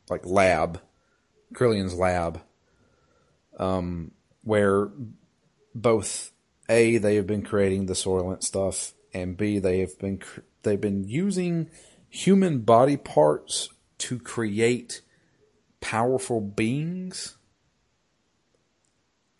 like 0.09 0.25
lab, 0.25 0.81
Krelian's 1.53 1.95
lab, 1.95 2.41
um, 3.57 4.11
where 4.43 4.91
both 5.73 6.31
a, 6.69 6.97
they 6.97 7.15
have 7.15 7.27
been 7.27 7.43
creating 7.43 7.87
the 7.87 7.93
Soylent 7.93 8.43
stuff, 8.43 8.93
and 9.13 9.35
B, 9.35 9.59
they 9.59 9.79
have 9.79 9.97
been 9.99 10.21
they've 10.63 10.79
been 10.79 11.03
using 11.03 11.69
human 12.09 12.59
body 12.59 12.97
parts 12.97 13.69
to 13.97 14.19
create 14.19 15.01
powerful 15.81 16.41
beings. 16.41 17.35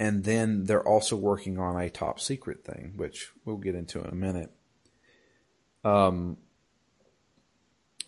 And 0.01 0.23
then 0.23 0.63
they're 0.63 0.88
also 0.88 1.17
working 1.17 1.59
on 1.59 1.80
a 1.80 1.89
top 1.89 2.21
secret 2.21 2.63
thing, 2.63 2.93
which 2.95 3.32
we'll 3.43 3.57
get 3.57 3.75
into 3.75 3.99
in 3.99 4.09
a 4.09 4.15
minute. 4.15 4.49
Um, 5.84 6.38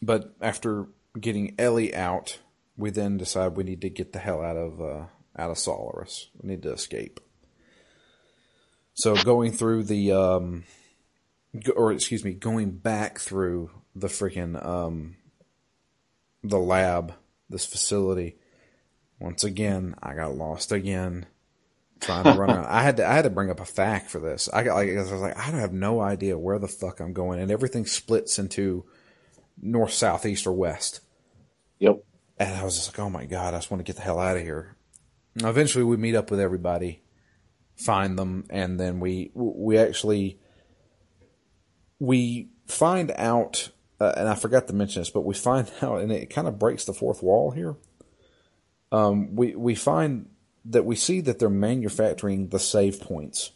but 0.01 0.33
after 0.41 0.87
getting 1.19 1.55
Ellie 1.59 1.93
out, 1.93 2.39
we 2.77 2.91
then 2.91 3.17
decide 3.17 3.57
we 3.57 3.65
need 3.65 3.81
to 3.81 3.89
get 3.89 4.13
the 4.13 4.19
hell 4.19 4.41
out 4.41 4.57
of 4.57 4.81
uh, 4.81 5.05
out 5.37 5.51
of 5.51 5.57
Solaris. 5.57 6.29
We 6.41 6.49
need 6.49 6.63
to 6.63 6.71
escape. 6.71 7.19
So 8.93 9.15
going 9.15 9.51
through 9.51 9.83
the, 9.83 10.11
um, 10.11 10.63
or 11.75 11.91
excuse 11.91 12.23
me, 12.23 12.33
going 12.33 12.71
back 12.71 13.19
through 13.19 13.71
the 13.95 14.07
freaking, 14.07 14.63
um, 14.63 15.15
the 16.43 16.59
lab, 16.59 17.13
this 17.49 17.65
facility. 17.65 18.37
Once 19.19 19.43
again, 19.43 19.95
I 20.01 20.15
got 20.15 20.35
lost 20.35 20.71
again 20.71 21.27
trying 21.99 22.23
to 22.23 22.31
run 22.31 22.49
around. 22.49 22.65
I 22.65 22.81
had 22.81 22.97
to, 22.97 23.07
I 23.07 23.13
had 23.13 23.23
to 23.23 23.29
bring 23.29 23.51
up 23.51 23.59
a 23.59 23.65
fact 23.65 24.09
for 24.09 24.19
this. 24.19 24.49
I 24.51 24.63
got 24.63 24.75
like, 24.75 24.89
I 24.89 24.95
was 24.95 25.11
like, 25.11 25.37
I 25.37 25.43
have 25.43 25.73
no 25.73 26.01
idea 26.01 26.37
where 26.37 26.59
the 26.59 26.67
fuck 26.67 26.99
I'm 26.99 27.13
going, 27.13 27.39
and 27.39 27.51
everything 27.51 27.85
splits 27.85 28.39
into 28.39 28.85
north, 29.61 29.93
south, 29.93 30.25
east, 30.25 30.47
or 30.47 30.53
west. 30.53 31.01
Yep. 31.79 32.03
And 32.39 32.55
I 32.55 32.63
was 32.63 32.75
just 32.75 32.91
like, 32.91 32.99
oh 33.05 33.09
my 33.09 33.25
god, 33.25 33.53
I 33.53 33.57
just 33.57 33.69
want 33.69 33.79
to 33.79 33.89
get 33.89 33.97
the 33.97 34.01
hell 34.01 34.19
out 34.19 34.37
of 34.37 34.43
here. 34.43 34.75
Eventually, 35.35 35.83
we 35.83 35.97
meet 35.97 36.15
up 36.15 36.31
with 36.31 36.39
everybody, 36.39 37.03
find 37.75 38.17
them, 38.17 38.45
and 38.49 38.79
then 38.79 38.99
we 38.99 39.31
we 39.33 39.77
actually 39.77 40.39
we 41.99 42.49
find 42.67 43.11
out, 43.15 43.69
uh, 43.99 44.13
and 44.17 44.27
I 44.27 44.35
forgot 44.35 44.67
to 44.67 44.73
mention 44.73 45.01
this, 45.01 45.09
but 45.09 45.21
we 45.25 45.33
find 45.35 45.69
out, 45.81 46.01
and 46.01 46.11
it 46.11 46.29
kind 46.29 46.47
of 46.47 46.59
breaks 46.59 46.85
the 46.85 46.93
fourth 46.93 47.21
wall 47.23 47.51
here. 47.51 47.75
um, 48.91 49.35
we 49.35 49.55
we 49.55 49.75
find 49.75 50.27
that 50.65 50.85
we 50.85 50.95
see 50.95 51.21
that 51.21 51.39
they're 51.39 51.49
manufacturing 51.49 52.49
the 52.49 52.59
save 52.59 53.01
points, 53.01 53.51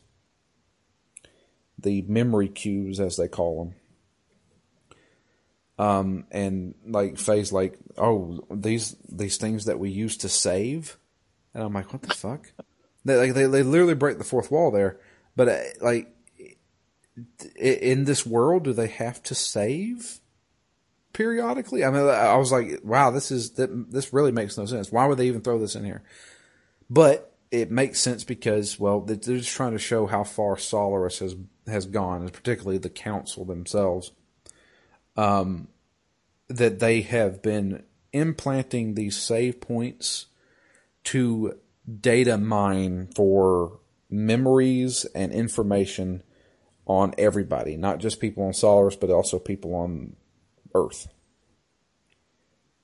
the 1.78 2.02
memory 2.04 2.48
cubes 2.48 3.00
as 3.00 3.18
they 3.18 3.28
call 3.28 3.66
them. 3.66 3.76
Um, 5.78 6.26
and 6.32 6.74
like 6.88 7.18
Faye's 7.18 7.52
like, 7.52 7.78
oh, 7.98 8.46
these 8.50 8.96
these 9.10 9.38
things 9.38 9.66
that 9.66 9.78
we 9.78 9.90
used 9.90 10.22
to 10.22 10.30
save, 10.30 10.98
and 11.54 11.64
I'm 11.64 11.74
like, 11.74 11.92
what 11.92 12.02
the 12.02 12.14
fuck? 12.14 12.52
They 13.06 13.16
like 13.16 13.34
they, 13.34 13.46
they 13.46 13.64
literally 13.64 13.94
break 13.94 14.18
the 14.18 14.24
fourth 14.24 14.52
wall 14.52 14.72
there, 14.72 15.00
but 15.36 15.48
uh, 15.48 15.62
like 15.80 16.12
in 17.56 18.06
this 18.06 18.26
world, 18.26 18.64
do 18.64 18.74
they 18.74 18.88
have 18.88 19.22
to 19.24 19.36
save 19.36 20.20
periodically? 21.14 21.86
I 21.86 21.92
mean, 21.92 22.02
I 22.02 22.36
was 22.36 22.52
like, 22.52 22.82
wow, 22.84 23.12
this 23.12 23.32
is 23.32 23.52
this 23.52 24.12
really 24.12 24.32
makes 24.32 24.58
no 24.58 24.66
sense. 24.66 24.92
Why 24.92 25.06
would 25.06 25.18
they 25.18 25.28
even 25.28 25.42
throw 25.42 25.60
this 25.60 25.76
in 25.76 25.86
here? 25.86 26.04
But 26.90 27.32
it 27.52 27.72
makes 27.72 28.00
sense 28.00 28.24
because, 28.24 28.80
well, 28.80 29.02
they're 29.02 29.16
just 29.16 29.56
trying 29.56 29.72
to 29.72 29.80
show 29.80 30.08
how 30.08 30.24
far 30.24 30.58
Solaris 30.58 31.20
has 31.20 31.36
has 31.68 31.86
gone, 31.86 32.22
and 32.22 32.34
particularly 32.34 32.78
the 32.78 32.90
council 32.90 33.46
themselves 33.46 34.12
um, 35.16 35.68
that 36.48 36.80
they 36.80 37.02
have 37.02 37.42
been 37.42 37.84
implanting 38.12 38.94
these 38.94 39.18
save 39.18 39.62
points 39.62 40.28
to 41.06 41.58
data 42.02 42.38
mine 42.38 43.10
for 43.16 43.80
memories 44.10 45.06
and 45.16 45.32
information 45.32 46.24
on 46.86 47.14
everybody, 47.18 47.78
not 47.78 48.00
just 48.00 48.20
people 48.20 48.44
on 48.44 48.54
Solaris, 48.54 48.96
but 48.96 49.10
also 49.10 49.40
people 49.40 49.74
on 49.76 50.16
Earth. 50.74 51.08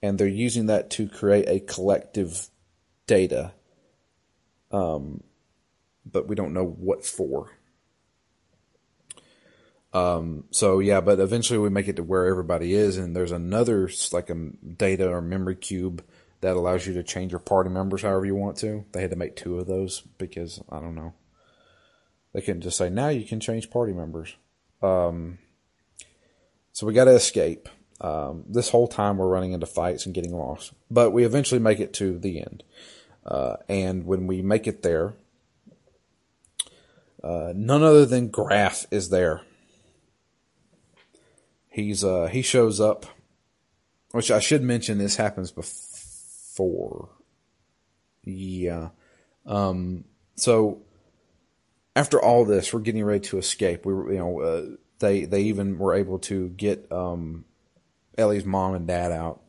And 0.01 0.17
they're 0.17 0.27
using 0.27 0.65
that 0.67 0.89
to 0.91 1.07
create 1.07 1.47
a 1.47 1.59
collective 1.59 2.47
data. 3.05 3.53
Um, 4.71 5.23
but 6.05 6.27
we 6.27 6.35
don't 6.35 6.53
know 6.53 6.65
what 6.65 7.05
for. 7.05 7.51
Um, 9.93 10.45
so 10.51 10.79
yeah, 10.79 11.01
but 11.01 11.19
eventually 11.19 11.59
we 11.59 11.69
make 11.69 11.87
it 11.87 11.97
to 11.97 12.03
where 12.03 12.25
everybody 12.25 12.73
is, 12.73 12.97
and 12.97 13.15
there's 13.15 13.33
another 13.33 13.89
like 14.11 14.29
a 14.29 14.35
data 14.35 15.09
or 15.09 15.21
memory 15.21 15.55
cube 15.55 16.03
that 16.41 16.55
allows 16.55 16.85
you 16.85 16.93
to 16.95 17.03
change 17.03 17.31
your 17.31 17.39
party 17.39 17.69
members 17.69 18.01
however 18.01 18.25
you 18.25 18.35
want 18.35 18.57
to. 18.57 18.85
They 18.91 19.01
had 19.01 19.11
to 19.11 19.15
make 19.15 19.35
two 19.35 19.59
of 19.59 19.67
those 19.67 20.01
because 20.17 20.61
I 20.69 20.79
don't 20.79 20.95
know. 20.95 21.13
They 22.33 22.41
couldn't 22.41 22.61
just 22.61 22.77
say 22.77 22.89
now 22.89 23.09
you 23.09 23.25
can 23.25 23.39
change 23.39 23.69
party 23.69 23.93
members. 23.93 24.35
Um, 24.81 25.37
so 26.71 26.87
we 26.87 26.93
got 26.93 27.05
to 27.05 27.15
escape. 27.15 27.69
Um, 27.99 28.45
this 28.47 28.69
whole 28.69 28.87
time 28.87 29.17
we're 29.17 29.27
running 29.27 29.51
into 29.51 29.67
fights 29.67 30.05
and 30.05 30.15
getting 30.15 30.35
lost, 30.35 30.73
but 30.89 31.11
we 31.11 31.23
eventually 31.23 31.59
make 31.59 31.79
it 31.79 31.93
to 31.95 32.17
the 32.17 32.39
end. 32.39 32.63
Uh, 33.23 33.57
and 33.69 34.05
when 34.05 34.25
we 34.25 34.41
make 34.41 34.65
it 34.65 34.81
there, 34.81 35.13
uh, 37.23 37.53
none 37.55 37.83
other 37.83 38.07
than 38.07 38.29
Grahf 38.31 38.87
is 38.89 39.09
there 39.09 39.41
He's 41.71 42.03
uh 42.03 42.25
he 42.25 42.41
shows 42.41 42.81
up, 42.81 43.05
which 44.11 44.29
I 44.29 44.39
should 44.39 44.61
mention 44.61 44.97
this 44.97 45.15
happens 45.15 45.51
before. 45.51 45.90
Yeah. 48.23 48.89
Um. 49.45 50.05
So 50.35 50.81
after 51.95 52.21
all 52.21 52.45
this, 52.45 52.73
we're 52.73 52.79
getting 52.79 53.03
ready 53.03 53.19
to 53.21 53.37
escape. 53.37 53.85
We 53.85 53.93
were, 53.93 54.11
you 54.11 54.19
know, 54.19 54.39
uh, 54.41 54.65
they 54.99 55.25
they 55.25 55.43
even 55.43 55.77
were 55.77 55.93
able 55.93 56.19
to 56.19 56.49
get 56.49 56.91
um 56.91 57.45
Ellie's 58.17 58.45
mom 58.45 58.75
and 58.75 58.87
dad 58.87 59.11
out. 59.11 59.41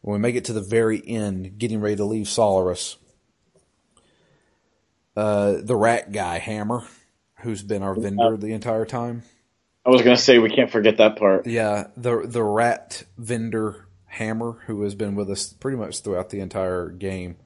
When 0.00 0.14
we 0.14 0.20
make 0.20 0.36
it 0.36 0.44
to 0.46 0.52
the 0.52 0.62
very 0.62 1.02
end, 1.06 1.58
getting 1.58 1.80
ready 1.80 1.96
to 1.96 2.04
leave 2.04 2.28
Solaris, 2.28 2.96
uh, 5.16 5.56
the 5.60 5.76
rat 5.76 6.12
guy 6.12 6.38
Hammer, 6.38 6.84
who's 7.40 7.62
been 7.62 7.82
our 7.82 7.94
vendor 7.94 8.36
the 8.36 8.52
entire 8.52 8.84
time. 8.84 9.22
I 9.84 9.90
was 9.90 10.02
gonna 10.02 10.16
say 10.16 10.38
we 10.38 10.50
can't 10.50 10.70
forget 10.70 10.98
that 10.98 11.16
part. 11.16 11.46
Yeah, 11.46 11.88
the 11.96 12.26
the 12.26 12.42
rat 12.42 13.04
vendor 13.16 13.87
Hammer, 14.08 14.58
who 14.66 14.82
has 14.82 14.94
been 14.94 15.14
with 15.14 15.30
us 15.30 15.52
pretty 15.52 15.76
much 15.76 16.00
throughout 16.00 16.30
the 16.30 16.40
entire 16.40 16.88
game, 16.88 17.36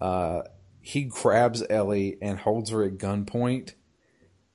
uh, 0.00 0.42
he 0.80 1.04
grabs 1.04 1.64
Ellie 1.68 2.16
and 2.22 2.38
holds 2.38 2.70
her 2.70 2.84
at 2.84 2.98
gunpoint, 2.98 3.74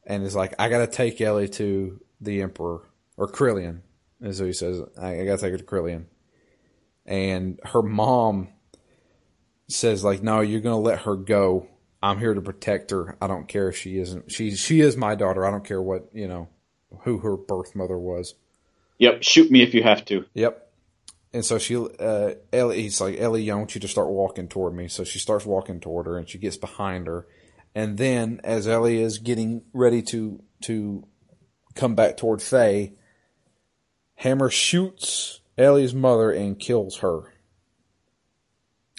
and 0.05 0.23
is 0.23 0.35
like, 0.35 0.53
"I 0.57 0.69
gotta 0.69 0.87
take 0.87 1.19
Ellie 1.19 1.49
to 1.49 1.99
the 2.21 2.41
Emperor 2.41 2.87
or 3.17 3.27
Krelian," 3.27 3.81
as 4.21 4.39
he 4.39 4.53
says. 4.53 4.81
I, 4.97 5.21
I 5.21 5.25
gotta 5.25 5.41
take 5.41 5.51
her 5.51 5.57
to 5.57 5.63
Krelian, 5.63 6.05
and 7.05 7.59
her 7.65 7.81
mom 7.81 8.49
says, 9.67 10.03
"Like, 10.03 10.23
no, 10.23 10.41
you're 10.41 10.61
gonna 10.61 10.79
let 10.79 10.99
her 10.99 11.15
go." 11.15 11.67
I'm 12.03 12.17
here 12.17 12.33
to 12.33 12.41
protect 12.41 12.89
her. 12.91 13.15
I 13.21 13.27
don't 13.27 13.47
care 13.47 13.69
if 13.69 13.77
she 13.77 13.99
isn't. 13.99 14.31
She 14.31 14.55
she 14.55 14.81
is 14.81 14.97
my 14.97 15.15
daughter. 15.15 15.45
I 15.45 15.51
don't 15.51 15.65
care 15.65 15.81
what 15.81 16.09
you 16.13 16.27
know 16.27 16.49
who 17.03 17.19
her 17.19 17.37
birth 17.37 17.75
mother 17.75 17.97
was. 17.97 18.35
Yep, 18.97 19.23
shoot 19.23 19.51
me 19.51 19.61
if 19.63 19.73
you 19.73 19.83
have 19.83 20.05
to. 20.05 20.25
Yep. 20.33 20.70
And 21.33 21.45
so 21.45 21.57
she, 21.57 21.77
uh, 21.77 22.31
Ellie, 22.51 22.81
he's 22.81 22.99
like, 22.99 23.19
Ellie, 23.19 23.49
I 23.49 23.55
want 23.55 23.73
you 23.73 23.81
to 23.81 23.87
start 23.87 24.09
walking 24.09 24.47
toward 24.47 24.75
me. 24.75 24.87
So 24.87 25.03
she 25.03 25.19
starts 25.19 25.45
walking 25.45 25.79
toward 25.79 26.05
her 26.05 26.17
and 26.17 26.27
she 26.27 26.37
gets 26.37 26.57
behind 26.57 27.07
her. 27.07 27.25
And 27.73 27.97
then 27.97 28.41
as 28.43 28.67
Ellie 28.67 29.01
is 29.01 29.17
getting 29.17 29.63
ready 29.71 30.01
to, 30.03 30.43
to 30.63 31.07
come 31.73 31.95
back 31.95 32.17
toward 32.17 32.41
Faye, 32.41 32.93
Hammer 34.15 34.49
shoots 34.49 35.39
Ellie's 35.57 35.93
mother 35.93 36.31
and 36.31 36.59
kills 36.59 36.97
her. 36.97 37.33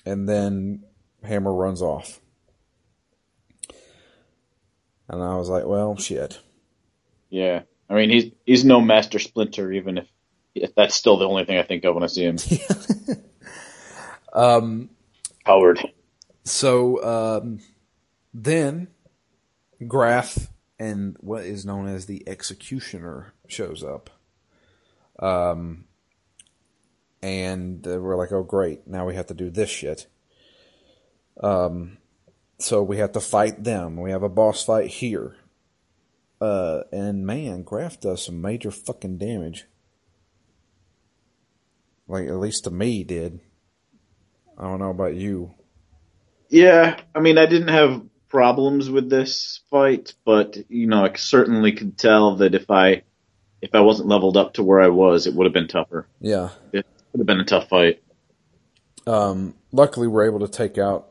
And 0.07 0.29
then 0.29 0.85
Hammer 1.23 1.53
runs 1.53 1.83
off. 1.83 2.21
And 5.09 5.23
I 5.23 5.37
was 5.37 5.49
like, 5.49 5.67
well, 5.67 5.97
shit. 5.97 6.41
Yeah. 7.29 7.63
I 7.89 7.95
mean, 7.95 8.11
he's 8.11 8.33
he's 8.47 8.65
no 8.65 8.81
master 8.81 9.19
splinter, 9.19 9.71
even 9.73 9.99
if, 9.99 10.05
if 10.05 10.09
that's 10.77 10.95
still 10.95 11.17
the 11.17 11.29
only 11.29 11.45
thing 11.45 11.59
I 11.59 11.63
think 11.63 11.85
of 11.85 11.95
when 11.95 12.05
I 12.05 12.09
see 12.09 12.25
him. 12.25 12.39
um, 14.33 14.91
Howard. 15.45 15.81
So 16.45 17.03
um, 17.03 17.61
then, 18.35 18.89
Grahf 19.83 20.49
and 20.79 21.17
what 21.21 21.45
is 21.45 21.65
known 21.65 21.87
as 21.87 22.07
the 22.07 22.27
Executioner 22.27 23.35
shows 23.47 23.85
up. 23.85 24.11
Um, 25.19 25.85
and 27.23 27.87
we're 27.87 28.17
like, 28.17 28.33
oh 28.33 28.43
great, 28.43 28.87
now 28.87 29.07
we 29.07 29.15
have 29.15 29.29
to 29.29 29.35
do 29.35 29.49
this 29.49 29.71
shit. 29.71 30.07
Um, 31.41 31.99
so 32.59 32.83
we 32.83 32.99
have 32.99 33.13
to 33.13 33.21
fight 33.21 33.63
them. 33.63 33.97
We 33.97 34.11
have 34.11 34.23
a 34.23 34.29
boss 34.29 34.65
fight 34.65 34.89
here. 34.89 35.37
Uh, 36.41 36.83
and 36.91 37.25
man, 37.25 37.65
Grahf 37.65 38.01
does 38.01 38.25
some 38.25 38.41
major 38.41 38.73
fucking 38.73 39.19
damage. 39.19 39.67
Like, 42.13 42.29
at 42.29 42.37
least 42.37 42.65
to 42.65 42.71
me, 42.71 42.99
he 42.99 43.05
did. 43.05 43.41
I 44.59 44.65
don't 44.65 44.81
know 44.81 44.91
about 44.91 45.15
you. 45.15 45.55
Yeah, 46.49 47.01
I 47.15 47.21
mean, 47.21 47.39
I 47.39 47.47
didn't 47.47 47.69
have 47.69 48.03
problems 48.29 48.91
with 48.91 49.09
this 49.09 49.61
fight, 49.71 50.15
but 50.25 50.59
you 50.69 50.87
know, 50.87 51.05
I 51.05 51.17
certainly 51.17 51.73
could 51.73 51.97
tell 51.97 52.37
that 52.37 52.55
if 52.55 52.71
I 52.71 53.03
if 53.63 53.75
I 53.75 53.81
wasn't 53.81 54.09
leveled 54.09 54.37
up 54.37 54.55
to 54.55 54.63
where 54.63 54.81
I 54.81 54.89
was, 54.89 55.27
it 55.27 55.35
would 55.35 55.47
have 55.47 55.55
been 55.55 55.69
tougher. 55.69 56.07
Yeah, 56.21 56.51
it 56.73 56.87
would 57.13 57.21
have 57.21 57.27
been 57.27 57.41
a 57.41 57.45
tough 57.45 57.69
fight. 57.69 58.03
Um, 59.07 59.55
luckily, 59.73 60.07
we're 60.07 60.27
able 60.27 60.41
to 60.41 60.49
take 60.49 60.77
out 60.77 61.09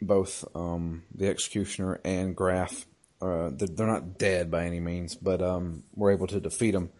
both 0.00 0.44
um, 0.54 1.02
the 1.14 1.28
executioner 1.28 2.00
and 2.04 2.34
Grahf 2.34 2.86
uh, 3.20 3.50
they're 3.52 3.86
not 3.86 4.18
dead 4.18 4.50
by 4.50 4.64
any 4.64 4.80
means, 4.80 5.14
but 5.14 5.42
um, 5.42 5.82
we're 5.94 6.12
able 6.12 6.26
to 6.28 6.40
defeat 6.40 6.72
them. 6.72 6.90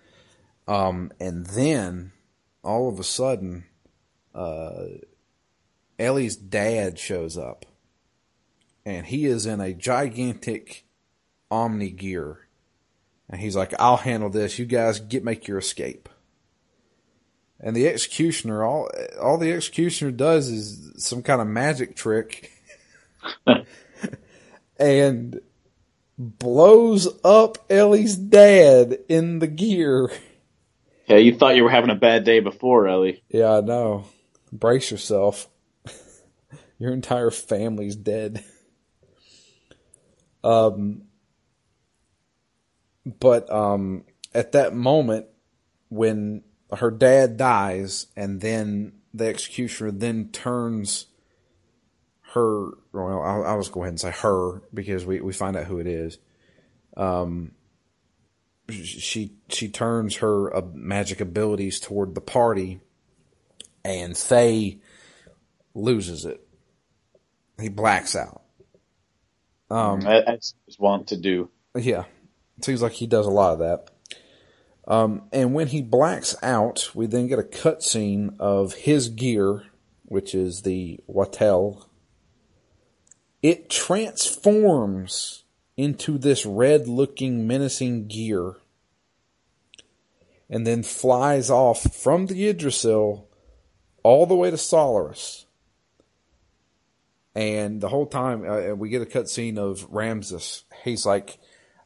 Um, 0.67 1.13
and 1.21 1.47
then 1.47 2.13
all 2.63 2.89
of 2.89 2.99
a 2.99 3.05
sudden, 3.05 3.65
uh, 4.35 4.85
Ellie's 5.99 6.37
dad 6.37 6.99
shows 6.99 7.37
up, 7.37 7.67
and 8.85 9.07
he 9.07 9.27
is 9.27 9.47
in 9.47 9.61
a 9.61 9.75
gigantic 9.75 10.85
Omni 11.51 11.91
gear, 11.91 12.47
and 13.29 13.41
he's 13.41 13.57
like, 13.57 13.75
"I'll 13.79 13.97
handle 13.97 14.31
this. 14.31 14.59
You 14.59 14.67
guys 14.67 15.01
get 15.01 15.25
make 15.25 15.49
your 15.49 15.59
escape." 15.59 16.09
And 17.61 17.75
the 17.75 17.89
executioner, 17.89 18.63
all 18.63 18.91
all 19.21 19.39
the 19.39 19.53
executioner 19.53 20.13
does 20.13 20.49
is 20.49 21.05
some 21.05 21.23
kind 21.23 21.41
of 21.41 21.47
magic 21.49 21.97
trick, 21.97 22.53
and 24.79 25.41
blows 26.19 27.09
up 27.25 27.59
Ellie's 27.71 28.17
dad 28.17 28.99
in 29.09 29.39
the 29.39 29.47
gear. 29.47 30.11
Yeah, 31.09 31.17
you 31.17 31.35
thought 31.35 31.57
you 31.57 31.65
were 31.65 31.71
having 31.71 31.91
a 31.91 31.95
bad 31.95 32.25
day 32.25 32.41
before, 32.41 32.87
Ellie. 32.87 33.23
Yeah, 33.31 33.57
I 33.57 33.61
know. 33.63 34.05
Brace 34.53 34.91
yourself. 34.91 35.49
Your 36.79 36.93
entire 36.93 37.31
family's 37.31 37.97
dead. 37.97 38.45
Um, 40.45 41.03
but 43.19 43.51
um, 43.51 44.05
at 44.35 44.53
that 44.53 44.75
moment, 44.75 45.27
when 45.89 46.45
her 46.77 46.91
dad 46.91 47.39
dies, 47.39 48.07
and 48.15 48.41
then 48.41 48.93
the 49.15 49.27
executioner 49.27 49.91
then 49.91 50.29
turns 50.29 51.07
her. 52.35 52.73
Well, 52.93 53.23
I'll, 53.23 53.45
I'll 53.45 53.61
just 53.61 53.73
go 53.73 53.81
ahead 53.81 53.93
and 53.93 54.01
say 54.01 54.11
her 54.11 54.63
because 54.75 55.07
we 55.07 55.21
we 55.21 55.33
find 55.33 55.57
out 55.57 55.65
who 55.65 55.79
it 55.79 55.87
is. 55.87 56.19
Um, 56.97 57.53
she 58.71 59.33
she 59.49 59.69
turns 59.69 60.17
her 60.17 60.55
uh, 60.55 60.63
magic 60.73 61.21
abilities 61.21 61.81
toward 61.81 62.15
the 62.15 62.21
party, 62.21 62.81
and 63.85 64.17
Faye 64.17 64.79
loses 65.75 66.25
it. 66.25 66.47
He 67.61 67.69
blacks 67.69 68.15
out. 68.15 68.43
Um, 69.71 70.07
as 70.07 70.55
he's 70.67 70.79
wont 70.79 71.09
to 71.09 71.17
do. 71.17 71.51
Yeah, 71.75 72.05
it 72.57 72.65
seems 72.65 72.83
like 72.83 72.93
he 72.93 73.07
does 73.07 73.27
a 73.27 73.31
lot 73.31 73.55
of 73.55 73.59
that. 73.61 73.91
Um, 74.87 75.25
and 75.33 75.53
when 75.53 75.67
he 75.67 75.83
blacks 75.83 76.35
out, 76.43 76.91
we 76.95 77.07
then 77.07 77.27
get 77.27 77.39
a 77.39 77.43
cutscene 77.43 78.35
of 78.39 78.73
his 78.73 79.11
gear, 79.11 79.65
which 80.07 80.35
is 80.35 80.63
the 80.63 81.01
Weltall. 81.07 81.85
It 83.43 83.69
transforms 83.69 85.45
into 85.79 86.19
this 86.19 86.45
red 86.45 86.89
looking 86.89 87.47
menacing 87.47 88.09
gear 88.09 88.57
and 90.51 90.67
then 90.67 90.83
flies 90.83 91.51
off 91.51 91.95
from 91.95 92.27
the 92.27 92.49
Yggdrasil 92.49 93.29
all 94.03 94.27
the 94.27 94.35
way 94.35 94.51
to 94.51 94.59
Solaris. 94.59 95.47
And 97.35 97.81
the 97.81 97.89
whole 97.89 98.07
time 98.07 98.45
uh, 98.45 98.75
we 98.75 98.89
get 98.89 99.03
a 99.03 99.07
cutscene 99.07 99.57
of 99.57 99.89
Ramsus. 99.93 100.65
He's 100.83 101.07
like, 101.07 101.39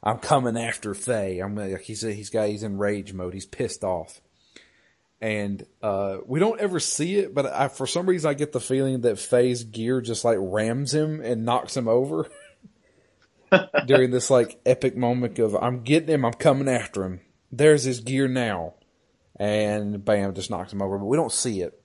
I'm 0.02 0.18
coming 0.18 0.56
after 0.56 0.94
Faye. 0.94 1.40
I'm 1.40 1.54
like, 1.54 1.82
he's 1.82 2.00
he's 2.00 2.30
got 2.30 2.48
he's 2.48 2.62
in 2.62 2.78
rage 2.78 3.12
mode. 3.12 3.34
He's 3.34 3.44
pissed 3.44 3.84
off, 3.84 4.22
and 5.20 5.66
uh, 5.82 6.18
we 6.24 6.40
don't 6.40 6.60
ever 6.60 6.80
see 6.80 7.16
it. 7.16 7.34
But 7.34 7.46
I, 7.46 7.68
for 7.68 7.86
some 7.86 8.06
reason, 8.06 8.30
I 8.30 8.34
get 8.34 8.52
the 8.52 8.60
feeling 8.60 9.02
that 9.02 9.18
Faye's 9.18 9.62
gear 9.62 10.00
just 10.00 10.24
like 10.24 10.38
rams 10.40 10.94
him 10.94 11.20
and 11.20 11.44
knocks 11.44 11.76
him 11.76 11.86
over 11.86 12.30
during 13.86 14.10
this 14.10 14.30
like 14.30 14.60
epic 14.66 14.96
moment 14.96 15.38
of 15.38 15.56
I'm 15.56 15.82
getting 15.82 16.08
him. 16.08 16.24
I'm 16.24 16.34
coming 16.34 16.68
after 16.68 17.04
him. 17.04 17.20
There's 17.50 17.84
his 17.84 18.00
gear 18.00 18.28
now, 18.28 18.74
and 19.36 20.04
bam, 20.04 20.34
just 20.34 20.50
knocks 20.50 20.72
him 20.72 20.82
over. 20.82 20.98
But 20.98 21.06
we 21.06 21.16
don't 21.16 21.32
see 21.32 21.60
it. 21.60 21.78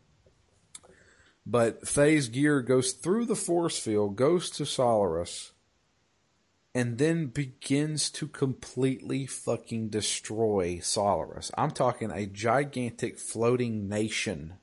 But 1.45 1.87
Faye's 1.87 2.27
gear 2.27 2.61
goes 2.61 2.91
through 2.91 3.25
the 3.25 3.35
force 3.35 3.79
field, 3.79 4.15
goes 4.15 4.49
to 4.51 4.65
Solaris 4.65 5.53
and 6.77 6.99
then 6.99 7.25
begins 7.25 8.11
to 8.11 8.27
completely 8.27 9.25
fucking 9.25 9.89
destroy 9.89 10.77
Solaris. 10.79 11.49
I'm 11.57 11.71
talking 11.71 12.11
a 12.11 12.27
gigantic 12.27 13.17
floating 13.17 13.89
nation 13.89 14.53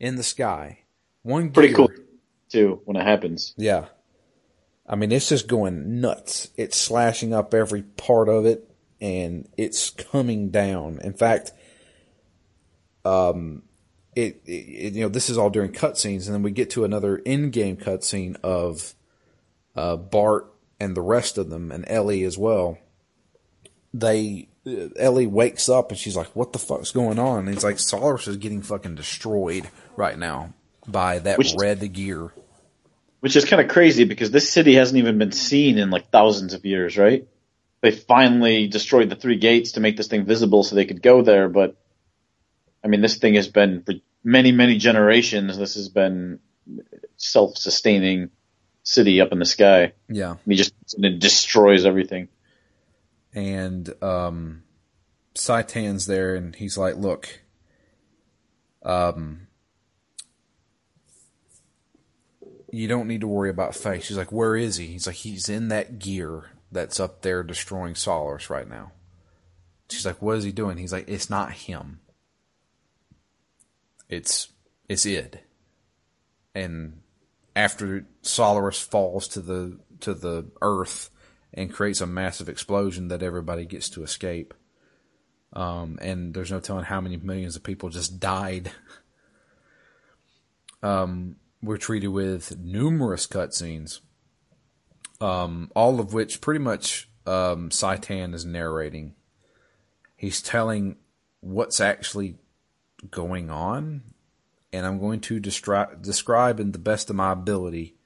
in 0.00 0.16
the 0.16 0.22
sky. 0.22 0.84
One 1.20 1.50
pretty 1.50 1.74
cool 1.74 1.90
too 2.48 2.80
when 2.86 2.96
it 2.96 3.04
happens. 3.04 3.52
Yeah, 3.58 3.88
I 4.88 4.96
mean 4.96 5.12
it's 5.12 5.28
just 5.28 5.48
going 5.48 6.00
nuts. 6.00 6.48
It's 6.56 6.76
slashing 6.76 7.34
up 7.34 7.54
every 7.54 7.82
part 7.82 8.28
of 8.28 8.46
it, 8.46 8.70
and 9.00 9.48
it's 9.56 9.90
coming 9.90 10.50
down. 10.50 11.00
In 11.02 11.12
fact, 11.12 11.52
um, 13.04 13.62
it, 14.16 14.40
it 14.46 14.94
you 14.94 15.02
know 15.02 15.08
this 15.08 15.30
is 15.30 15.38
all 15.38 15.50
during 15.50 15.72
cutscenes, 15.72 16.26
and 16.26 16.34
then 16.34 16.42
we 16.42 16.50
get 16.50 16.70
to 16.70 16.84
another 16.84 17.16
in-game 17.16 17.76
cutscene 17.76 18.36
of 18.42 18.94
uh, 19.76 19.96
Bart 19.96 20.52
and 20.80 20.96
the 20.96 21.02
rest 21.02 21.38
of 21.38 21.50
them 21.50 21.70
and 21.70 21.84
Ellie 21.88 22.24
as 22.24 22.38
well, 22.38 22.78
they 23.92 24.48
Ellie 24.96 25.26
wakes 25.26 25.68
up 25.68 25.90
and 25.90 25.98
she's 25.98 26.16
like, 26.16 26.34
"What 26.34 26.52
the 26.52 26.58
fuck's 26.58 26.92
going 26.92 27.18
on?" 27.18 27.40
And 27.40 27.48
it's 27.48 27.64
like 27.64 27.78
Solaris 27.78 28.28
is 28.28 28.36
getting 28.36 28.62
fucking 28.62 28.94
destroyed 28.94 29.68
right 29.96 30.18
now 30.18 30.54
by 30.86 31.18
that 31.20 31.38
which, 31.38 31.54
red 31.56 31.92
gear. 31.92 32.32
Which 33.20 33.34
is 33.34 33.44
kind 33.44 33.60
of 33.60 33.68
crazy 33.68 34.04
because 34.04 34.30
this 34.30 34.52
city 34.52 34.74
hasn't 34.74 34.98
even 34.98 35.18
been 35.18 35.32
seen 35.32 35.78
in 35.78 35.90
like 35.90 36.10
thousands 36.10 36.54
of 36.54 36.64
years, 36.64 36.96
right? 36.96 37.26
They 37.80 37.90
finally 37.90 38.68
destroyed 38.68 39.10
the 39.10 39.16
three 39.16 39.38
gates 39.38 39.72
to 39.72 39.80
make 39.80 39.96
this 39.96 40.08
thing 40.08 40.24
visible 40.24 40.62
so 40.62 40.74
they 40.74 40.84
could 40.84 41.02
go 41.02 41.22
there, 41.22 41.48
but 41.48 41.76
I 42.82 42.88
mean, 42.88 43.00
this 43.00 43.18
thing 43.18 43.34
has 43.34 43.48
been 43.48 43.82
for 43.82 43.94
many, 44.22 44.52
many 44.52 44.78
generations. 44.78 45.58
This 45.58 45.74
has 45.74 45.88
been 45.88 46.38
self-sustaining 47.16 48.30
city 48.82 49.20
up 49.20 49.32
in 49.32 49.38
the 49.38 49.44
sky. 49.44 49.92
Yeah. 50.08 50.36
he 50.46 50.54
just 50.54 50.74
it 50.96 51.18
destroys 51.18 51.84
everything. 51.84 52.28
And 53.34 53.92
um 54.02 54.62
Citan's 55.34 56.06
there 56.06 56.34
and 56.34 56.54
he's 56.54 56.78
like, 56.78 56.96
"Look, 56.96 57.42
um 58.82 59.47
you 62.70 62.88
don't 62.88 63.08
need 63.08 63.22
to 63.22 63.28
worry 63.28 63.50
about 63.50 63.74
Faye." 63.74 64.00
She's 64.00 64.16
like, 64.16 64.32
"Where 64.32 64.56
is 64.56 64.76
he?" 64.76 64.86
He's 64.86 65.06
like, 65.06 65.16
"He's 65.16 65.48
in 65.48 65.68
that 65.68 65.98
gear 65.98 66.50
that's 66.70 67.00
up 67.00 67.22
there 67.22 67.42
destroying 67.42 67.94
Solaris 67.94 68.50
right 68.50 68.68
now." 68.68 68.92
She's 69.90 70.06
like, 70.06 70.20
"What 70.20 70.36
is 70.36 70.44
he 70.44 70.52
doing?" 70.52 70.76
He's 70.78 70.92
like, 70.92 71.08
"It's 71.08 71.30
not 71.30 71.52
him. 71.52 72.00
It's 74.08 74.48
it's 74.88 75.06
id." 75.06 75.40
And 76.54 77.00
after 77.54 78.06
Solaris 78.22 78.80
falls 78.80 79.28
to 79.28 79.40
the 79.40 79.78
to 80.00 80.14
the 80.14 80.46
earth 80.62 81.10
and 81.52 81.72
creates 81.72 82.00
a 82.00 82.06
massive 82.06 82.48
explosion 82.48 83.08
that 83.08 83.22
everybody 83.22 83.64
gets 83.64 83.88
to 83.90 84.02
escape. 84.02 84.54
Um, 85.52 85.98
and 86.00 86.34
there's 86.34 86.52
no 86.52 86.60
telling 86.60 86.84
how 86.84 87.00
many 87.00 87.16
millions 87.16 87.56
of 87.56 87.62
people 87.62 87.88
just 87.88 88.20
died. 88.20 88.70
um, 90.82 91.36
we're 91.62 91.76
treated 91.76 92.08
with 92.08 92.58
numerous 92.58 93.26
cutscenes, 93.26 94.00
um, 95.20 95.70
all 95.74 96.00
of 96.00 96.12
which 96.12 96.40
pretty 96.40 96.60
much 96.60 97.08
um, 97.26 97.70
Citan 97.70 98.34
is 98.34 98.44
narrating. 98.44 99.14
He's 100.16 100.40
telling 100.40 100.96
what's 101.40 101.80
actually 101.80 102.36
going 103.10 103.50
on 103.50 104.02
and 104.72 104.86
I'm 104.86 104.98
going 104.98 105.20
to 105.20 105.40
destri- 105.40 106.00
describe 106.02 106.60
in 106.60 106.72
the 106.72 106.78
best 106.78 107.10
of 107.10 107.16
my 107.16 107.32
ability 107.32 107.96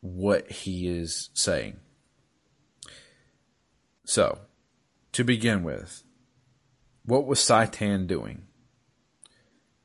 what 0.00 0.50
he 0.50 0.88
is 0.88 1.30
saying. 1.34 1.78
So, 4.04 4.38
to 5.12 5.24
begin 5.24 5.62
with, 5.62 6.02
what 7.04 7.26
was 7.26 7.40
Citan 7.40 8.06
doing? 8.06 8.46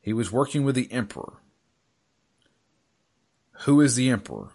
He 0.01 0.13
was 0.13 0.31
working 0.31 0.63
with 0.63 0.75
the 0.75 0.91
Emperor. 0.91 1.41
Who 3.63 3.79
is 3.79 3.95
the 3.95 4.09
Emperor? 4.09 4.49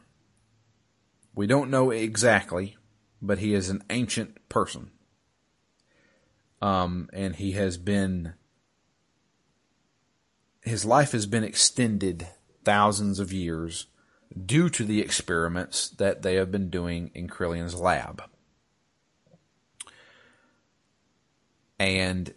We 1.35 1.47
don't 1.47 1.71
know 1.71 1.91
exactly, 1.91 2.77
but 3.23 3.39
he 3.39 3.55
is 3.55 3.71
an 3.71 3.83
ancient 3.89 4.49
person. 4.49 4.91
Um, 6.61 7.09
and 7.13 7.37
he 7.37 7.53
has 7.53 7.79
been 7.79 8.35
his 10.63 10.85
life 10.85 11.13
has 11.13 11.25
been 11.25 11.45
extended 11.45 12.27
thousands 12.65 13.19
of 13.19 13.33
years 13.33 13.87
due 14.45 14.69
to 14.69 14.85
the 14.85 15.01
experiments 15.01 15.89
that 15.91 16.21
they 16.21 16.35
have 16.35 16.51
been 16.51 16.69
doing 16.69 17.11
in 17.15 17.29
Krelian's 17.29 17.75
lab. 17.75 18.23
And 21.79 22.35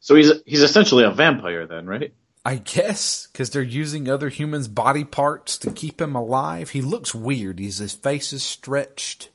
so 0.00 0.14
he's 0.14 0.32
he's 0.46 0.62
essentially 0.62 1.04
a 1.04 1.10
vampire 1.10 1.66
then, 1.66 1.86
right? 1.86 2.14
I 2.46 2.58
guess 2.58 3.26
because 3.26 3.50
they're 3.50 3.60
using 3.60 4.08
other 4.08 4.28
humans' 4.28 4.68
body 4.68 5.02
parts 5.02 5.58
to 5.58 5.72
keep 5.72 6.00
him 6.00 6.14
alive. 6.14 6.70
He 6.70 6.80
looks 6.80 7.12
weird. 7.12 7.58
He's 7.58 7.78
his 7.78 7.92
face 7.92 8.32
is 8.32 8.44
stretched. 8.44 9.30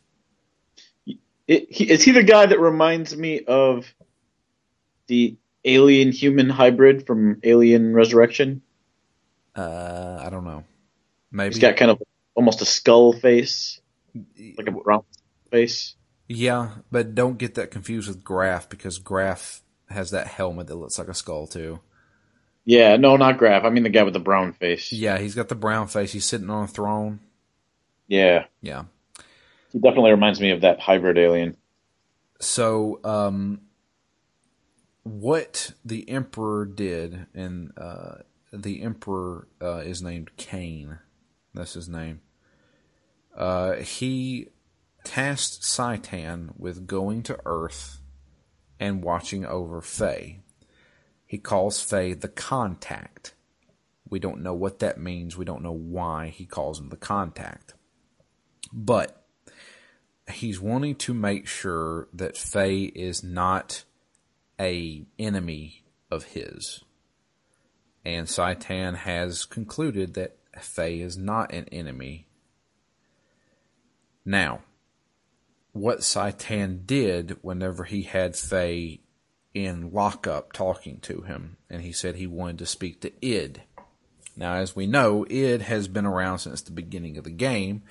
It, 1.46 1.70
he, 1.70 1.92
is 1.92 2.04
he 2.04 2.12
the 2.14 2.24
guy 2.24 2.46
that 2.46 2.58
reminds 2.58 3.14
me 3.14 3.42
of 3.42 3.94
the 5.08 5.36
alien 5.66 6.14
human 6.14 6.50
hybrid 6.50 7.06
from 7.06 7.42
Alien 7.44 7.94
Resurrection? 7.94 8.62
Uh, 9.58 10.22
I 10.26 10.30
don't 10.30 10.46
know. 10.46 10.64
Maybe 11.34 11.54
he's 11.54 11.62
got 11.62 11.76
kind 11.76 11.92
of 11.92 12.02
almost 12.34 12.62
a 12.62 12.66
skull 12.66 13.12
face, 13.12 13.82
like 14.58 14.68
a 14.68 14.72
brown 14.72 15.04
face. 15.52 15.96
Yeah, 16.30 16.76
but 16.90 17.14
don't 17.14 17.38
get 17.38 17.56
that 17.56 17.72
confused 17.72 18.08
with 18.08 18.24
Grahf 18.24 18.70
because 18.70 19.00
Grahf 19.00 19.60
has 19.90 20.12
that 20.12 20.28
helmet 20.28 20.68
that 20.68 20.76
looks 20.76 20.98
like 20.98 21.10
a 21.10 21.14
skull 21.14 21.46
too. 21.46 21.82
Yeah, 22.66 22.98
no, 22.98 23.18
not 23.18 23.38
Grahf. 23.38 23.64
I 23.64 23.70
mean 23.70 23.84
the 23.84 23.90
guy 23.90 24.04
with 24.04 24.14
the 24.14 24.20
brown 24.20 24.54
face. 24.54 24.92
Yeah, 24.92 25.18
he's 25.18 25.36
got 25.36 25.50
the 25.50 25.56
brown 25.56 25.88
face. 25.88 26.12
He's 26.12 26.26
sitting 26.26 26.50
on 26.50 26.66
a 26.66 26.68
throne. 26.68 27.20
Yeah. 28.08 28.46
Yeah. 28.62 28.84
He 29.72 29.80
definitely 29.80 30.12
reminds 30.12 30.40
me 30.40 30.52
of 30.52 30.62
that 30.62 30.80
hybrid 30.80 31.18
alien. 31.18 31.56
So, 32.40 33.00
um, 33.04 33.62
what 35.04 35.72
the 35.86 36.10
emperor 36.10 36.66
did, 36.66 37.28
and 37.34 37.72
uh, 37.78 38.16
the 38.52 38.82
emperor 38.82 39.48
uh, 39.62 39.78
is 39.78 40.02
named 40.02 40.36
Cain. 40.38 41.00
That's 41.54 41.74
his 41.74 41.88
name. 41.88 42.22
Uh, 43.36 43.76
he 43.76 44.50
tasked 45.04 45.64
Citan 45.64 46.50
with 46.58 46.86
going 46.86 47.24
to 47.24 47.40
Earth 47.46 48.00
and 48.80 49.04
watching 49.04 49.46
over 49.46 49.82
Faye. 49.82 50.40
He 51.32 51.38
calls 51.38 51.82
Faye 51.82 52.12
the 52.12 52.28
contact, 52.28 53.36
We 54.10 54.20
don't 54.20 54.44
know 54.44 54.54
what 54.54 54.80
that 54.80 55.00
means. 55.00 55.38
We 55.38 55.46
don't 55.46 55.64
know 55.64 55.72
why 55.72 56.28
he 56.28 56.46
calls 56.46 56.78
him 56.78 56.90
the 56.90 56.98
contact. 56.98 57.74
But 58.74 59.26
he's 60.30 60.60
wanting 60.60 60.96
to 60.96 61.14
make 61.14 61.48
sure 61.48 62.10
that 62.12 62.36
Faye 62.36 62.84
is 62.84 63.24
not 63.24 63.86
a 64.60 65.06
enemy 65.18 65.86
of 66.12 66.26
his. 66.26 66.84
And 68.04 68.28
Citan 68.28 68.98
has 68.98 69.46
concluded 69.46 70.16
that 70.16 70.36
Faye 70.60 71.00
is 71.00 71.18
not 71.18 71.54
an 71.54 71.70
enemy. 71.72 72.28
Now, 74.26 74.64
what 75.72 76.00
Citan 76.00 76.86
did 76.86 77.38
whenever 77.42 77.86
he 77.86 78.02
had 78.02 78.36
Faye 78.36 79.00
in 79.54 79.92
lockup 79.92 80.54
talking 80.54 81.00
to 81.02 81.22
him, 81.22 81.58
and 81.70 81.82
he 81.82 81.92
said 81.92 82.16
he 82.16 82.28
wanted 82.28 82.60
to 82.60 82.66
speak 82.66 83.02
to 83.02 83.12
Id. 83.26 83.64
Now, 84.36 84.54
as 84.54 84.76
we 84.76 84.88
know, 84.88 85.26
Id 85.30 85.64
has 85.64 85.88
been 85.88 86.06
around 86.06 86.40
since 86.40 86.62
the 86.62 86.72
beginning 86.72 87.18
of 87.18 87.26
the 87.26 87.32
game. 87.32 87.84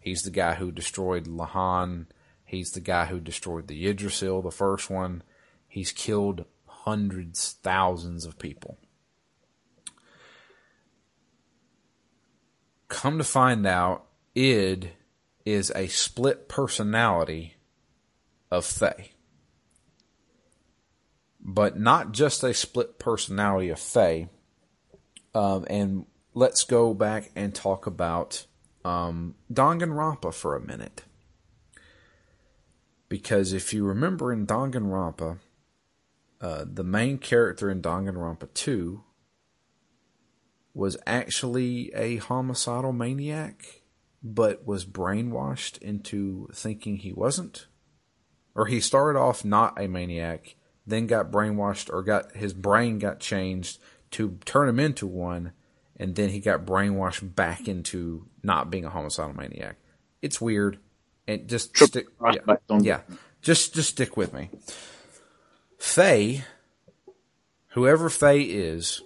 He's 0.00 0.22
the 0.22 0.30
guy 0.30 0.54
who 0.54 0.70
destroyed 0.70 1.26
Lahan. 1.26 2.06
He's 2.44 2.70
the 2.70 2.80
guy 2.80 3.06
who 3.06 3.20
destroyed 3.20 3.66
the 3.66 3.86
Yggdrasil, 3.86 4.42
the 4.42 4.50
first 4.50 4.88
one. 4.88 5.22
He's 5.66 5.92
killed 5.92 6.44
hundreds, 6.66 7.56
thousands 7.62 8.24
of 8.24 8.38
people. 8.38 8.78
Come 12.88 13.18
to 13.18 13.24
find 13.24 13.66
out, 13.66 14.06
Id 14.34 14.92
is 15.44 15.72
a 15.74 15.88
split 15.88 16.48
personality 16.48 17.56
of 18.50 18.64
Faye. 18.64 19.12
But 21.50 21.78
not 21.78 22.12
just 22.12 22.44
a 22.44 22.52
split 22.52 22.98
personality 22.98 23.70
of 23.70 23.78
Faye. 23.78 24.28
Um, 25.34 25.64
and 25.70 26.04
let's 26.34 26.62
go 26.64 26.92
back 26.92 27.30
and 27.34 27.54
talk 27.54 27.86
about 27.86 28.44
um, 28.84 29.34
Danganronpa 29.50 30.34
for 30.34 30.54
a 30.54 30.60
minute. 30.60 31.04
Because 33.08 33.54
if 33.54 33.72
you 33.72 33.84
remember 33.86 34.30
in 34.30 34.46
Danganronpa, 34.46 35.38
uh, 36.42 36.64
the 36.70 36.84
main 36.84 37.16
character 37.16 37.70
in 37.70 37.80
Danganronpa 37.80 38.52
2 38.52 39.02
was 40.74 40.98
actually 41.06 41.90
a 41.94 42.16
homicidal 42.16 42.92
maniac, 42.92 43.82
but 44.22 44.66
was 44.66 44.84
brainwashed 44.84 45.78
into 45.78 46.48
thinking 46.52 46.98
he 46.98 47.12
wasn't. 47.12 47.66
Or 48.54 48.66
he 48.66 48.80
started 48.80 49.18
off 49.18 49.44
not 49.44 49.80
a 49.80 49.88
maniac, 49.88 50.56
then 50.88 51.06
got 51.06 51.30
brainwashed 51.30 51.92
or 51.92 52.02
got 52.02 52.34
his 52.34 52.52
brain 52.52 52.98
got 52.98 53.20
changed 53.20 53.78
to 54.12 54.38
turn 54.44 54.68
him 54.68 54.80
into 54.80 55.06
one, 55.06 55.52
and 55.96 56.14
then 56.14 56.30
he 56.30 56.40
got 56.40 56.64
brainwashed 56.64 57.34
back 57.34 57.68
into 57.68 58.26
not 58.42 58.70
being 58.70 58.84
a 58.84 58.90
homicidal 58.90 59.34
maniac. 59.34 59.76
It's 60.22 60.40
weird. 60.40 60.78
And 61.26 61.46
just 61.46 61.76
stick, 61.76 62.06
yeah, 62.32 62.56
yeah, 62.80 63.00
just 63.42 63.74
just 63.74 63.90
stick 63.90 64.16
with 64.16 64.32
me. 64.32 64.48
Faye, 65.78 66.42
whoever 67.68 68.08
Faye 68.08 68.44
is, 68.44 69.02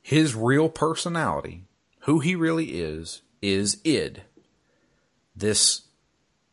his 0.00 0.34
real 0.34 0.70
personality, 0.70 1.64
who 2.00 2.20
he 2.20 2.34
really 2.34 2.80
is, 2.80 3.20
is 3.42 3.82
id. 3.84 4.22
This 5.36 5.82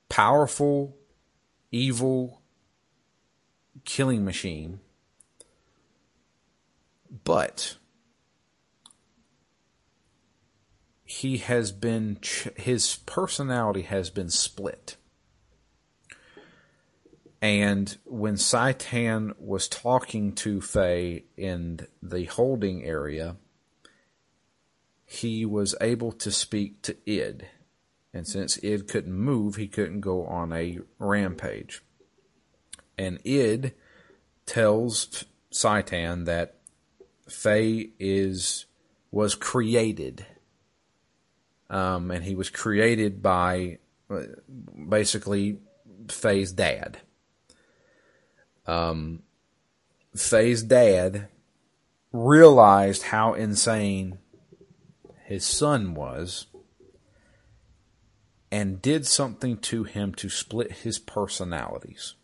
powerful, 0.09 0.97
evil 1.71 2.40
killing 3.85 4.23
machine. 4.25 4.79
But 7.23 7.75
he 11.03 11.37
has 11.37 11.71
been 11.71 12.17
his 12.55 12.95
personality 13.05 13.81
has 13.81 14.09
been 14.09 14.29
split. 14.29 14.95
And 17.41 17.97
when 18.05 18.35
Citan 18.35 19.33
was 19.39 19.67
talking 19.67 20.33
to 20.35 20.61
Faye 20.61 21.25
in 21.35 21.87
the 22.01 22.25
holding 22.25 22.83
area, 22.85 23.35
he 25.05 25.45
was 25.45 25.75
able 25.81 26.11
to 26.13 26.31
speak 26.31 26.81
to 26.83 26.95
Id. 27.05 27.47
And 28.13 28.27
since 28.27 28.63
Id 28.63 28.87
couldn't 28.87 29.13
move, 29.13 29.55
he 29.55 29.67
couldn't 29.67 30.01
go 30.01 30.25
on 30.25 30.53
a 30.53 30.79
rampage. 30.99 31.81
And 32.97 33.19
Id 33.25 33.73
tells 34.45 35.25
Citan 35.51 36.25
that 36.25 36.55
Faye 37.27 37.91
is 37.99 38.65
was 39.11 39.35
created 39.35 40.25
um, 41.71 42.11
and 42.11 42.25
he 42.25 42.35
was 42.35 42.49
created 42.49 43.23
by 43.23 43.79
basically 44.89 45.57
Faye's 46.09 46.51
dad. 46.51 46.99
Um, 48.67 49.23
Faye's 50.15 50.63
dad 50.63 51.29
realized 52.11 53.03
how 53.03 53.33
insane 53.33 54.19
his 55.23 55.45
son 55.45 55.93
was 55.93 56.47
and 58.51 58.81
did 58.81 59.07
something 59.07 59.57
to 59.57 59.85
him 59.85 60.13
to 60.15 60.27
split 60.27 60.73
his 60.73 60.99
personalities, 60.99 62.15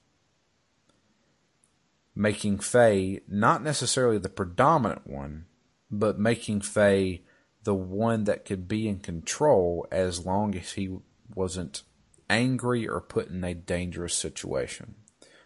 making 2.17 2.57
Faye 2.59 3.21
not 3.27 3.63
necessarily 3.63 4.17
the 4.17 4.29
predominant 4.29 5.05
one, 5.05 5.45
but 5.91 6.19
making 6.19 6.61
Faye 6.61 7.21
the 7.63 7.75
one 7.75 8.23
that 8.23 8.43
could 8.43 8.67
be 8.67 8.87
in 8.87 8.99
control 8.99 9.87
as 9.91 10.25
long 10.25 10.55
as 10.55 10.73
he 10.73 10.97
wasn't 11.35 11.83
angry 12.29 12.87
or 12.87 12.99
put 12.99 13.29
in 13.29 13.43
a 13.43 13.53
dangerous 13.53 14.15
situation. 14.15 14.95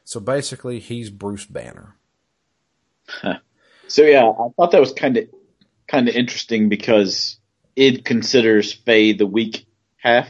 So 0.04 0.20
basically, 0.20 0.80
he's 0.80 1.10
Bruce 1.10 1.46
Banner. 1.46 1.98
so 3.88 4.04
yeah, 4.04 4.30
I 4.30 4.48
thought 4.56 4.72
that 4.72 4.80
was 4.80 4.94
kind 4.94 5.18
of 5.18 5.28
kind 5.88 6.08
of 6.08 6.16
interesting 6.16 6.70
because 6.70 7.38
it 7.76 8.06
considers 8.06 8.72
Faye 8.72 9.14
the 9.14 9.26
weak 9.26 9.66
half, 9.98 10.30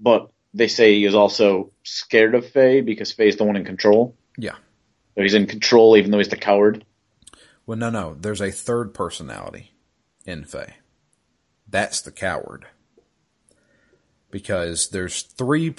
but 0.00 0.30
they 0.52 0.66
say 0.66 0.94
he 0.94 1.04
is 1.04 1.14
also 1.14 1.70
scared 1.84 2.34
of 2.34 2.48
Faye 2.48 2.80
because 2.80 3.12
Faye's 3.12 3.36
the 3.36 3.44
one 3.44 3.56
in 3.56 3.64
control. 3.64 4.16
Yeah. 4.36 4.56
So 5.14 5.22
he's 5.22 5.34
in 5.34 5.46
control 5.46 5.96
even 5.96 6.10
though 6.10 6.18
he's 6.18 6.28
the 6.28 6.36
coward. 6.36 6.84
Well, 7.66 7.78
no, 7.78 7.90
no. 7.90 8.14
There's 8.14 8.40
a 8.40 8.50
third 8.50 8.94
personality 8.94 9.72
in 10.26 10.44
Faye. 10.44 10.74
That's 11.68 12.00
the 12.00 12.12
coward. 12.12 12.66
Because 14.30 14.88
there's 14.90 15.22
three, 15.22 15.74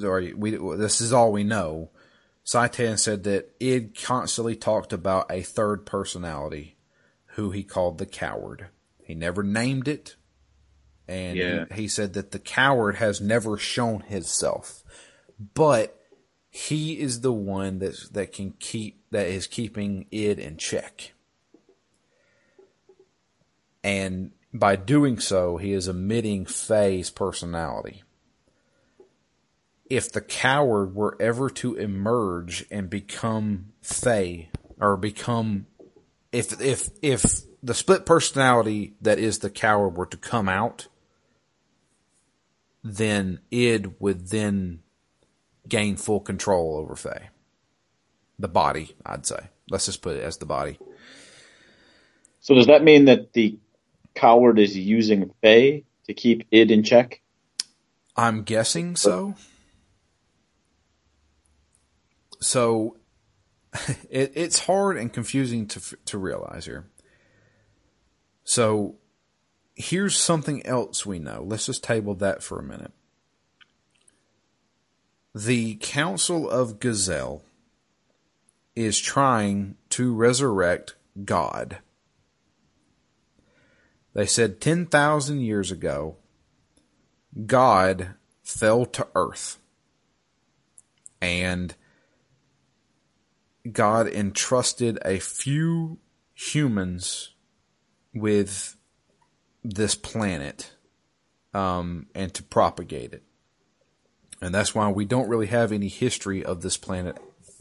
sorry, 0.00 0.32
we, 0.32 0.52
this 0.76 1.00
is 1.00 1.12
all 1.12 1.32
we 1.32 1.44
know. 1.44 1.90
Citan 2.44 2.98
said 2.98 3.24
that 3.24 3.54
Id 3.60 4.00
constantly 4.00 4.54
talked 4.54 4.92
about 4.92 5.30
a 5.30 5.42
third 5.42 5.84
personality 5.84 6.76
who 7.34 7.50
he 7.50 7.64
called 7.64 7.98
the 7.98 8.06
coward. 8.06 8.68
He 9.02 9.14
never 9.14 9.42
named 9.42 9.88
it. 9.88 10.16
And 11.08 11.36
yeah. 11.36 11.64
he, 11.70 11.82
he 11.82 11.88
said 11.88 12.14
that 12.14 12.30
the 12.30 12.38
coward 12.38 12.96
has 12.96 13.20
never 13.20 13.56
shown 13.56 14.00
himself. 14.00 14.82
But 15.54 15.95
he 16.56 16.98
is 16.98 17.20
the 17.20 17.32
one 17.32 17.80
that 17.80 17.94
that 18.12 18.32
can 18.32 18.54
keep 18.58 19.02
that 19.10 19.26
is 19.26 19.46
keeping 19.46 20.06
it 20.10 20.38
in 20.38 20.56
check. 20.56 21.12
And 23.84 24.30
by 24.54 24.76
doing 24.76 25.18
so, 25.18 25.58
he 25.58 25.74
is 25.74 25.86
omitting 25.86 26.46
Faye's 26.46 27.10
personality. 27.10 28.02
If 29.90 30.10
the 30.10 30.22
coward 30.22 30.94
were 30.94 31.16
ever 31.20 31.50
to 31.50 31.74
emerge 31.74 32.64
and 32.70 32.88
become 32.88 33.72
Faye, 33.82 34.48
or 34.80 34.96
become, 34.96 35.66
if, 36.32 36.58
if, 36.60 36.88
if 37.02 37.42
the 37.62 37.74
split 37.74 38.06
personality 38.06 38.94
that 39.02 39.18
is 39.18 39.38
the 39.38 39.50
coward 39.50 39.90
were 39.90 40.06
to 40.06 40.16
come 40.16 40.48
out, 40.48 40.88
then 42.82 43.40
id 43.50 43.94
would 44.00 44.28
then 44.30 44.80
gain 45.68 45.96
full 45.96 46.20
control 46.20 46.76
over 46.76 46.96
Faye. 46.96 47.28
The 48.38 48.48
body, 48.48 48.94
I'd 49.04 49.26
say. 49.26 49.48
Let's 49.70 49.86
just 49.86 50.02
put 50.02 50.16
it 50.16 50.22
as 50.22 50.38
the 50.38 50.46
body. 50.46 50.78
So 52.40 52.54
does 52.54 52.66
that 52.66 52.84
mean 52.84 53.06
that 53.06 53.32
the 53.32 53.58
Coward 54.14 54.58
is 54.58 54.76
using 54.76 55.32
Faye 55.42 55.84
to 56.06 56.14
keep 56.14 56.46
id 56.50 56.70
in 56.70 56.82
check? 56.82 57.20
I'm 58.16 58.42
guessing 58.42 58.96
so. 58.96 59.34
So 62.40 62.96
it, 64.10 64.32
it's 64.34 64.60
hard 64.60 64.96
and 64.96 65.12
confusing 65.12 65.66
to 65.68 65.96
to 66.06 66.18
realize 66.18 66.66
here. 66.66 66.88
So 68.44 68.96
here's 69.74 70.16
something 70.16 70.64
else 70.64 71.04
we 71.04 71.18
know. 71.18 71.44
Let's 71.46 71.66
just 71.66 71.84
table 71.84 72.14
that 72.16 72.42
for 72.42 72.58
a 72.58 72.62
minute. 72.62 72.92
The 75.36 75.74
Council 75.76 76.48
of 76.48 76.80
Gazel 76.80 77.42
is 78.74 78.98
trying 78.98 79.76
to 79.90 80.14
resurrect 80.14 80.94
God 81.24 81.78
They 84.16 84.24
said 84.24 84.62
10,000 84.62 85.40
years 85.40 85.70
ago, 85.70 86.16
God 87.44 88.14
fell 88.42 88.86
to 88.86 89.06
earth 89.14 89.58
and 91.20 91.74
God 93.70 94.08
entrusted 94.08 94.98
a 95.04 95.18
few 95.18 95.98
humans 96.32 97.34
with 98.14 98.78
this 99.62 99.94
planet 99.94 100.72
um, 101.52 102.06
and 102.14 102.32
to 102.32 102.42
propagate 102.42 103.12
it. 103.12 103.25
And 104.40 104.54
that's 104.54 104.74
why 104.74 104.88
we 104.90 105.04
don't 105.04 105.28
really 105.28 105.46
have 105.46 105.72
any 105.72 105.88
history 105.88 106.44
of 106.44 106.62
this 106.62 106.76
planet 106.76 107.18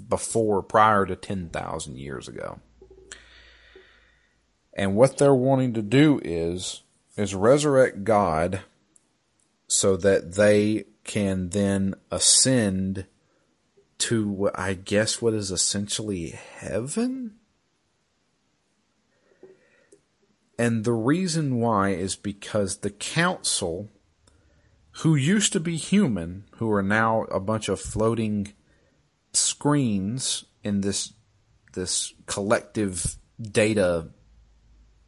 before, 0.10 0.62
prior 0.62 1.06
to 1.06 1.16
10,000 1.16 1.98
years 1.98 2.28
ago. 2.28 2.60
And 4.74 4.96
what 4.96 5.18
they're 5.18 5.34
wanting 5.34 5.74
to 5.74 5.82
do 5.82 6.20
is, 6.24 6.84
is 7.16 7.34
resurrect 7.34 8.04
God 8.04 8.62
so 9.68 9.96
that 9.98 10.34
they 10.34 10.86
can 11.06 11.50
then 11.50 11.96
ascend 12.12 13.06
to 13.98 14.52
I 14.54 14.74
guess 14.74 15.22
what 15.22 15.34
is 15.34 15.52
essentially 15.52 16.30
heaven. 16.30 17.36
And 20.58 20.84
the 20.84 20.94
reason 20.94 21.60
why 21.60 21.90
is 21.90 22.16
because 22.16 22.78
the 22.78 22.90
council, 22.90 23.90
who 25.00 25.16
used 25.16 25.52
to 25.54 25.60
be 25.60 25.76
human, 25.76 26.46
who 26.56 26.72
are 26.72 26.84
now 26.84 27.24
a 27.24 27.40
bunch 27.40 27.68
of 27.68 27.80
floating 27.80 28.54
screens 29.34 30.46
in 30.64 30.82
this 30.82 31.14
this 31.74 32.14
collective 32.26 33.18
data 33.42 34.08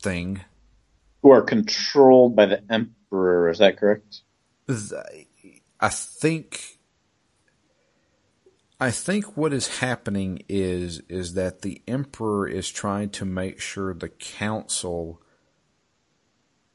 thing, 0.01 0.41
who 1.21 1.31
are 1.31 1.41
controlled 1.41 2.35
by 2.35 2.45
the 2.45 2.61
emperor. 2.69 3.49
Is 3.49 3.59
that 3.59 3.77
correct? 3.77 4.21
I 5.79 5.89
think 5.89 6.77
I 8.79 8.91
think 8.91 9.37
what 9.37 9.53
is 9.53 9.79
happening 9.79 10.43
is 10.49 10.99
is 11.07 11.33
that 11.35 11.61
the 11.61 11.81
emperor 11.87 12.47
is 12.47 12.69
trying 12.69 13.09
to 13.11 13.25
make 13.25 13.61
sure 13.61 13.93
the 13.93 14.09
council 14.09 15.21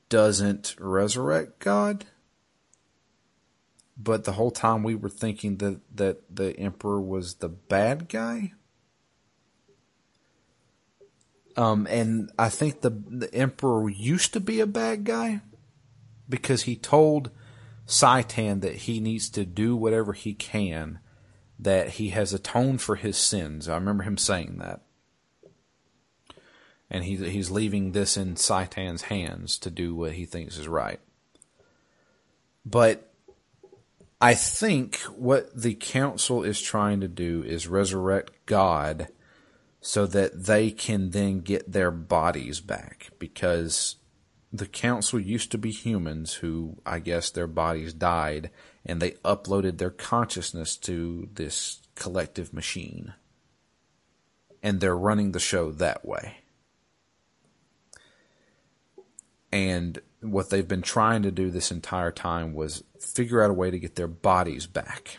doesn't 0.08 0.76
resurrect 0.78 1.58
God. 1.58 2.06
But 3.96 4.24
the 4.24 4.32
whole 4.32 4.50
time 4.50 4.82
we 4.82 4.94
were 4.94 5.08
thinking 5.08 5.58
that 5.58 5.80
that 5.96 6.34
the 6.34 6.58
emperor 6.58 7.00
was 7.00 7.34
the 7.34 7.48
bad 7.48 8.08
guy. 8.08 8.52
Um, 11.56 11.86
and 11.90 12.30
I 12.38 12.48
think 12.48 12.80
the 12.80 12.90
the 12.90 13.32
emperor 13.34 13.88
used 13.88 14.32
to 14.32 14.40
be 14.40 14.60
a 14.60 14.66
bad 14.66 15.04
guy 15.04 15.42
because 16.28 16.62
he 16.62 16.76
told 16.76 17.30
Citan 17.86 18.62
that 18.62 18.74
he 18.74 19.00
needs 19.00 19.28
to 19.30 19.44
do 19.44 19.76
whatever 19.76 20.14
he 20.14 20.32
can 20.32 20.98
that 21.58 21.90
he 21.90 22.10
has 22.10 22.32
atoned 22.32 22.80
for 22.80 22.96
his 22.96 23.16
sins. 23.16 23.68
I 23.68 23.74
remember 23.74 24.02
him 24.02 24.18
saying 24.18 24.58
that. 24.58 24.80
And 26.90 27.04
he, 27.04 27.16
he's 27.16 27.50
leaving 27.50 27.92
this 27.92 28.16
in 28.16 28.34
Citan's 28.34 29.02
hands 29.02 29.58
to 29.58 29.70
do 29.70 29.94
what 29.94 30.12
he 30.12 30.26
thinks 30.26 30.58
is 30.58 30.68
right. 30.68 31.00
But 32.66 33.11
I 34.22 34.34
think 34.34 34.98
what 35.16 35.50
the 35.52 35.74
council 35.74 36.44
is 36.44 36.60
trying 36.60 37.00
to 37.00 37.08
do 37.08 37.42
is 37.42 37.66
resurrect 37.66 38.46
God 38.46 39.08
so 39.80 40.06
that 40.06 40.44
they 40.44 40.70
can 40.70 41.10
then 41.10 41.40
get 41.40 41.72
their 41.72 41.90
bodies 41.90 42.60
back 42.60 43.10
because 43.18 43.96
the 44.52 44.68
council 44.68 45.18
used 45.18 45.50
to 45.50 45.58
be 45.58 45.72
humans 45.72 46.34
who 46.34 46.76
I 46.86 47.00
guess 47.00 47.30
their 47.30 47.48
bodies 47.48 47.92
died 47.92 48.50
and 48.86 49.02
they 49.02 49.10
uploaded 49.24 49.78
their 49.78 49.90
consciousness 49.90 50.76
to 50.76 51.28
this 51.34 51.82
collective 51.96 52.54
machine. 52.54 53.14
And 54.62 54.80
they're 54.80 54.96
running 54.96 55.32
the 55.32 55.40
show 55.40 55.72
that 55.72 56.04
way. 56.04 56.36
And 59.50 60.00
what 60.22 60.50
they've 60.50 60.66
been 60.66 60.82
trying 60.82 61.22
to 61.22 61.30
do 61.30 61.50
this 61.50 61.70
entire 61.70 62.12
time 62.12 62.54
was 62.54 62.84
figure 62.98 63.42
out 63.42 63.50
a 63.50 63.54
way 63.54 63.70
to 63.70 63.78
get 63.78 63.96
their 63.96 64.08
bodies 64.08 64.66
back. 64.66 65.18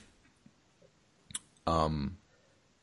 Um, 1.68 2.18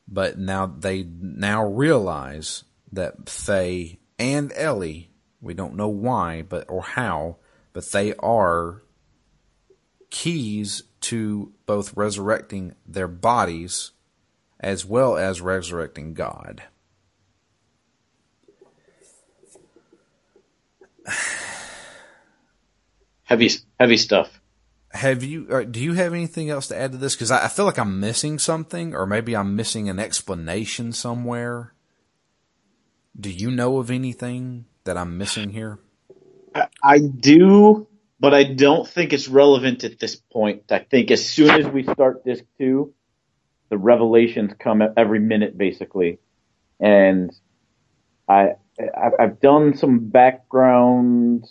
but 0.07 0.37
now 0.37 0.65
they 0.65 1.03
now 1.03 1.65
realize 1.65 2.63
that 2.91 3.29
Faye 3.29 3.99
and 4.19 4.51
Ellie, 4.55 5.09
we 5.41 5.53
don't 5.53 5.75
know 5.75 5.89
why, 5.89 6.43
but 6.43 6.69
or 6.69 6.83
how, 6.83 7.37
but 7.73 7.91
they 7.91 8.13
are 8.15 8.83
keys 10.09 10.83
to 11.01 11.53
both 11.65 11.95
resurrecting 11.95 12.75
their 12.85 13.07
bodies 13.07 13.91
as 14.59 14.85
well 14.85 15.17
as 15.17 15.41
resurrecting 15.41 16.13
God. 16.13 16.63
Heavy, 23.31 23.49
heavy 23.79 23.97
stuff. 23.97 24.41
Have 24.91 25.23
you? 25.23 25.65
Do 25.65 25.79
you 25.79 25.93
have 25.93 26.13
anything 26.13 26.49
else 26.49 26.67
to 26.67 26.77
add 26.77 26.91
to 26.91 26.97
this? 26.97 27.15
Because 27.15 27.31
I, 27.31 27.45
I 27.45 27.47
feel 27.47 27.63
like 27.63 27.79
I'm 27.79 28.01
missing 28.01 28.37
something, 28.39 28.93
or 28.93 29.05
maybe 29.05 29.37
I'm 29.37 29.55
missing 29.55 29.87
an 29.87 29.99
explanation 29.99 30.91
somewhere. 30.91 31.73
Do 33.17 33.29
you 33.29 33.51
know 33.51 33.77
of 33.77 33.89
anything 33.89 34.65
that 34.83 34.97
I'm 34.97 35.17
missing 35.17 35.49
here? 35.51 35.79
I 36.83 36.99
do, 36.99 37.87
but 38.19 38.33
I 38.33 38.43
don't 38.43 38.85
think 38.85 39.13
it's 39.13 39.29
relevant 39.29 39.85
at 39.85 39.97
this 39.97 40.17
point. 40.17 40.63
I 40.69 40.79
think 40.79 41.09
as 41.09 41.25
soon 41.25 41.51
as 41.51 41.67
we 41.67 41.83
start 41.83 42.25
disc 42.25 42.43
two, 42.57 42.93
the 43.69 43.77
revelations 43.77 44.51
come 44.59 44.83
every 44.97 45.19
minute 45.19 45.57
basically, 45.57 46.19
and 46.81 47.31
I 48.27 48.55
I've 49.19 49.39
done 49.39 49.77
some 49.77 50.09
background 50.09 51.45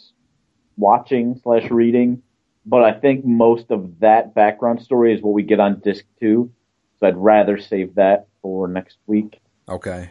watching 0.81 1.39
slash 1.43 1.71
reading, 1.71 2.23
but 2.67 2.83
I 2.83 2.93
think 2.93 3.25
most 3.25 3.71
of 3.71 4.01
that 4.01 4.35
background 4.35 4.83
story 4.83 5.15
is 5.15 5.23
what 5.23 5.35
we 5.35 5.43
get 5.43 5.61
on 5.61 5.81
disc 5.81 6.05
two. 6.19 6.53
So 6.99 7.07
I'd 7.07 7.17
rather 7.17 7.59
save 7.59 7.95
that 7.95 8.27
for 8.43 8.69
next 8.69 8.99
week. 9.07 9.41
Okay. 9.69 10.11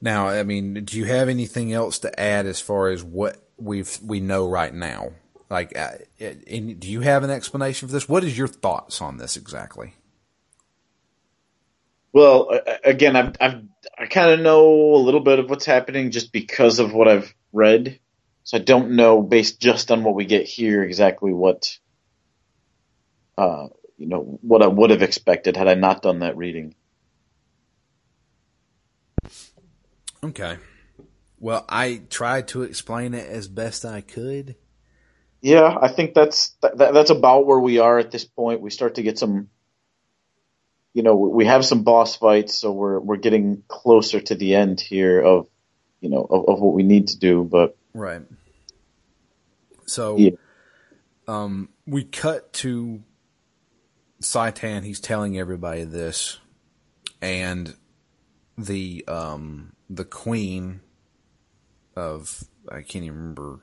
Now, 0.00 0.28
I 0.28 0.42
mean, 0.42 0.84
do 0.84 0.98
you 0.98 1.04
have 1.04 1.28
anything 1.28 1.72
else 1.72 2.00
to 2.00 2.20
add 2.20 2.46
as 2.46 2.60
far 2.60 2.88
as 2.88 3.04
what 3.04 3.36
we've 3.56 3.98
we 4.02 4.20
know 4.20 4.48
right 4.48 4.74
now? 4.74 5.12
Like, 5.48 5.78
uh, 5.78 5.92
in, 6.18 6.78
do 6.78 6.90
you 6.90 7.02
have 7.02 7.22
an 7.24 7.30
explanation 7.30 7.86
for 7.86 7.92
this? 7.92 8.08
What 8.08 8.24
is 8.24 8.36
your 8.36 8.48
thoughts 8.48 9.00
on 9.00 9.18
this 9.18 9.36
exactly? 9.36 9.94
Well, 12.12 12.58
again, 12.84 13.16
I've, 13.16 13.36
I've 13.40 13.62
I 13.98 14.06
kind 14.06 14.30
of 14.30 14.40
know 14.40 14.94
a 14.94 14.96
little 14.96 15.20
bit 15.20 15.38
of 15.38 15.48
what's 15.48 15.64
happening 15.64 16.10
just 16.10 16.32
because 16.32 16.78
of 16.78 16.92
what 16.92 17.08
I've 17.08 17.34
read. 17.52 17.98
So 18.44 18.58
I 18.58 18.60
don't 18.60 18.92
know, 18.92 19.22
based 19.22 19.60
just 19.60 19.90
on 19.90 20.02
what 20.04 20.14
we 20.14 20.24
get 20.24 20.46
here, 20.46 20.82
exactly 20.82 21.32
what, 21.32 21.78
uh, 23.38 23.68
you 23.96 24.08
know, 24.08 24.38
what 24.42 24.62
I 24.62 24.66
would 24.66 24.90
have 24.90 25.02
expected 25.02 25.56
had 25.56 25.68
I 25.68 25.74
not 25.74 26.02
done 26.02 26.20
that 26.20 26.36
reading. 26.36 26.74
Okay. 30.24 30.56
Well, 31.38 31.64
I 31.68 32.02
tried 32.10 32.48
to 32.48 32.62
explain 32.62 33.14
it 33.14 33.28
as 33.28 33.48
best 33.48 33.84
I 33.84 34.00
could. 34.00 34.56
Yeah, 35.40 35.76
I 35.80 35.88
think 35.88 36.14
that's 36.14 36.50
that, 36.62 36.78
that's 36.78 37.10
about 37.10 37.46
where 37.46 37.58
we 37.58 37.80
are 37.80 37.98
at 37.98 38.12
this 38.12 38.24
point. 38.24 38.60
We 38.60 38.70
start 38.70 38.94
to 38.94 39.02
get 39.02 39.18
some, 39.18 39.50
you 40.94 41.02
know, 41.02 41.16
we 41.16 41.46
have 41.46 41.64
some 41.64 41.82
boss 41.82 42.14
fights, 42.14 42.54
so 42.54 42.70
we're 42.70 43.00
we're 43.00 43.16
getting 43.16 43.64
closer 43.66 44.20
to 44.20 44.36
the 44.36 44.54
end 44.54 44.80
here 44.80 45.20
of, 45.20 45.48
you 46.00 46.10
know, 46.10 46.24
of, 46.30 46.48
of 46.48 46.60
what 46.60 46.74
we 46.74 46.84
need 46.84 47.08
to 47.08 47.18
do. 47.18 47.42
But 47.42 47.76
right. 47.94 48.22
So, 49.86 50.16
yeah. 50.16 50.30
um, 51.28 51.68
we 51.86 52.04
cut 52.04 52.52
to 52.54 53.02
Citan. 54.20 54.84
He's 54.84 55.00
telling 55.00 55.38
everybody 55.38 55.84
this, 55.84 56.38
and 57.20 57.74
the 58.58 59.04
um 59.08 59.72
the 59.88 60.04
queen 60.04 60.80
of 61.96 62.44
I 62.70 62.82
can't 62.82 63.04
even 63.04 63.16
remember 63.16 63.60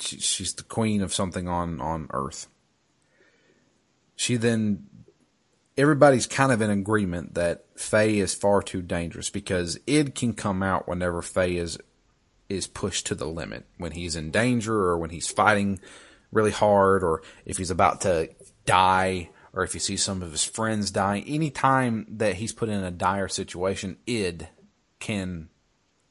she, 0.00 0.18
she's 0.18 0.54
the 0.54 0.62
queen 0.62 1.02
of 1.02 1.14
something 1.14 1.48
on 1.48 1.80
on 1.80 2.08
Earth. 2.12 2.48
She 4.16 4.36
then 4.36 4.86
everybody's 5.76 6.26
kind 6.26 6.52
of 6.52 6.60
in 6.60 6.70
agreement 6.70 7.34
that 7.34 7.64
Faye 7.76 8.18
is 8.18 8.34
far 8.34 8.62
too 8.62 8.82
dangerous 8.82 9.30
because 9.30 9.78
it 9.86 10.14
can 10.14 10.32
come 10.32 10.62
out 10.62 10.88
whenever 10.88 11.20
Faye 11.22 11.56
is 11.56 11.78
is 12.48 12.66
pushed 12.66 13.06
to 13.06 13.14
the 13.14 13.26
limit 13.26 13.64
when 13.78 13.92
he's 13.92 14.16
in 14.16 14.30
danger 14.30 14.74
or 14.74 14.98
when 14.98 15.10
he's 15.10 15.28
fighting 15.28 15.80
really 16.32 16.50
hard 16.50 17.02
or 17.02 17.22
if 17.44 17.56
he's 17.56 17.70
about 17.70 18.00
to 18.02 18.28
die 18.66 19.30
or 19.52 19.62
if 19.62 19.72
he 19.72 19.78
sees 19.78 20.02
some 20.02 20.22
of 20.22 20.32
his 20.32 20.44
friends 20.44 20.90
dying. 20.90 21.24
Anytime 21.24 22.06
that 22.08 22.36
he's 22.36 22.52
put 22.52 22.68
in 22.68 22.82
a 22.82 22.90
dire 22.90 23.28
situation, 23.28 23.96
id 24.06 24.48
can 24.98 25.48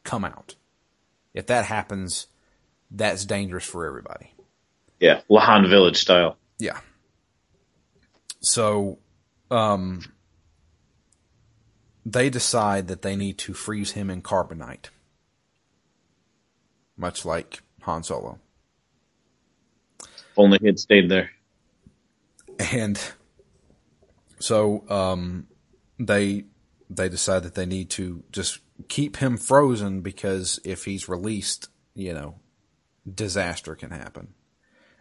come 0.03 0.23
out. 0.23 0.55
If 1.34 1.47
that 1.47 1.65
happens, 1.65 2.27
that's 2.89 3.25
dangerous 3.25 3.65
for 3.65 3.86
everybody. 3.86 4.34
Yeah, 4.99 5.21
Lahan 5.29 5.69
Village 5.69 5.97
style. 5.97 6.38
Yeah. 6.59 6.79
So, 8.39 8.99
um, 9.51 10.03
they 12.05 12.29
decide 12.29 12.88
that 12.88 13.01
they 13.01 13.15
need 13.15 13.38
to 13.39 13.53
freeze 13.53 13.91
him 13.91 14.09
in 14.09 14.21
carbonite, 14.21 14.89
much 16.97 17.25
like 17.25 17.61
Han 17.81 18.03
Solo. 18.03 18.39
If 19.99 20.37
only 20.37 20.57
he 20.59 20.67
had 20.67 20.79
stayed 20.79 21.09
there. 21.09 21.31
And 22.71 22.99
so, 24.39 24.83
um, 24.89 25.47
they 25.99 26.45
they 26.89 27.09
decide 27.09 27.43
that 27.43 27.55
they 27.55 27.65
need 27.65 27.89
to 27.91 28.23
just 28.31 28.59
keep 28.87 29.17
him 29.17 29.37
frozen 29.37 30.01
because 30.01 30.59
if 30.63 30.85
he's 30.85 31.09
released, 31.09 31.69
you 31.95 32.13
know, 32.13 32.35
disaster 33.11 33.75
can 33.75 33.91
happen. 33.91 34.33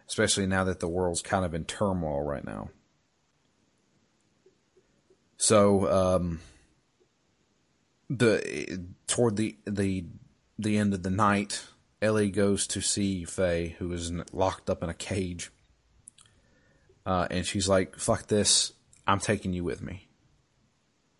Especially 0.07 0.45
now 0.45 0.63
that 0.63 0.79
the 0.79 0.87
world's 0.87 1.21
kind 1.21 1.45
of 1.45 1.53
in 1.53 1.65
turmoil 1.65 2.21
right 2.21 2.43
now. 2.43 2.69
So, 5.37 5.91
um, 5.91 6.39
the 8.09 8.85
toward 9.07 9.35
the 9.35 9.57
the 9.65 10.05
the 10.59 10.77
end 10.77 10.93
of 10.93 11.03
the 11.03 11.09
night, 11.09 11.63
Ellie 12.03 12.31
goes 12.31 12.67
to 12.67 12.81
see 12.81 13.23
Faye, 13.23 13.75
who 13.79 13.91
is 13.93 14.11
locked 14.33 14.69
up 14.69 14.83
in 14.83 14.89
a 14.89 14.93
cage, 14.93 15.51
uh, 17.05 17.27
and 17.31 17.45
she's 17.45 17.69
like, 17.69 17.97
"Fuck 17.97 18.27
this! 18.27 18.73
I'm 19.07 19.19
taking 19.19 19.53
you 19.53 19.63
with 19.63 19.81
me." 19.81 20.09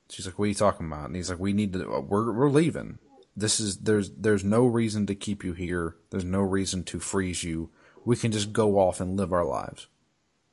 She's 0.09 0.25
like, 0.25 0.38
"What 0.38 0.45
are 0.45 0.49
you 0.49 0.53
talking 0.53 0.86
about?" 0.86 1.05
And 1.05 1.15
he's 1.15 1.29
like, 1.29 1.39
"We 1.39 1.53
need 1.53 1.71
to. 1.73 2.01
We're 2.01 2.34
we're 2.34 2.49
leaving. 2.49 2.99
This 3.36 3.61
is 3.61 3.77
there's 3.77 4.11
there's 4.11 4.43
no 4.43 4.65
reason 4.65 5.07
to 5.07 5.15
keep 5.15 5.43
you 5.43 5.53
here. 5.53 5.95
There's 6.09 6.25
no 6.25 6.41
reason 6.41 6.84
to 6.84 6.99
freeze 6.99 7.43
you. 7.43 7.69
We 8.03 8.17
can 8.17 8.34
just 8.34 8.51
go 8.51 8.77
off 8.77 8.99
and 8.99 9.17
live 9.17 9.31
our 9.31 9.45
lives." 9.45 9.88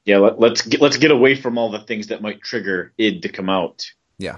Yeah, 0.05 0.19
let, 0.19 0.41
let's 0.41 0.63
get, 0.63 0.81
let's 0.81 0.97
get 0.97 1.11
away 1.11 1.35
from 1.35 1.59
all 1.59 1.71
the 1.71 1.81
things 1.81 2.07
that 2.07 2.23
might 2.23 2.41
trigger 2.41 2.93
id 2.97 3.21
to 3.23 3.29
come 3.29 3.51
out. 3.51 3.91
Yeah, 4.17 4.37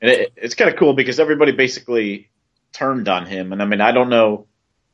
and 0.00 0.10
it, 0.10 0.32
it's 0.34 0.54
kind 0.54 0.70
of 0.70 0.78
cool 0.78 0.94
because 0.94 1.20
everybody 1.20 1.52
basically 1.52 2.30
turned 2.72 3.08
on 3.08 3.26
him. 3.26 3.52
And 3.52 3.62
I 3.62 3.66
mean, 3.66 3.80
I 3.80 3.92
don't 3.92 4.08
know. 4.08 4.46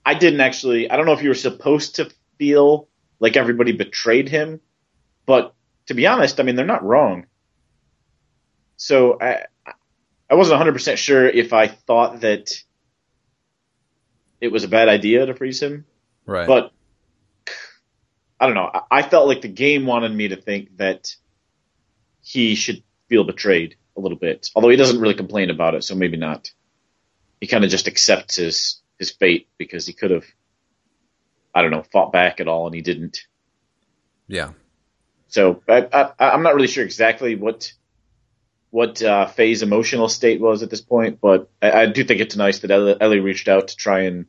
I 0.08 0.14
didn't 0.14 0.40
actually. 0.40 0.90
I 0.90 0.96
don't 0.96 1.04
know 1.04 1.12
if 1.12 1.22
you 1.22 1.28
were 1.28 1.34
supposed 1.34 1.96
to 1.96 2.10
feel 2.38 2.88
like 3.20 3.36
everybody 3.36 3.72
betrayed 3.72 4.30
him, 4.30 4.62
but 5.26 5.54
to 5.88 5.92
be 5.92 6.06
honest, 6.06 6.40
I 6.40 6.44
mean, 6.44 6.56
they're 6.56 6.64
not 6.64 6.82
wrong. 6.82 7.26
So 8.78 9.18
I, 9.20 9.42
I 10.30 10.34
wasn't 10.34 10.62
100% 10.62 10.96
sure 10.96 11.28
if 11.28 11.52
I 11.52 11.66
thought 11.66 12.22
that 12.22 12.50
it 14.40 14.50
was 14.50 14.64
a 14.64 14.68
bad 14.68 14.88
idea 14.88 15.26
to 15.26 15.34
freeze 15.34 15.60
him. 15.62 15.84
right. 16.24 16.46
But 16.46 16.72
I 18.40 18.46
don't 18.46 18.54
know. 18.54 18.70
I, 18.72 18.80
I 18.90 19.02
felt 19.02 19.28
like 19.28 19.42
the 19.42 19.48
game 19.48 19.84
wanted 19.84 20.14
me 20.14 20.28
to 20.28 20.36
think 20.36 20.78
that 20.78 21.14
he 22.22 22.54
should 22.54 22.82
feel 23.10 23.24
betrayed 23.24 23.76
a 23.94 24.00
little 24.00 24.16
bit, 24.16 24.48
although 24.54 24.70
he 24.70 24.76
doesn't 24.76 25.00
really 25.02 25.12
complain 25.12 25.50
about 25.50 25.74
it, 25.74 25.84
so 25.84 25.94
maybe 25.94 26.16
not. 26.16 26.50
He 27.42 27.46
kind 27.46 27.62
of 27.62 27.70
just 27.70 27.88
accepts 27.88 28.36
his 28.36 28.80
his 28.98 29.10
fate 29.10 29.48
because 29.58 29.86
he 29.86 29.92
could 29.92 30.10
have, 30.10 30.24
I 31.54 31.62
don't 31.62 31.70
know, 31.70 31.82
fought 31.82 32.12
back 32.12 32.40
at 32.40 32.48
all, 32.48 32.66
and 32.66 32.74
he 32.74 32.82
didn't. 32.82 33.26
yeah, 34.26 34.52
So 35.28 35.62
I, 35.68 35.86
I, 35.92 36.30
I'm 36.32 36.42
not 36.42 36.54
really 36.54 36.68
sure 36.68 36.84
exactly 36.84 37.34
what 37.36 37.72
what 38.70 39.02
uh, 39.02 39.26
Faye's 39.26 39.62
emotional 39.62 40.10
state 40.10 40.40
was 40.40 40.62
at 40.62 40.68
this 40.68 40.82
point, 40.82 41.20
but 41.22 41.50
I, 41.62 41.70
I 41.72 41.86
do 41.86 42.04
think 42.04 42.20
it's 42.20 42.36
nice 42.36 42.58
that 42.58 42.70
Ellie, 42.70 43.00
Ellie 43.00 43.20
reached 43.20 43.48
out 43.48 43.68
to 43.68 43.76
try 43.76 44.00
and 44.00 44.26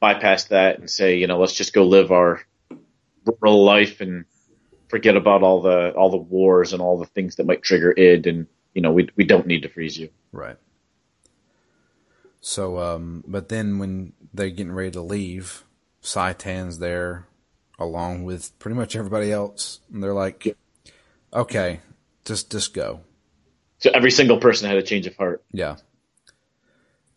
bypass 0.00 0.44
that 0.44 0.78
and 0.80 0.90
say, 0.90 1.18
you 1.18 1.28
know, 1.28 1.38
let's 1.38 1.54
just 1.54 1.72
go 1.72 1.84
live 1.86 2.10
our 2.10 2.42
rural 3.24 3.64
life 3.64 4.00
and 4.00 4.24
forget 4.88 5.16
about 5.16 5.42
all 5.42 5.60
the 5.62 5.90
all 5.90 6.10
the 6.10 6.16
wars 6.16 6.72
and 6.72 6.82
all 6.82 6.98
the 6.98 7.06
things 7.06 7.36
that 7.36 7.46
might 7.46 7.62
trigger 7.62 7.92
id, 7.96 8.26
and 8.26 8.46
you 8.74 8.82
know, 8.82 8.92
we 8.92 9.08
we 9.16 9.24
don't 9.24 9.46
need 9.46 9.62
to 9.62 9.68
freeze 9.68 9.98
you. 9.98 10.10
right. 10.32 10.56
So, 12.48 12.78
um, 12.78 13.24
but 13.26 13.50
then 13.50 13.78
when 13.78 14.14
they're 14.32 14.48
getting 14.48 14.72
ready 14.72 14.92
to 14.92 15.02
leave, 15.02 15.64
Citan's 16.00 16.78
there 16.78 17.26
along 17.78 18.24
with 18.24 18.58
pretty 18.58 18.74
much 18.74 18.96
everybody 18.96 19.30
else, 19.30 19.80
and 19.92 20.02
they're 20.02 20.14
like, 20.14 20.56
"Okay, 21.30 21.80
just 22.24 22.50
just 22.50 22.72
go." 22.72 23.00
So 23.80 23.90
every 23.92 24.10
single 24.10 24.38
person 24.38 24.66
had 24.66 24.78
a 24.78 24.82
change 24.82 25.06
of 25.06 25.14
heart. 25.16 25.44
Yeah. 25.52 25.76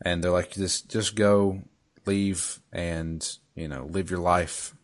And 0.04 0.22
they're 0.22 0.32
like, 0.32 0.52
just 0.52 0.90
just 0.90 1.16
go, 1.16 1.62
leave, 2.06 2.60
and 2.74 3.26
you 3.56 3.70
know, 3.70 3.86
live 3.86 4.12
your 4.12 4.20
life, 4.20 4.76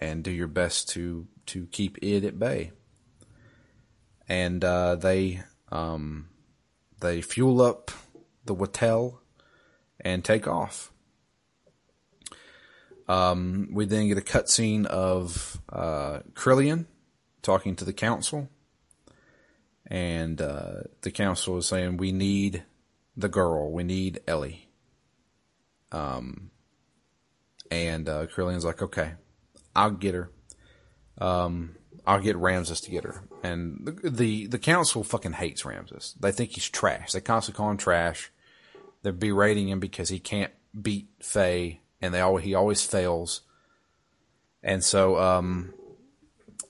and 0.00 0.24
do 0.24 0.32
your 0.32 0.48
best 0.48 0.88
to 0.90 1.28
to 1.46 1.66
keep 1.66 1.96
it 2.02 2.24
at 2.24 2.40
bay. 2.40 2.72
And 4.28 4.64
uh, 4.64 4.96
they 4.96 5.42
um, 5.70 6.28
they 6.98 7.22
fuel 7.22 7.62
up 7.62 7.92
the 8.44 8.56
Weltall 8.56 9.18
and 10.00 10.24
take 10.24 10.46
off. 10.46 10.92
Um, 13.08 13.68
we 13.72 13.86
then 13.86 14.08
get 14.08 14.18
a 14.18 14.22
cutscene 14.22 14.86
of 14.86 15.60
uh, 15.68 16.20
Krelian 16.34 16.86
talking 17.42 17.76
to 17.76 17.84
the 17.84 17.92
council 17.92 18.48
and 19.86 20.40
uh, 20.40 20.80
the 21.02 21.10
council 21.10 21.58
is 21.58 21.66
saying 21.66 21.96
we 21.96 22.12
need 22.12 22.64
the 23.16 23.28
girl, 23.28 23.70
we 23.70 23.84
need 23.84 24.20
Ellie. 24.26 24.68
Um, 25.92 26.50
and 27.70 28.08
uh, 28.08 28.26
Krelian's 28.26 28.64
like, 28.64 28.82
okay, 28.82 29.12
I'll 29.74 29.92
get 29.92 30.14
her. 30.14 30.30
Um, 31.18 31.76
I'll 32.06 32.20
get 32.20 32.36
Ramsus 32.36 32.82
to 32.84 32.90
get 32.90 33.04
her. 33.04 33.22
And 33.42 33.80
the, 33.84 34.10
the 34.10 34.46
the 34.46 34.58
council 34.58 35.02
fucking 35.02 35.32
hates 35.32 35.62
Ramsus. 35.62 36.14
They 36.18 36.30
think 36.30 36.50
he's 36.50 36.68
trash. 36.68 37.12
They 37.12 37.20
constantly 37.20 37.58
call 37.58 37.70
him 37.70 37.76
trash. 37.76 38.30
They're 39.02 39.12
berating 39.12 39.68
him 39.68 39.80
because 39.80 40.08
he 40.08 40.18
can't 40.18 40.52
beat 40.80 41.08
Faye, 41.20 41.80
and 42.00 42.12
they 42.12 42.20
always 42.20 42.44
he 42.44 42.54
always 42.54 42.82
fails. 42.84 43.42
And 44.62 44.82
so 44.82 45.18
um, 45.18 45.74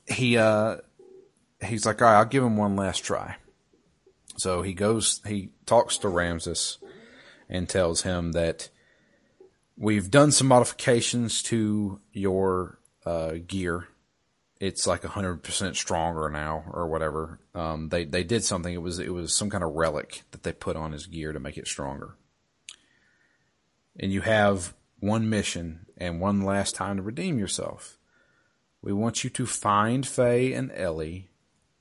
he 0.06 0.36
uh, 0.36 0.76
he's 1.64 1.86
like, 1.86 2.02
all 2.02 2.08
right, 2.08 2.18
I'll 2.18 2.24
give 2.24 2.44
him 2.44 2.56
one 2.56 2.76
last 2.76 2.98
try. 3.04 3.36
So 4.36 4.62
he 4.62 4.74
goes, 4.74 5.20
he 5.26 5.50
talks 5.64 5.98
to 5.98 6.08
Ramsus 6.08 6.76
and 7.48 7.68
tells 7.68 8.02
him 8.02 8.32
that 8.32 8.68
we've 9.76 10.10
done 10.10 10.30
some 10.30 10.46
modifications 10.46 11.42
to 11.44 12.00
your 12.12 12.78
uh, 13.04 13.34
gear. 13.46 13.88
It's 14.58 14.86
like 14.86 15.04
hundred 15.04 15.42
percent 15.42 15.76
stronger 15.76 16.30
now, 16.30 16.64
or 16.72 16.88
whatever. 16.88 17.40
Um, 17.54 17.90
they 17.90 18.04
they 18.04 18.24
did 18.24 18.42
something. 18.42 18.72
It 18.72 18.82
was 18.82 18.98
it 18.98 19.12
was 19.12 19.34
some 19.34 19.50
kind 19.50 19.62
of 19.62 19.74
relic 19.74 20.22
that 20.30 20.42
they 20.42 20.52
put 20.52 20.76
on 20.76 20.92
his 20.92 21.06
gear 21.06 21.32
to 21.32 21.40
make 21.40 21.58
it 21.58 21.68
stronger. 21.68 22.16
And 23.98 24.12
you 24.12 24.22
have 24.22 24.74
one 24.98 25.28
mission 25.28 25.86
and 25.96 26.20
one 26.20 26.42
last 26.42 26.74
time 26.74 26.96
to 26.96 27.02
redeem 27.02 27.38
yourself. 27.38 27.98
We 28.82 28.92
want 28.92 29.24
you 29.24 29.30
to 29.30 29.46
find 29.46 30.06
Faye 30.06 30.52
and 30.52 30.70
Ellie 30.72 31.28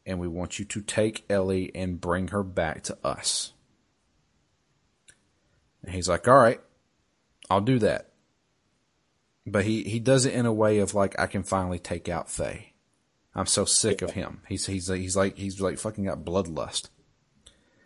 and 0.06 0.20
we 0.20 0.28
want 0.28 0.60
you 0.60 0.66
to 0.66 0.82
take 0.82 1.26
Ellie 1.30 1.72
and 1.74 2.00
bring 2.00 2.30
her 2.30 2.44
back 2.44 2.84
to 2.84 2.98
us. 3.04 3.54
And 5.84 5.94
he's 5.94 6.08
like, 6.08 6.28
all 6.28 6.38
right, 6.38 6.62
I'll 7.50 7.62
do 7.62 7.80
that. 7.80 8.12
But 9.46 9.66
he, 9.66 9.84
he 9.84 10.00
does 10.00 10.26
it 10.26 10.34
in 10.34 10.46
a 10.46 10.54
way 10.54 10.80
of 10.80 10.94
like, 10.94 11.20
I 11.20 11.28
can 11.28 11.44
finally 11.44 11.80
take 11.80 12.10
out 12.10 12.30
Faye. 12.30 12.74
I'm 13.36 13.46
so 13.46 13.66
sick 13.66 14.02
of 14.02 14.12
him. 14.12 14.42
He's, 14.48 14.66
he's, 14.66 14.88
he's 14.88 15.16
like, 15.16 15.38
he's 15.38 15.62
like 15.62 15.78
fucking 15.78 16.06
got 16.06 16.24
bloodlust. 16.24 16.90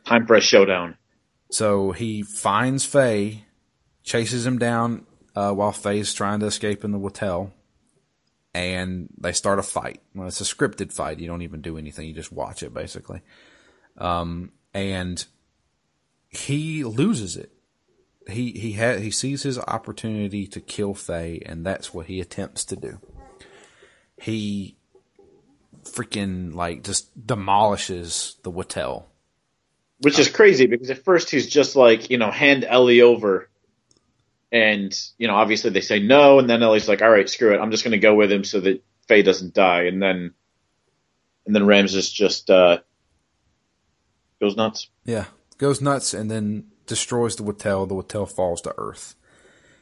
Time 0.05 0.25
for 0.25 0.35
a 0.35 0.41
showdown. 0.41 0.97
So 1.51 1.91
he 1.91 2.21
finds 2.21 2.85
Faye, 2.85 3.45
chases 4.03 4.45
him 4.45 4.57
down, 4.57 5.05
uh, 5.35 5.51
while 5.51 5.71
Faye's 5.71 6.13
trying 6.13 6.39
to 6.39 6.45
escape 6.45 6.83
in 6.83 6.91
the 6.91 6.99
hotel 6.99 7.51
and 8.53 9.09
they 9.17 9.31
start 9.31 9.59
a 9.59 9.63
fight. 9.63 10.01
Well, 10.15 10.27
it's 10.27 10.41
a 10.41 10.43
scripted 10.43 10.91
fight. 10.93 11.19
You 11.19 11.27
don't 11.27 11.41
even 11.41 11.61
do 11.61 11.77
anything. 11.77 12.07
You 12.07 12.13
just 12.13 12.31
watch 12.31 12.63
it 12.63 12.73
basically. 12.73 13.21
Um, 13.97 14.51
and 14.73 15.23
he 16.29 16.83
loses 16.83 17.35
it. 17.35 17.51
He 18.29 18.51
he 18.51 18.73
ha- 18.73 18.97
he 18.97 19.11
sees 19.11 19.43
his 19.43 19.59
opportunity 19.59 20.47
to 20.47 20.59
kill 20.59 20.93
Faye, 20.93 21.41
and 21.45 21.65
that's 21.65 21.93
what 21.93 22.07
he 22.07 22.19
attempts 22.19 22.65
to 22.65 22.75
do. 22.75 22.99
He 24.17 24.77
freaking 25.83 26.53
like 26.53 26.83
just 26.83 27.25
demolishes 27.25 28.37
the 28.43 28.51
Weltall. 28.51 29.05
Which 30.01 30.19
is 30.19 30.29
crazy 30.29 30.65
because 30.65 30.89
at 30.89 31.03
first 31.03 31.29
he's 31.29 31.47
just 31.47 31.75
like, 31.75 32.09
you 32.09 32.17
know, 32.17 32.31
hand 32.31 32.63
Ellie 32.63 33.01
over. 33.01 33.49
And, 34.51 34.97
you 35.17 35.27
know, 35.27 35.35
obviously 35.35 35.69
they 35.69 35.81
say 35.81 35.99
no, 35.99 36.39
and 36.39 36.49
then 36.49 36.63
Ellie's 36.63 36.87
like, 36.87 37.01
all 37.01 37.09
right, 37.09 37.29
screw 37.29 37.53
it. 37.53 37.59
I'm 37.59 37.69
just 37.69 37.83
going 37.83 37.91
to 37.91 37.99
go 37.99 38.15
with 38.15 38.31
him 38.31 38.43
so 38.43 38.59
that 38.61 38.83
Faye 39.07 39.21
doesn't 39.21 39.53
die. 39.53 39.83
And 39.83 40.01
then, 40.01 40.33
and 41.45 41.55
then 41.55 41.63
Ramsus 41.63 42.11
just, 42.11 42.49
uh, 42.49 42.79
goes 44.39 44.55
nuts. 44.55 44.89
Yeah, 45.05 45.25
goes 45.57 45.81
nuts 45.81 46.13
and 46.13 46.31
then 46.31 46.71
destroys 46.89 47.37
the 47.37 47.43
Weltall. 47.43 47.87
The 47.87 47.95
Weltall 47.95 48.29
falls 48.29 48.61
to 48.63 48.73
Earth. 48.77 49.15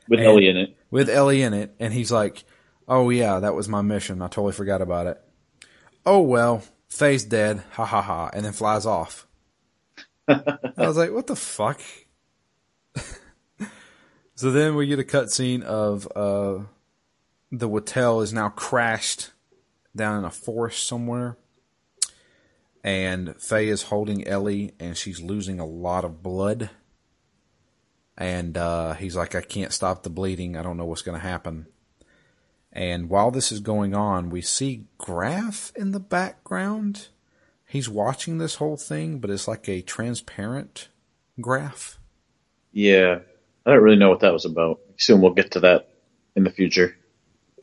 with 0.07 0.19
And- 0.19 0.27
Ellie 0.29 0.47
in 0.47 0.57
it. 0.57 0.77
with 0.91 1.09
Ellie 1.09 1.41
in 1.41 1.53
it, 1.55 1.73
and 1.79 1.91
he's 1.93 2.11
like, 2.11 2.43
"Oh 2.87 3.09
yeah, 3.09 3.39
that 3.39 3.55
was 3.55 3.67
my 3.67 3.81
mission. 3.81 4.21
I 4.21 4.27
totally 4.27 4.53
forgot 4.53 4.81
about 4.81 5.07
it." 5.07 5.19
Oh 6.05 6.21
well, 6.21 6.63
Faye's 6.87 7.25
dead. 7.25 7.63
Ha 7.73 7.83
ha 7.85 8.01
ha, 8.01 8.29
and 8.33 8.45
then 8.45 8.53
flies 8.53 8.85
off. 8.85 9.27
I 10.27 10.57
was 10.77 10.95
like, 10.97 11.11
"What 11.11 11.27
the 11.27 11.35
fuck?" 11.35 11.81
so 14.35 14.51
then 14.51 14.75
we 14.75 14.87
get 14.87 14.99
a 14.99 15.03
cutscene 15.03 15.63
of 15.63 16.07
uh, 16.15 16.63
the 17.51 17.67
Weltall 17.69 18.21
is 18.23 18.31
now 18.33 18.49
crashed 18.49 19.31
down 19.95 20.19
in 20.19 20.23
a 20.25 20.29
forest 20.31 20.87
somewhere, 20.87 21.37
and 22.83 23.35
Faye 23.41 23.67
is 23.67 23.83
holding 23.83 24.25
Ellie, 24.27 24.73
and 24.79 24.95
she's 24.95 25.19
losing 25.21 25.59
a 25.59 25.65
lot 25.65 26.05
of 26.05 26.21
blood 26.23 26.69
and 28.17 28.57
uh, 28.57 28.93
he's 28.93 29.15
like, 29.15 29.35
I 29.35 29.41
can't 29.41 29.71
stop 29.71 30.03
the 30.03 30.09
bleeding. 30.09 30.57
I 30.57 30.63
don't 30.63 30.77
know 30.77 30.85
what's 30.85 31.03
going 31.03 31.19
to 31.19 31.27
happen. 31.27 31.67
And 32.73 33.09
while 33.09 33.31
this 33.31 33.51
is 33.51 33.59
going 33.59 33.95
on, 33.95 34.29
we 34.29 34.41
see 34.41 34.85
Grahf 34.99 35.75
in 35.75 35.91
the 35.91 35.99
background. 35.99 37.07
He's 37.65 37.89
watching 37.89 38.37
this 38.37 38.55
whole 38.55 38.77
thing, 38.77 39.19
but 39.19 39.29
it's 39.29 39.47
like 39.47 39.67
a 39.69 39.81
transparent 39.81 40.89
Grahf. 41.39 41.97
Yeah, 42.71 43.19
I 43.65 43.71
don't 43.71 43.83
really 43.83 43.97
know 43.97 44.09
what 44.09 44.21
that 44.21 44.33
was 44.33 44.45
about. 44.45 44.79
Soon 44.97 45.21
we'll 45.21 45.33
get 45.33 45.51
to 45.51 45.59
that 45.61 45.89
in 46.35 46.43
the 46.43 46.51
future. 46.51 46.95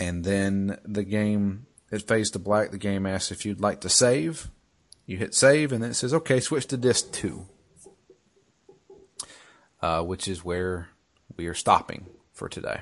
And 0.00 0.24
then 0.24 0.78
the 0.84 1.04
game, 1.04 1.66
it 1.90 2.06
fades 2.06 2.30
to 2.32 2.38
black. 2.38 2.70
The 2.70 2.78
game 2.78 3.06
asks 3.06 3.30
if 3.30 3.46
you'd 3.46 3.60
like 3.60 3.80
to 3.82 3.88
save. 3.88 4.50
You 5.06 5.16
hit 5.16 5.34
save, 5.34 5.72
and 5.72 5.82
then 5.82 5.90
it 5.90 5.94
says, 5.94 6.14
okay, 6.14 6.40
switch 6.40 6.66
to 6.68 6.76
disc 6.76 7.12
two. 7.12 7.46
Uh, 9.84 10.02
which 10.02 10.26
is 10.28 10.42
where 10.42 10.88
we 11.36 11.46
are 11.46 11.52
stopping 11.52 12.06
for 12.32 12.48
today. 12.48 12.80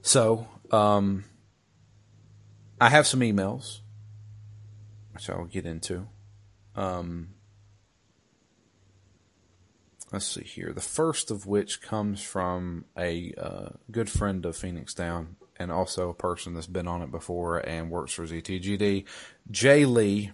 So, 0.00 0.48
um, 0.70 1.26
I 2.80 2.88
have 2.88 3.06
some 3.06 3.20
emails, 3.20 3.80
which 5.12 5.28
I'll 5.28 5.44
get 5.44 5.66
into. 5.66 6.06
Um, 6.74 7.34
let's 10.10 10.28
see 10.28 10.44
here. 10.44 10.72
The 10.72 10.80
first 10.80 11.30
of 11.30 11.46
which 11.46 11.82
comes 11.82 12.22
from 12.22 12.86
a 12.96 13.34
uh, 13.36 13.68
good 13.90 14.08
friend 14.08 14.46
of 14.46 14.56
Phoenix 14.56 14.94
Down 14.94 15.36
and 15.58 15.70
also 15.70 16.08
a 16.08 16.14
person 16.14 16.54
that's 16.54 16.66
been 16.66 16.88
on 16.88 17.02
it 17.02 17.10
before 17.10 17.58
and 17.58 17.90
works 17.90 18.14
for 18.14 18.26
ZTGD, 18.26 19.04
Jay 19.50 19.84
Lee. 19.84 20.32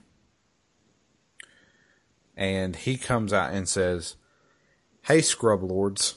And 2.41 2.75
he 2.75 2.97
comes 2.97 3.33
out 3.33 3.53
and 3.53 3.69
says, 3.69 4.17
Hey, 5.03 5.21
Scrub 5.21 5.63
Lords. 5.63 6.15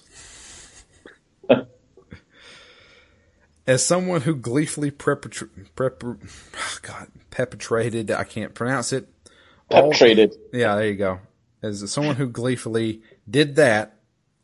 As 3.65 3.85
someone 3.85 4.21
who 4.21 4.35
gleefully 4.35 4.91
perpetr- 4.91 5.49
prep- 5.75 6.03
oh 6.03 6.77
God, 6.81 7.07
perpetrated, 7.29 8.11
I 8.11 8.23
can't 8.25 8.53
pronounce 8.53 8.91
it. 8.91 9.07
all- 9.69 9.83
Perpetrated. 9.91 10.35
yeah, 10.51 10.75
there 10.75 10.87
you 10.87 10.95
go. 10.95 11.19
As 11.61 11.89
someone 11.91 12.17
who 12.17 12.27
gleefully 12.27 13.01
did 13.29 13.55
that, 13.55 13.99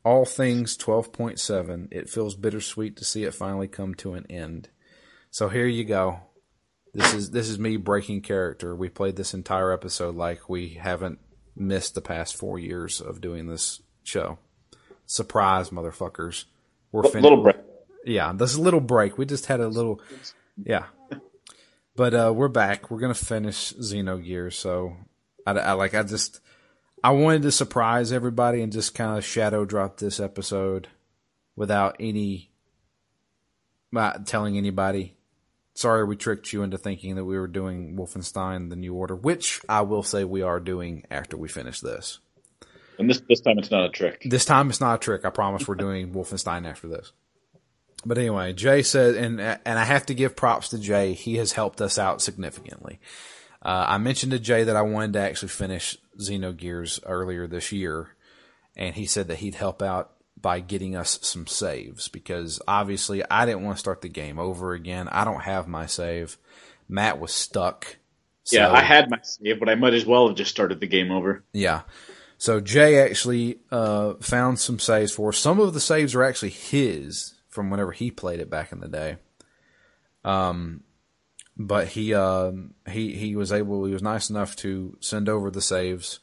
all 0.05 0.23
things 0.23 0.77
12.7, 0.77 1.89
it 1.91 2.09
feels 2.09 2.35
bittersweet 2.35 2.95
to 2.95 3.03
see 3.03 3.25
it 3.25 3.33
finally 3.33 3.67
come 3.67 3.93
to 3.95 4.13
an 4.13 4.25
end. 4.29 4.69
So 5.31 5.49
here 5.49 5.67
you 5.67 5.83
go. 5.83 6.21
This 6.93 7.13
is 7.13 7.31
this 7.31 7.49
is 7.49 7.59
me 7.59 7.75
breaking 7.77 8.21
character. 8.21 8.73
We 8.75 8.89
played 8.89 9.15
this 9.17 9.33
entire 9.33 9.71
episode 9.71 10.15
like 10.15 10.49
we 10.49 10.69
haven't 10.75 11.19
missed 11.55 11.95
the 11.95 12.01
past 12.01 12.35
four 12.35 12.59
years 12.59 13.01
of 13.01 13.21
doing 13.21 13.47
this 13.47 13.81
show. 14.03 14.37
Surprise, 15.05 15.69
motherfuckers! 15.69 16.45
We're 16.91 17.05
L- 17.05 17.11
fin- 17.11 17.23
little 17.23 17.41
break. 17.43 17.57
yeah, 18.05 18.31
this 18.33 18.57
little 18.57 18.79
break. 18.79 19.17
We 19.17 19.25
just 19.25 19.47
had 19.47 19.59
a 19.59 19.67
little, 19.67 20.01
yeah. 20.63 20.85
But 21.95 22.13
uh, 22.13 22.31
we're 22.35 22.47
back. 22.47 22.89
We're 22.89 22.99
gonna 22.99 23.13
finish 23.13 23.73
Xenogears. 23.73 24.53
So 24.53 24.95
I, 25.45 25.51
I 25.51 25.71
like. 25.73 25.93
I 25.95 26.03
just 26.03 26.39
I 27.03 27.11
wanted 27.11 27.41
to 27.43 27.51
surprise 27.51 28.11
everybody 28.11 28.61
and 28.61 28.71
just 28.71 28.95
kind 28.95 29.17
of 29.17 29.25
shadow 29.25 29.65
drop 29.65 29.97
this 29.97 30.19
episode 30.19 30.87
without 31.55 31.95
any 31.99 32.51
not 33.91 34.27
telling 34.27 34.57
anybody. 34.57 35.15
Sorry, 35.79 36.03
we 36.03 36.17
tricked 36.17 36.51
you 36.51 36.61
into 36.61 36.77
thinking 36.77 37.15
that 37.15 37.23
we 37.23 37.39
were 37.39 37.47
doing 37.47 37.95
Wolfenstein: 37.95 38.69
The 38.69 38.75
New 38.75 38.93
Order, 38.93 39.15
which 39.15 39.61
I 39.69 39.79
will 39.79 40.03
say 40.03 40.25
we 40.25 40.41
are 40.41 40.59
doing 40.59 41.05
after 41.09 41.37
we 41.37 41.47
finish 41.47 41.79
this. 41.79 42.19
And 42.97 43.09
this 43.09 43.21
this 43.29 43.39
time 43.39 43.57
it's 43.57 43.71
not 43.71 43.85
a 43.85 43.89
trick. 43.89 44.23
This 44.25 44.43
time 44.43 44.69
it's 44.69 44.81
not 44.81 44.95
a 44.95 44.97
trick. 44.97 45.23
I 45.23 45.29
promise 45.29 45.69
we're 45.69 45.75
doing 45.75 46.11
Wolfenstein 46.13 46.69
after 46.69 46.89
this. 46.89 47.13
But 48.05 48.17
anyway, 48.17 48.51
Jay 48.51 48.83
said, 48.83 49.15
and 49.15 49.39
and 49.39 49.79
I 49.79 49.85
have 49.85 50.05
to 50.07 50.13
give 50.13 50.35
props 50.35 50.67
to 50.69 50.79
Jay. 50.79 51.13
He 51.13 51.37
has 51.37 51.53
helped 51.53 51.79
us 51.79 51.97
out 51.97 52.21
significantly. 52.21 52.99
Uh, 53.61 53.85
I 53.87 53.99
mentioned 53.99 54.33
to 54.33 54.39
Jay 54.39 54.65
that 54.65 54.75
I 54.75 54.81
wanted 54.81 55.13
to 55.13 55.21
actually 55.21 55.47
finish 55.47 55.97
Xenogears 56.19 56.99
earlier 57.05 57.47
this 57.47 57.71
year, 57.71 58.17
and 58.75 58.95
he 58.95 59.05
said 59.05 59.29
that 59.29 59.37
he'd 59.37 59.55
help 59.55 59.81
out 59.81 60.11
by 60.41 60.59
getting 60.59 60.95
us 60.95 61.19
some 61.21 61.47
saves 61.47 62.07
because 62.07 62.61
obviously 62.67 63.23
I 63.29 63.45
didn't 63.45 63.63
want 63.63 63.77
to 63.77 63.79
start 63.79 64.01
the 64.01 64.09
game 64.09 64.39
over 64.39 64.73
again. 64.73 65.07
I 65.09 65.25
don't 65.25 65.41
have 65.41 65.67
my 65.67 65.85
save. 65.85 66.37
Matt 66.87 67.19
was 67.19 67.33
stuck. 67.33 67.97
Yeah, 68.51 68.71
I 68.71 68.81
had 68.81 69.09
my 69.09 69.19
save, 69.21 69.59
but 69.59 69.69
I 69.69 69.75
might 69.75 69.93
as 69.93 70.05
well 70.05 70.27
have 70.27 70.37
just 70.37 70.51
started 70.51 70.79
the 70.79 70.87
game 70.87 71.11
over. 71.11 71.43
yeah. 71.53 71.81
So 72.41 72.61
Jay 72.61 72.99
actually 72.99 73.59
uh, 73.69 74.13
found 74.21 74.59
some 74.59 74.79
saves 74.79 75.11
for 75.11 75.29
us. 75.29 75.37
Some 75.37 75.59
of 75.59 75.73
the 75.73 75.81
saves 75.81 76.15
are 76.15 76.23
actually 76.23 76.51
his 76.51 77.33
from 77.49 77.69
whenever 77.69 77.91
he 77.91 78.11
played 78.11 78.39
it 78.39 78.49
back 78.49 78.71
in 78.71 78.79
the 78.79 78.87
day. 78.87 79.17
Um, 80.23 80.83
but 81.57 81.89
he 81.89 82.13
um 82.13 82.75
he 82.89 83.13
he 83.13 83.35
was 83.35 83.51
able. 83.51 83.83
He 83.83 83.91
was 83.91 84.01
nice 84.01 84.29
enough 84.29 84.55
to 84.57 84.97
send 85.01 85.27
over 85.27 85.51
the 85.51 85.61
saves, 85.61 86.21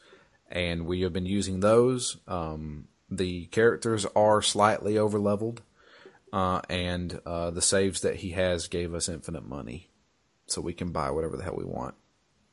and 0.51 0.86
we 0.86 1.02
have 1.02 1.12
been 1.12 1.26
using 1.26 1.60
those. 1.60 2.16
Um, 2.26 2.88
the 3.10 3.46
characters 3.46 4.04
are 4.16 4.42
slightly 4.42 4.98
over 4.98 5.18
leveled, 5.18 5.62
uh, 6.32 6.60
and 6.68 7.20
uh, 7.26 7.50
the 7.50 7.62
saves 7.62 8.00
that 8.00 8.16
he 8.16 8.30
has 8.30 8.68
gave 8.68 8.94
us 8.94 9.08
infinite 9.08 9.46
money, 9.46 9.90
so 10.46 10.60
we 10.60 10.72
can 10.74 10.90
buy 10.92 11.10
whatever 11.10 11.36
the 11.36 11.44
hell 11.44 11.56
we 11.56 11.64
want. 11.64 11.94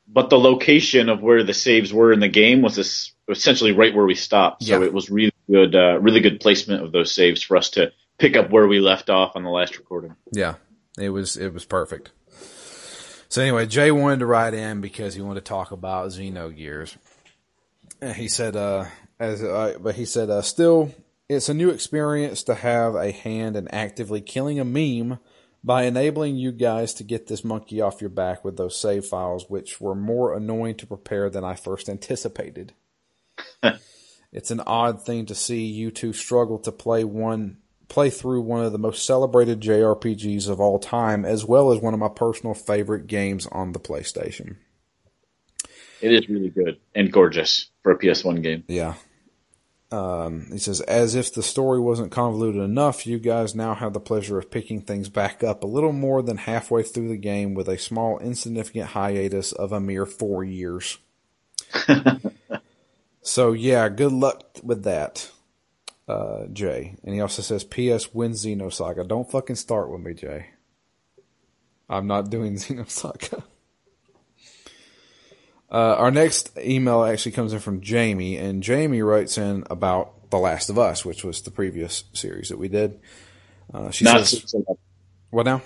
But 0.06 0.30
the 0.30 0.38
location 0.38 1.08
of 1.08 1.22
where 1.22 1.42
the 1.42 1.54
saves 1.54 1.92
were 1.92 2.12
in 2.12 2.20
the 2.20 2.28
game 2.28 2.60
was 2.62 3.12
essentially 3.28 3.72
right 3.72 3.94
where 3.94 4.04
we 4.04 4.14
stopped. 4.14 4.62
So 4.64 4.78
Yeah. 4.80 4.86
it 4.86 4.92
was 4.92 5.10
really 5.10 5.32
good, 5.50 5.74
uh, 5.74 5.98
really 6.00 6.20
good 6.20 6.40
placement 6.40 6.82
of 6.84 6.92
those 6.92 7.14
saves 7.14 7.42
for 7.42 7.56
us 7.56 7.70
to 7.70 7.90
pick 8.18 8.36
up 8.36 8.50
where 8.50 8.66
we 8.66 8.80
left 8.80 9.08
off 9.10 9.32
on 9.34 9.42
the 9.44 9.50
last 9.50 9.78
recording. 9.78 10.14
Yeah, 10.30 10.54
it 10.98 11.08
was 11.08 11.36
it 11.36 11.52
was 11.54 11.64
perfect. 11.64 12.10
So 13.28 13.42
anyway, 13.42 13.66
Jay 13.66 13.90
wanted 13.90 14.20
to 14.20 14.26
write 14.26 14.54
in 14.54 14.80
because 14.80 15.14
he 15.14 15.22
wanted 15.22 15.44
to 15.44 15.48
talk 15.48 15.72
about 15.72 16.10
Xenogears. 16.10 16.96
And 18.00 18.14
He 18.14 18.28
said, 18.28 18.54
uh, 18.54 18.84
as 19.18 19.42
uh, 19.42 19.78
but 19.80 19.94
he 19.94 20.04
said, 20.04 20.30
uh, 20.30 20.42
still, 20.42 20.94
it's 21.28 21.48
a 21.48 21.54
new 21.54 21.70
experience 21.70 22.42
to 22.44 22.54
have 22.54 22.94
a 22.94 23.12
hand 23.12 23.56
in 23.56 23.68
actively 23.68 24.20
killing 24.20 24.58
a 24.58 24.64
meme 24.64 25.18
by 25.62 25.84
enabling 25.84 26.36
you 26.36 26.52
guys 26.52 26.92
to 26.94 27.04
get 27.04 27.26
this 27.26 27.42
monkey 27.42 27.80
off 27.80 28.00
your 28.00 28.10
back 28.10 28.44
with 28.44 28.56
those 28.56 28.78
save 28.78 29.06
files, 29.06 29.48
which 29.48 29.80
were 29.80 29.94
more 29.94 30.34
annoying 30.34 30.74
to 30.76 30.86
prepare 30.86 31.30
than 31.30 31.42
I 31.42 31.54
first 31.54 31.88
anticipated. 31.88 32.74
it's 34.32 34.50
an 34.50 34.60
odd 34.66 35.04
thing 35.04 35.24
to 35.26 35.34
see 35.34 35.64
you 35.64 35.90
two 35.90 36.12
struggle 36.12 36.58
to 36.58 36.72
play 36.72 37.04
one 37.04 37.58
play 37.88 38.10
through 38.10 38.40
one 38.40 38.64
of 38.64 38.72
the 38.72 38.78
most 38.78 39.06
celebrated 39.06 39.60
JRPGs 39.60 40.48
of 40.48 40.58
all 40.58 40.78
time, 40.78 41.24
as 41.24 41.44
well 41.44 41.70
as 41.70 41.80
one 41.80 41.94
of 41.94 42.00
my 42.00 42.08
personal 42.08 42.54
favorite 42.54 43.06
games 43.06 43.46
on 43.52 43.72
the 43.72 43.80
PlayStation. 43.80 44.56
It 46.00 46.12
is 46.12 46.28
really 46.28 46.48
good 46.48 46.80
and 46.94 47.12
gorgeous 47.12 47.70
for 47.84 47.92
a 47.92 47.98
PS1 47.98 48.42
game. 48.42 48.64
Yeah. 48.66 48.94
Um, 49.92 50.48
he 50.50 50.58
says, 50.58 50.80
as 50.80 51.14
if 51.14 51.32
the 51.32 51.42
story 51.42 51.78
wasn't 51.78 52.10
convoluted 52.10 52.60
enough, 52.60 53.06
you 53.06 53.20
guys 53.20 53.54
now 53.54 53.74
have 53.74 53.92
the 53.92 54.00
pleasure 54.00 54.38
of 54.38 54.50
picking 54.50 54.82
things 54.82 55.08
back 55.08 55.44
up 55.44 55.62
a 55.62 55.68
little 55.68 55.92
more 55.92 56.20
than 56.20 56.38
halfway 56.38 56.82
through 56.82 57.08
the 57.08 57.16
game 57.16 57.54
with 57.54 57.68
a 57.68 57.78
small, 57.78 58.18
insignificant 58.18 58.86
hiatus 58.86 59.52
of 59.52 59.70
a 59.70 59.78
mere 59.78 60.06
four 60.06 60.42
years. 60.42 60.98
so, 63.22 63.52
yeah, 63.52 63.88
good 63.88 64.10
luck 64.10 64.58
with 64.64 64.82
that, 64.82 65.30
uh, 66.08 66.46
Jay. 66.52 66.96
And 67.04 67.14
he 67.14 67.20
also 67.20 67.42
says, 67.42 67.62
P.S. 67.62 68.12
Win 68.12 68.32
Xenosaga. 68.32 69.06
Don't 69.06 69.30
fucking 69.30 69.56
start 69.56 69.90
with 69.90 70.00
me, 70.00 70.14
Jay. 70.14 70.46
I'm 71.88 72.08
not 72.08 72.30
doing 72.30 72.54
Xenosaga. 72.56 73.44
Uh, 75.74 75.96
our 75.98 76.10
next 76.12 76.56
email 76.56 77.02
actually 77.02 77.32
comes 77.32 77.52
in 77.52 77.58
from 77.58 77.80
Jamie, 77.80 78.36
and 78.36 78.62
Jamie 78.62 79.02
writes 79.02 79.36
in 79.36 79.64
about 79.68 80.30
The 80.30 80.38
Last 80.38 80.70
of 80.70 80.78
Us, 80.78 81.04
which 81.04 81.24
was 81.24 81.42
the 81.42 81.50
previous 81.50 82.04
series 82.12 82.50
that 82.50 82.58
we 82.58 82.68
did. 82.68 83.00
Uh, 83.72 83.90
she 83.90 84.04
Not 84.04 84.18
says, 84.20 84.30
Series 84.30 84.54
11. 84.54 84.76
"What 85.30 85.46
now? 85.46 85.62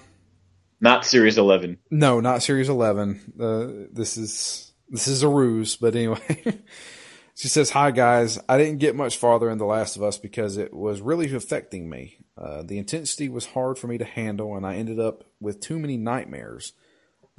Not 0.81 1.05
Series 1.05 1.37
11. 1.37 1.79
No, 1.91 2.21
not 2.21 2.43
Series 2.43 2.71
Eleven. 2.71 3.35
Uh, 3.39 3.93
this 3.93 4.17
is 4.17 4.73
this 4.89 5.09
is 5.09 5.23
a 5.23 5.29
ruse." 5.29 5.77
But 5.77 5.95
anyway, 5.95 6.63
She 7.39 7.47
says, 7.47 7.71
"Hi 7.71 7.93
guys, 7.93 8.37
I 8.49 8.59
didn't 8.59 8.81
get 8.81 8.97
much 8.97 9.17
farther 9.17 9.49
in 9.49 9.59
The 9.59 9.65
Last 9.65 9.95
of 9.95 10.03
Us 10.03 10.19
because 10.19 10.57
it 10.57 10.75
was 10.75 11.01
really 11.01 11.33
affecting 11.33 11.89
me. 11.89 12.19
Uh, 12.37 12.65
the 12.65 12.79
intensity 12.79 13.29
was 13.29 13.47
hard 13.47 13.79
for 13.79 13.87
me 13.87 13.97
to 13.99 14.05
handle, 14.05 14.57
and 14.57 14.67
I 14.67 14.75
ended 14.75 14.99
up 14.99 15.23
with 15.39 15.61
too 15.61 15.79
many 15.79 15.97
nightmares. 15.97 16.73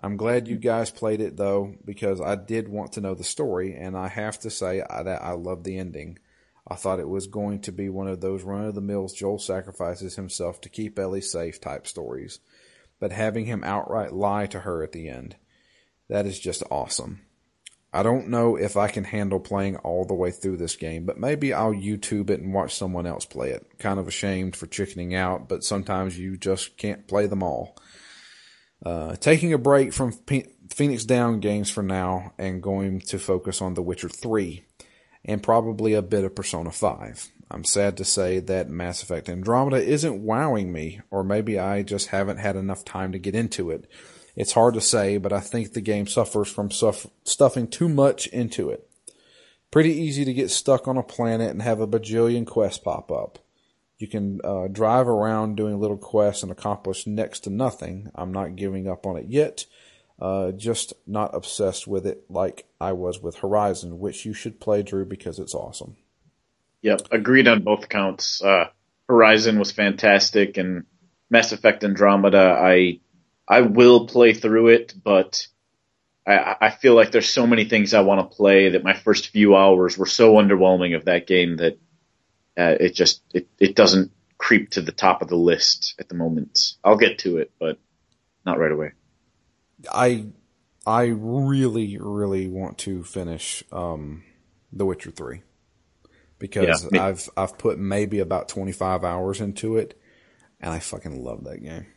I'm 0.02 0.16
glad 0.16 0.48
you 0.48 0.58
guys 0.58 0.92
played 0.92 1.20
it 1.20 1.36
though, 1.36 1.76
because 1.84 2.22
I 2.22 2.36
did 2.36 2.70
want 2.70 2.94
to 2.94 3.02
know 3.02 3.16
the 3.16 3.24
story, 3.24 3.76
and 3.76 3.98
I 3.98 4.08
have 4.08 4.40
to 4.40 4.50
say 4.50 4.80
that 4.80 5.22
I 5.22 5.32
love 5.32 5.64
the 5.64 5.78
ending. 5.78 6.20
I 6.68 6.76
thought 6.76 7.00
it 7.00 7.10
was 7.10 7.28
going 7.28 7.62
to 7.62 7.72
be 7.72 7.90
one 7.90 8.08
of 8.08 8.22
those 8.22 8.44
run 8.44 8.66
of 8.66 8.76
the 8.76 8.82
mills 8.82 9.14
Joel 9.14 9.40
sacrifices 9.40 10.16
himself 10.16 10.62
to 10.62 10.70
keep 10.70 10.98
Ellie 10.98 11.20
safe 11.20 11.60
type 11.60 11.86
stories, 11.86 12.40
but 13.00 13.12
having 13.12 13.46
him 13.46 13.64
outright 13.64 14.14
lie 14.14 14.46
to 14.48 14.62
her 14.62 14.84
at 14.84 14.92
the 14.92 15.10
end, 15.10 15.36
that 16.08 16.26
is 16.26 16.40
just 16.40 16.64
awesome." 16.72 17.22
I 17.92 18.04
don't 18.04 18.30
know 18.30 18.56
if 18.56 18.78
I 18.78 18.88
can 18.88 19.04
handle 19.04 19.40
playing 19.40 19.78
all 19.78 20.06
the 20.06 20.14
way 20.14 20.30
through 20.30 20.58
this 20.58 20.76
game, 20.76 21.06
but 21.06 21.18
maybe 21.18 21.54
I'll 21.54 21.74
YouTube 21.74 22.30
it 22.30 22.40
and 22.40 22.54
watch 22.54 22.76
someone 22.76 23.08
else 23.08 23.26
play 23.26 23.50
it. 23.50 23.66
Kind 23.80 24.00
of 24.00 24.08
ashamed 24.08 24.56
for 24.56 24.68
chickening 24.68 25.16
out, 25.16 25.50
but 25.50 25.64
sometimes 25.64 26.18
you 26.18 26.38
just 26.38 26.78
can't 26.78 27.08
play 27.08 27.26
them 27.26 27.42
all. 27.42 27.76
Uh, 28.86 29.16
taking 29.16 29.54
a 29.54 29.58
break 29.58 29.94
from 29.94 30.14
Phoenix 30.70 31.04
Down 31.04 31.40
games 31.40 31.70
for 31.70 31.84
now 31.84 32.34
and 32.38 32.64
going 32.64 33.02
to 33.02 33.20
focus 33.20 33.62
on 33.62 33.74
The 33.74 33.82
Witcher 33.82 34.10
3 34.10 34.64
and 35.26 35.44
probably 35.44 35.94
a 35.94 36.02
bit 36.02 36.24
of 36.24 36.36
Persona 36.36 36.72
5. 36.72 37.28
I'm 37.52 37.64
sad 37.64 37.98
to 37.98 38.06
say 38.06 38.40
that 38.40 38.70
Mass 38.70 39.02
Effect 39.02 39.28
Andromeda 39.28 39.78
isn't 39.78 40.24
wowing 40.24 40.72
me, 40.72 41.02
or 41.10 41.24
maybe 41.24 41.58
I 41.58 41.82
just 41.82 42.10
haven't 42.10 42.38
had 42.38 42.56
enough 42.56 42.86
time 42.86 43.12
to 43.12 43.20
get 43.20 43.36
into 43.36 43.72
it. 43.72 43.90
It's 44.36 44.54
hard 44.54 44.76
to 44.76 44.82
say, 44.82 45.18
but 45.18 45.34
I 45.34 45.40
think 45.40 45.74
the 45.74 45.82
game 45.82 46.08
suffers 46.08 46.48
from 46.48 46.70
stuffing 46.72 47.68
too 47.68 47.90
much 47.90 48.28
into 48.28 48.70
it. 48.70 48.88
Pretty 49.72 49.92
easy 49.92 50.26
to 50.26 50.34
get 50.34 50.52
stuck 50.52 50.88
on 50.88 50.98
a 50.98 51.04
planet 51.04 51.50
and 51.50 51.62
have 51.62 51.82
a 51.82 51.88
bajillion 51.88 52.46
quests 52.46 52.80
pop 52.80 53.12
up. 53.12 53.40
You 54.00 54.08
can 54.08 54.40
uh, 54.46 54.68
drive 54.68 55.10
around 55.10 55.58
doing 55.58 55.80
little 55.80 55.98
quests 55.98 56.42
and 56.42 56.52
accomplish 56.52 57.06
next 57.06 57.42
to 57.42 57.50
nothing. 57.50 58.10
I'm 58.16 58.32
not 58.32 58.56
giving 58.56 58.88
up 58.88 59.06
on 59.06 59.18
it 59.18 59.26
yet. 59.28 59.66
Uh, 60.18 60.52
just 60.54 60.94
not 61.06 61.36
obsessed 61.36 61.86
with 61.86 62.08
it 62.08 62.24
like 62.30 62.66
I 62.80 62.94
was 62.94 63.22
with 63.22 63.38
Horizon, 63.38 64.00
which 64.00 64.26
you 64.26 64.34
should 64.34 64.60
play, 64.60 64.84
Drew, 64.84 65.06
because 65.06 65.38
it's 65.38 65.54
awesome. 65.54 65.98
Yep, 66.82 67.02
agreed 67.12 67.48
on 67.48 67.64
both 67.64 67.90
counts. 67.90 68.42
Uh, 68.42 68.70
Horizon 69.08 69.60
was 69.60 69.72
fantastic, 69.72 70.58
and 70.58 70.86
Mass 71.30 71.52
Effect 71.52 71.84
Andromeda, 71.84 72.58
I 72.58 73.02
I 73.48 73.62
will 73.62 74.08
play 74.08 74.34
through 74.34 74.70
it, 74.70 74.94
but 75.04 75.48
I, 76.26 76.56
I 76.62 76.70
feel 76.70 76.96
like 76.96 77.12
there's 77.12 77.30
so 77.30 77.48
many 77.48 77.66
things 77.66 77.94
I 77.94 78.02
want 78.02 78.30
to 78.30 78.36
play 78.36 78.70
that 78.70 78.84
my 78.84 78.94
first 78.94 79.30
few 79.30 79.56
hours 79.56 79.98
were 79.98 80.06
so 80.06 80.34
underwhelming 80.34 80.96
of 80.96 81.06
that 81.06 81.28
game 81.28 81.58
that 81.58 81.80
uh, 82.58 82.76
it 82.80 82.96
just 82.96 83.22
it, 83.34 83.48
it 83.60 83.76
doesn't 83.76 84.12
creep 84.38 84.72
to 84.72 84.82
the 84.82 84.92
top 84.92 85.22
of 85.22 85.28
the 85.28 85.36
list 85.36 85.96
at 86.00 86.10
the 86.10 86.16
moment. 86.16 86.74
I'll 86.84 86.98
get 86.98 87.20
to 87.20 87.38
it, 87.38 87.52
but 87.60 87.78
not 88.46 88.60
right 88.60 88.72
away. 88.72 88.92
I 89.92 90.26
I 90.86 91.06
really 91.06 91.98
really 92.00 92.48
want 92.48 92.78
to 92.80 93.04
finish 93.04 93.64
um, 93.72 94.24
The 94.74 94.86
Witcher 94.86 95.12
three 95.12 95.42
because 96.40 96.88
yeah, 96.92 97.06
I've 97.06 97.30
I've 97.38 97.58
put 97.58 97.78
maybe 97.78 98.20
about 98.20 98.50
twenty 98.50 98.72
five 98.72 99.04
hours 99.04 99.42
into 99.42 99.78
it, 99.78 100.00
and 100.60 100.72
I 100.72 100.80
fucking 100.80 101.24
love 101.24 101.44
that 101.44 101.62
game. 101.62 101.88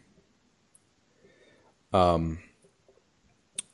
Um, 1.93 2.39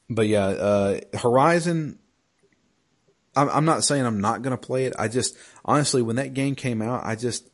but 0.09 0.29
yeah, 0.29 0.47
uh, 0.47 1.01
Horizon. 1.15 1.99
I'm, 3.39 3.49
I'm 3.51 3.65
not 3.65 3.85
saying 3.85 4.05
I'm 4.05 4.21
not 4.21 4.43
going 4.43 4.57
to 4.57 4.67
play 4.67 4.87
it. 4.87 4.95
I 4.99 5.09
just 5.09 5.37
honestly, 5.65 6.03
when 6.03 6.17
that 6.17 6.35
game 6.35 6.57
came 6.57 6.83
out, 6.83 7.05
I 7.05 7.15
just 7.15 7.49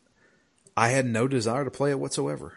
I 0.76 0.88
had 0.88 1.04
no 1.04 1.28
desire 1.28 1.64
to 1.64 1.70
play 1.70 1.90
it 1.90 2.00
whatsoever, 2.00 2.56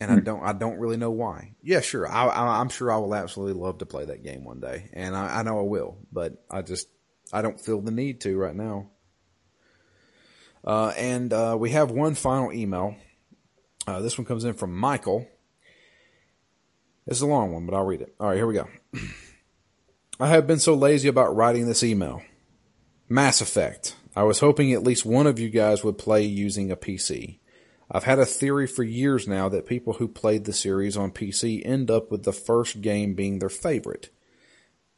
and 0.00 0.10
I 0.10 0.14
hmm. 0.16 0.24
don't 0.24 0.42
I 0.42 0.52
don't 0.52 0.78
really 0.78 0.96
know 0.96 1.12
why. 1.12 1.54
Yeah, 1.62 1.80
sure, 1.80 2.08
I, 2.08 2.26
I, 2.26 2.60
am 2.60 2.70
sure 2.70 2.90
I 2.90 2.96
will 2.96 3.14
absolutely 3.14 3.60
love 3.60 3.78
to 3.78 3.86
play 3.86 4.06
that 4.06 4.24
game 4.24 4.44
one 4.44 4.60
day, 4.60 4.90
and 4.92 5.14
I, 5.16 5.38
I 5.38 5.42
know 5.42 5.60
I 5.60 5.62
will, 5.62 5.98
but 6.12 6.44
I 6.50 6.62
just 6.62 6.88
I 7.32 7.40
don't 7.40 7.60
feel 7.60 7.80
the 7.80 7.92
need 7.92 8.20
to 8.22 8.36
right 8.36 8.56
now. 8.56 8.90
Uh, 10.64 10.92
and 10.96 11.32
uh, 11.32 11.56
we 11.58 11.70
have 11.70 11.92
one 11.92 12.14
final 12.14 12.52
email. 12.52 12.96
Uh, 13.86 14.00
this 14.00 14.18
one 14.18 14.24
comes 14.24 14.44
in 14.44 14.54
from 14.54 14.76
Michael. 14.76 15.26
It's 17.06 17.22
a 17.22 17.26
long 17.26 17.52
one, 17.52 17.64
but 17.64 17.74
I'll 17.74 17.86
read 17.86 18.02
it. 18.02 18.14
All 18.20 18.28
right, 18.28 18.36
here 18.36 18.46
we 18.46 18.54
go. 18.54 18.68
I 20.20 20.26
have 20.30 20.48
been 20.48 20.58
so 20.58 20.74
lazy 20.74 21.06
about 21.06 21.36
writing 21.36 21.68
this 21.68 21.84
email. 21.84 22.22
Mass 23.08 23.40
Effect. 23.40 23.94
I 24.16 24.24
was 24.24 24.40
hoping 24.40 24.72
at 24.72 24.82
least 24.82 25.06
one 25.06 25.28
of 25.28 25.38
you 25.38 25.48
guys 25.48 25.84
would 25.84 25.96
play 25.96 26.24
using 26.24 26.72
a 26.72 26.76
PC. 26.76 27.38
I've 27.88 28.02
had 28.02 28.18
a 28.18 28.26
theory 28.26 28.66
for 28.66 28.82
years 28.82 29.28
now 29.28 29.48
that 29.48 29.64
people 29.64 29.92
who 29.92 30.08
played 30.08 30.44
the 30.44 30.52
series 30.52 30.96
on 30.96 31.12
PC 31.12 31.64
end 31.64 31.88
up 31.88 32.10
with 32.10 32.24
the 32.24 32.32
first 32.32 32.80
game 32.80 33.14
being 33.14 33.38
their 33.38 33.48
favorite. 33.48 34.10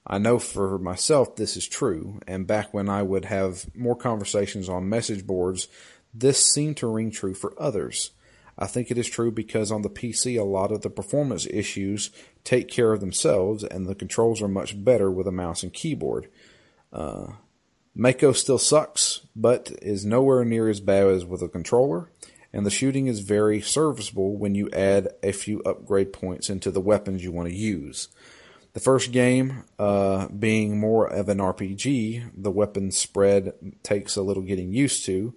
I 0.06 0.16
know 0.16 0.38
for 0.38 0.78
myself 0.78 1.36
this 1.36 1.54
is 1.54 1.68
true, 1.68 2.20
and 2.26 2.46
back 2.46 2.72
when 2.72 2.88
I 2.88 3.02
would 3.02 3.26
have 3.26 3.66
more 3.76 3.96
conversations 3.96 4.70
on 4.70 4.88
message 4.88 5.26
boards, 5.26 5.68
this 6.14 6.42
seemed 6.42 6.78
to 6.78 6.86
ring 6.86 7.10
true 7.10 7.34
for 7.34 7.52
others. 7.60 8.12
I 8.58 8.66
think 8.66 8.90
it 8.90 8.98
is 8.98 9.08
true 9.08 9.30
because 9.30 9.70
on 9.70 9.82
the 9.82 9.90
PC, 9.90 10.40
a 10.40 10.44
lot 10.44 10.72
of 10.72 10.80
the 10.80 10.90
performance 10.90 11.46
issues 11.46 12.10
take 12.44 12.68
care 12.68 12.92
of 12.92 13.00
themselves, 13.00 13.64
and 13.64 13.86
the 13.86 13.94
controls 13.94 14.40
are 14.42 14.48
much 14.48 14.82
better 14.82 15.10
with 15.10 15.26
a 15.26 15.32
mouse 15.32 15.62
and 15.62 15.72
keyboard. 15.72 16.28
Uh, 16.92 17.32
Mako 17.94 18.32
still 18.32 18.58
sucks, 18.58 19.20
but 19.34 19.70
is 19.82 20.04
nowhere 20.04 20.44
near 20.44 20.68
as 20.68 20.80
bad 20.80 21.08
as 21.08 21.24
with 21.24 21.42
a 21.42 21.48
controller, 21.48 22.10
and 22.52 22.64
the 22.64 22.70
shooting 22.70 23.06
is 23.06 23.20
very 23.20 23.60
serviceable 23.60 24.36
when 24.36 24.54
you 24.54 24.70
add 24.72 25.08
a 25.22 25.32
few 25.32 25.60
upgrade 25.62 26.12
points 26.12 26.50
into 26.50 26.70
the 26.70 26.80
weapons 26.80 27.22
you 27.22 27.32
want 27.32 27.48
to 27.48 27.54
use. 27.54 28.08
The 28.72 28.80
first 28.80 29.10
game, 29.10 29.64
uh, 29.80 30.28
being 30.28 30.78
more 30.78 31.06
of 31.06 31.28
an 31.28 31.38
RPG, 31.38 32.30
the 32.36 32.52
weapon 32.52 32.92
spread 32.92 33.52
takes 33.82 34.16
a 34.16 34.22
little 34.22 34.44
getting 34.44 34.72
used 34.72 35.04
to, 35.06 35.34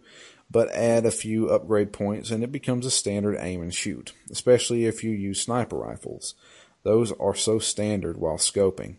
but 0.52 0.72
add 0.72 1.06
a 1.06 1.12
few 1.12 1.50
upgrade 1.50 1.92
points 1.92 2.30
and 2.30 2.44
it 2.44 2.52
becomes 2.52 2.86
a 2.86 2.92
standard 2.92 3.36
aim 3.40 3.62
and 3.62 3.74
shoot, 3.74 4.14
especially 4.30 4.86
if 4.86 5.04
you 5.04 5.12
use 5.12 5.42
sniper 5.42 5.78
rifles. 5.78 6.36
Those 6.84 7.12
are 7.14 7.36
so 7.36 7.60
standard 7.60 8.18
while 8.18 8.38
scoping. 8.38 8.98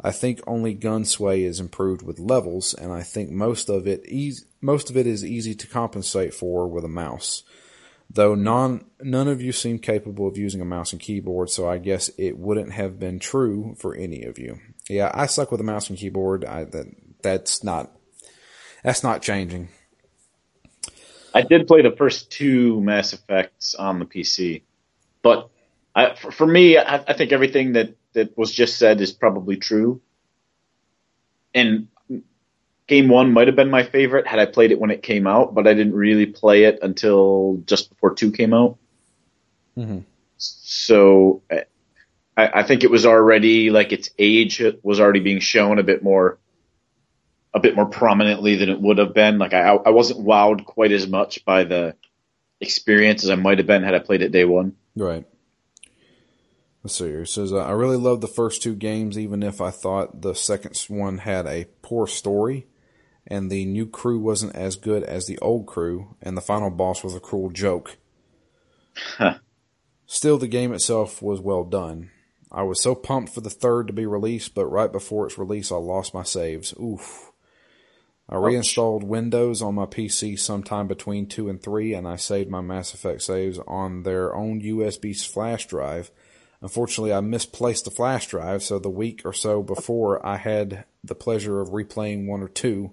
I 0.00 0.12
think 0.12 0.40
only 0.46 0.74
gun 0.74 1.04
sway 1.04 1.42
is 1.42 1.58
improved 1.58 2.02
with 2.02 2.20
levels, 2.20 2.72
and 2.72 2.92
I 2.92 3.02
think 3.02 3.30
most 3.30 3.68
of 3.68 3.86
it 3.86 4.06
most 4.60 4.90
of 4.90 4.96
it 4.96 5.06
is 5.06 5.24
easy 5.24 5.54
to 5.56 5.66
compensate 5.66 6.34
for 6.34 6.68
with 6.68 6.84
a 6.84 6.88
mouse. 6.88 7.42
Though 8.10 8.34
non 8.34 8.84
none 9.00 9.28
of 9.28 9.42
you 9.42 9.52
seem 9.52 9.80
capable 9.80 10.26
of 10.26 10.38
using 10.38 10.60
a 10.60 10.64
mouse 10.64 10.92
and 10.92 11.00
keyboard, 11.00 11.50
so 11.50 11.68
I 11.68 11.78
guess 11.78 12.10
it 12.16 12.38
wouldn't 12.38 12.72
have 12.72 12.98
been 12.98 13.18
true 13.18 13.74
for 13.78 13.94
any 13.94 14.22
of 14.22 14.38
you. 14.38 14.60
Yeah, 14.88 15.10
I 15.12 15.26
suck 15.26 15.50
with 15.50 15.60
a 15.60 15.64
mouse 15.64 15.90
and 15.90 15.98
keyboard. 15.98 16.44
I, 16.44 16.64
that 16.64 16.86
that's 17.22 17.64
not 17.64 17.90
that's 18.84 19.02
not 19.02 19.20
changing. 19.20 19.68
I 21.34 21.42
did 21.42 21.66
play 21.66 21.82
the 21.82 21.92
first 21.92 22.30
two 22.30 22.80
Mass 22.80 23.12
Effects 23.12 23.74
on 23.74 23.98
the 23.98 24.06
PC, 24.06 24.62
but 25.22 25.50
I, 25.98 26.14
for, 26.14 26.30
for, 26.30 26.46
me, 26.46 26.78
I, 26.78 26.94
I, 27.08 27.12
think 27.12 27.32
everything 27.32 27.72
that, 27.72 27.96
that 28.12 28.38
was 28.38 28.52
just 28.52 28.78
said 28.78 29.00
is 29.00 29.12
probably 29.12 29.56
true. 29.56 30.00
And 31.52 31.88
game 32.86 33.08
one 33.08 33.32
might 33.32 33.48
have 33.48 33.56
been 33.56 33.68
my 33.68 33.82
favorite 33.82 34.26
had 34.26 34.38
I 34.38 34.46
played 34.46 34.70
it 34.70 34.78
when 34.78 34.90
it 34.90 35.02
came 35.02 35.26
out, 35.26 35.54
but 35.54 35.66
I 35.66 35.74
didn't 35.74 35.94
really 35.94 36.26
play 36.26 36.64
it 36.64 36.78
until 36.82 37.62
just 37.66 37.90
before 37.90 38.14
two 38.14 38.30
came 38.30 38.54
out. 38.54 38.78
Mm-hmm. 39.76 40.00
So 40.36 41.42
I, 41.50 41.64
I 42.36 42.62
think 42.62 42.84
it 42.84 42.92
was 42.92 43.04
already 43.04 43.70
like 43.70 43.92
its 43.92 44.10
age 44.20 44.62
was 44.84 45.00
already 45.00 45.20
being 45.20 45.40
shown 45.40 45.80
a 45.80 45.82
bit 45.82 46.04
more 46.04 46.38
a 47.52 47.58
bit 47.58 47.74
more 47.74 47.86
prominently 47.86 48.54
than 48.54 48.68
it 48.68 48.80
would 48.80 48.98
have 48.98 49.14
been. 49.14 49.38
Like 49.38 49.52
I, 49.52 49.70
I 49.70 49.90
wasn't 49.90 50.24
wowed 50.24 50.64
quite 50.64 50.92
as 50.92 51.08
much 51.08 51.44
by 51.44 51.64
the 51.64 51.96
experience 52.60 53.24
as 53.24 53.30
I 53.30 53.34
might 53.34 53.58
have 53.58 53.66
been 53.66 53.82
had 53.82 53.94
I 53.94 53.98
played 53.98 54.22
it 54.22 54.30
day 54.30 54.44
one. 54.44 54.76
Right. 54.94 55.26
Let's 56.82 56.96
see 56.96 57.06
here. 57.06 57.22
It 57.22 57.28
says, 57.28 57.52
uh, 57.52 57.58
I 57.58 57.72
really 57.72 57.96
loved 57.96 58.20
the 58.20 58.28
first 58.28 58.62
two 58.62 58.74
games, 58.74 59.18
even 59.18 59.42
if 59.42 59.60
I 59.60 59.70
thought 59.70 60.22
the 60.22 60.34
second 60.34 60.76
one 60.88 61.18
had 61.18 61.46
a 61.46 61.66
poor 61.82 62.06
story 62.06 62.66
and 63.28 63.50
the 63.50 63.66
new 63.66 63.86
crew 63.86 64.18
wasn't 64.18 64.56
as 64.56 64.74
good 64.74 65.04
as 65.04 65.26
the 65.26 65.38
old 65.40 65.66
crew, 65.66 66.16
and 66.22 66.36
the 66.36 66.40
final 66.40 66.70
boss 66.70 67.04
was 67.04 67.14
a 67.14 67.20
cruel 67.20 67.50
joke. 67.50 67.98
Huh. 69.18 69.38
Still, 70.06 70.38
the 70.38 70.48
game 70.48 70.72
itself 70.72 71.20
was 71.20 71.38
well 71.38 71.62
done. 71.62 72.10
I 72.50 72.62
was 72.62 72.82
so 72.82 72.94
pumped 72.94 73.34
for 73.34 73.42
the 73.42 73.50
third 73.50 73.86
to 73.86 73.92
be 73.92 74.06
released, 74.06 74.54
but 74.54 74.66
right 74.66 74.90
before 74.90 75.26
its 75.26 75.36
release, 75.36 75.70
I 75.70 75.76
lost 75.76 76.14
my 76.14 76.22
saves. 76.22 76.72
Oof. 76.80 77.30
I 78.30 78.36
reinstalled 78.36 79.04
Windows 79.04 79.60
on 79.60 79.74
my 79.74 79.84
PC 79.84 80.38
sometime 80.38 80.86
between 80.86 81.26
2 81.26 81.50
and 81.50 81.62
3 81.62 81.94
and 81.94 82.08
I 82.08 82.16
saved 82.16 82.50
my 82.50 82.60
Mass 82.60 82.92
Effect 82.92 83.22
saves 83.22 83.58
on 83.66 84.02
their 84.02 84.34
own 84.34 84.60
USB 84.60 85.14
flash 85.26 85.66
drive. 85.66 86.10
Unfortunately, 86.60 87.12
I 87.12 87.20
misplaced 87.20 87.84
the 87.84 87.90
flash 87.90 88.26
drive, 88.26 88.62
so 88.62 88.78
the 88.78 88.88
week 88.88 89.22
or 89.24 89.32
so 89.32 89.62
before 89.62 90.24
I 90.26 90.36
had 90.36 90.84
the 91.04 91.14
pleasure 91.14 91.60
of 91.60 91.70
replaying 91.70 92.26
one 92.26 92.42
or 92.42 92.48
two. 92.48 92.92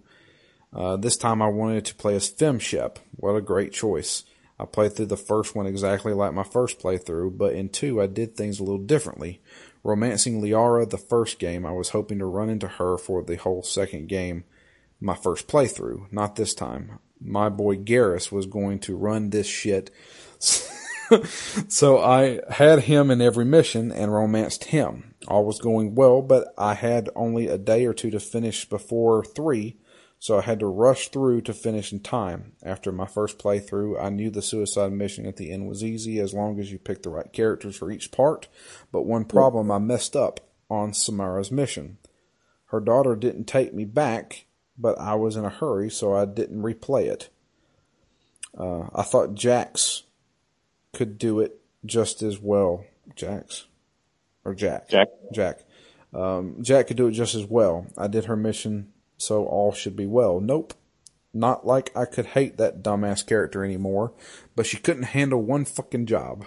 Uh, 0.72 0.98
this 0.98 1.18
time 1.18 1.42
I 1.42 1.48
wanted 1.48 1.86
to 1.86 1.96
play 1.96 2.16
as 2.16 2.30
Femshep. 2.30 2.98
What 3.16 3.36
a 3.36 3.42
great 3.42 3.72
choice. 3.72 4.24
I 4.60 4.66
played 4.66 4.94
through 4.94 5.08
the 5.08 5.18
first 5.18 5.56
one 5.56 5.66
exactly 5.66 6.14
like 6.14 6.34
my 6.34 6.44
first 6.44 6.80
playthrough, 6.80 7.38
but 7.38 7.54
in 7.54 7.70
two 7.70 8.02
I 8.02 8.08
did 8.08 8.36
things 8.36 8.60
a 8.60 8.64
little 8.64 8.78
differently. 8.80 9.42
Romancing 9.84 10.42
Liara 10.42 10.90
the 10.90 10.98
first 10.98 11.40
game, 11.40 11.66
I 11.66 11.72
was 11.72 11.90
hoping 11.90 12.20
to 12.20 12.26
run 12.26 12.50
into 12.50 12.68
her 12.68 12.98
for 12.98 13.24
the 13.24 13.36
whole 13.36 13.64
second 13.64 14.08
game, 14.08 14.44
my 15.00 15.16
first 15.16 15.48
playthrough. 15.48 16.12
Not 16.12 16.36
this 16.36 16.54
time. 16.54 17.00
My 17.20 17.50
boy 17.50 17.78
Garrus 17.78 18.32
was 18.32 18.46
going 18.46 18.80
to 18.80 18.96
run 18.96 19.30
this 19.30 19.48
shit. 19.48 19.92
so 21.68 22.00
I 22.00 22.42
had 22.50 22.84
him 22.84 23.12
in 23.12 23.22
every 23.22 23.46
mission 23.46 23.92
and 23.92 24.14
romanced 24.14 24.66
him. 24.66 25.16
All 25.28 25.46
was 25.46 25.60
going 25.60 25.96
well, 25.96 26.22
but 26.22 26.54
I 26.58 26.74
had 26.74 27.10
only 27.16 27.48
a 27.48 27.58
day 27.58 27.86
or 27.86 27.94
two 27.94 28.12
to 28.12 28.20
finish 28.20 28.68
before 28.68 29.24
three, 29.24 29.78
so 30.20 30.38
I 30.38 30.42
had 30.42 30.60
to 30.60 30.68
rush 30.68 31.10
through 31.10 31.42
to 31.42 31.54
finish 31.54 31.92
in 31.92 32.00
time. 32.00 32.54
After 32.64 32.92
my 32.92 33.06
first 33.06 33.40
playthrough, 33.40 34.02
I 34.02 34.10
knew 34.10 34.30
the 34.30 34.42
suicide 34.42 34.92
mission 34.92 35.26
at 35.26 35.38
the 35.38 35.52
end 35.52 35.68
was 35.68 35.84
easy 35.84 36.20
as 36.20 36.34
long 36.34 36.60
as 36.60 36.72
you 36.72 36.80
picked 36.80 37.04
the 37.04 37.10
right 37.10 37.32
characters 37.32 37.76
for 37.78 37.92
each 37.92 38.12
part, 38.12 38.48
but 38.92 39.04
one 39.04 39.26
problem 39.26 39.72
I 39.72 39.80
messed 39.80 40.16
up 40.16 40.40
on 40.70 40.94
Samara's 40.94 41.52
mission. 41.52 41.98
Her 42.68 42.80
daughter 42.80 43.16
didn't 43.16 43.46
take 43.46 43.74
me 43.74 43.86
back, 43.86 44.46
but 44.78 45.00
I 45.00 45.16
was 45.16 45.36
in 45.36 45.46
a 45.46 45.50
hurry, 45.50 45.90
so 45.90 46.16
I 46.16 46.26
didn't 46.26 46.62
replay 46.62 47.06
it. 47.06 47.30
Uh, 48.58 48.88
I 48.94 49.04
thought 49.04 49.36
Jax 49.36 50.04
could 50.96 51.18
do 51.18 51.40
it 51.40 51.60
just 51.86 52.24
as 52.24 52.40
well. 52.40 52.86
Jax 53.16 53.68
or 54.46 54.54
Jack. 54.54 54.90
Jack. 54.90 55.10
Jack. 55.34 55.60
Um, 56.14 56.58
Jack 56.62 56.88
could 56.88 56.98
do 56.98 57.08
it 57.08 57.12
just 57.12 57.36
as 57.36 57.46
well. 57.46 57.88
I 57.98 58.08
did 58.08 58.26
her 58.26 58.38
mission, 58.38 58.94
so 59.18 59.46
all 59.46 59.74
should 59.74 59.96
be 59.96 60.06
well. 60.06 60.40
Nope. 60.40 60.74
Not 61.34 61.66
like 61.66 61.96
I 61.98 62.06
could 62.06 62.28
hate 62.28 62.58
that 62.58 62.82
dumbass 62.82 63.26
character 63.26 63.66
anymore, 63.66 64.14
but 64.56 64.66
she 64.66 64.78
couldn't 64.78 65.04
handle 65.04 65.42
one 65.42 65.66
fucking 65.66 66.06
job. 66.06 66.46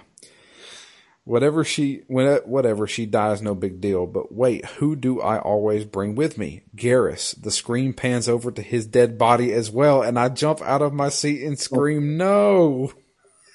Whatever 1.24 1.62
she, 1.62 2.04
whatever 2.06 2.86
she 2.86 3.04
dies, 3.04 3.42
no 3.42 3.54
big 3.54 3.82
deal. 3.82 4.06
But 4.06 4.32
wait, 4.32 4.64
who 4.64 4.96
do 4.96 5.20
I 5.20 5.38
always 5.40 5.84
bring 5.84 6.14
with 6.14 6.38
me? 6.38 6.62
Garrus. 6.74 7.38
The 7.38 7.50
screen 7.50 7.92
pans 7.92 8.30
over 8.30 8.50
to 8.50 8.62
his 8.62 8.86
dead 8.86 9.18
body 9.18 9.52
as 9.52 9.70
well, 9.70 10.00
and 10.00 10.18
I 10.18 10.30
jump 10.30 10.62
out 10.62 10.80
of 10.80 10.94
my 10.94 11.10
seat 11.10 11.42
and 11.42 11.58
scream, 11.58 12.16
"No!" 12.16 12.94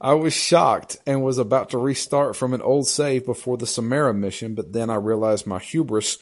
I 0.00 0.14
was 0.14 0.32
shocked 0.32 0.96
and 1.06 1.22
was 1.22 1.38
about 1.38 1.70
to 1.70 1.78
restart 1.78 2.36
from 2.36 2.54
an 2.54 2.62
old 2.62 2.86
save 2.86 3.24
before 3.24 3.56
the 3.56 3.66
Samara 3.66 4.14
mission, 4.14 4.54
but 4.54 4.72
then 4.72 4.90
I 4.90 4.96
realized 4.96 5.46
my 5.46 5.58
hubris 5.58 6.18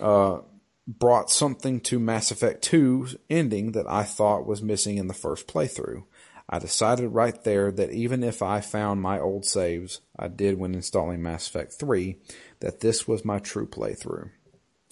uh, 0.00 0.38
brought 0.86 1.30
something 1.30 1.80
to 1.80 1.98
Mass 1.98 2.30
Effect 2.30 2.68
2's 2.68 3.16
ending 3.28 3.72
that 3.72 3.86
I 3.88 4.04
thought 4.04 4.46
was 4.46 4.62
missing 4.62 4.96
in 4.96 5.06
the 5.06 5.14
first 5.14 5.46
playthrough. 5.46 6.04
I 6.48 6.58
decided 6.58 7.08
right 7.10 7.42
there 7.44 7.70
that 7.72 7.90
even 7.90 8.24
if 8.24 8.40
I 8.42 8.62
found 8.62 9.02
my 9.02 9.18
old 9.18 9.44
saves, 9.44 10.00
I 10.18 10.28
did 10.28 10.58
when 10.58 10.74
installing 10.74 11.22
Mass 11.22 11.46
Effect 11.46 11.74
3, 11.74 12.16
that 12.60 12.80
this 12.80 13.06
was 13.06 13.24
my 13.24 13.38
true 13.38 13.66
playthrough. 13.66 14.30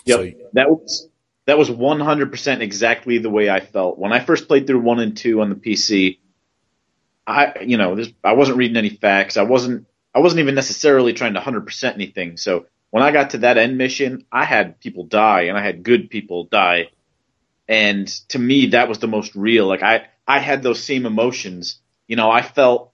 Yep. 0.05 0.19
So, 0.19 0.31
that 0.53 0.71
was 0.71 1.09
that 1.47 1.59
was 1.59 1.71
100% 1.71 2.61
exactly 2.61 3.19
the 3.19 3.31
way 3.31 3.49
I 3.49 3.61
felt. 3.61 3.99
When 3.99 4.13
I 4.13 4.21
first 4.21 4.49
played 4.49 4.67
through 4.67 4.81
1 4.81 5.01
and 5.01 5.17
2 5.17 5.41
on 5.41 5.49
the 5.49 5.55
PC, 5.55 6.19
I, 7.27 7.61
you 7.63 7.77
know, 7.77 7.95
this, 7.97 8.09
I 8.23 8.33
wasn't 8.33 8.59
reading 8.59 8.77
any 8.77 8.91
facts. 8.91 9.37
I 9.37 9.43
wasn't, 9.43 9.87
I 10.15 10.21
wasn't 10.21 10.41
even 10.41 10.55
necessarily 10.55 11.13
trying 11.13 11.35
to 11.35 11.41
100% 11.41 11.95
anything. 11.95 12.37
So 12.37 12.67
when 12.91 13.03
I 13.03 13.11
got 13.11 13.31
to 13.31 13.39
that 13.39 13.59
end 13.59 13.77
mission, 13.77 14.25
I 14.31 14.45
had 14.45 14.81
people 14.81 15.05
die 15.05 15.43
and 15.43 15.59
I 15.59 15.65
had 15.65 15.83
good 15.83 16.09
people 16.09 16.45
die. 16.45 16.91
And 17.69 18.07
to 18.29 18.39
me, 18.39 18.67
that 18.69 18.89
was 18.89 19.01
the 19.01 19.09
most 19.09 19.35
real. 19.35 19.67
Like 19.67 19.83
I, 19.83 20.07
I 20.27 20.39
had 20.39 20.63
those 20.63 20.83
same 20.83 21.05
emotions. 21.05 21.81
You 22.07 22.17
know, 22.17 22.31
I 22.31 22.43
felt 22.43 22.93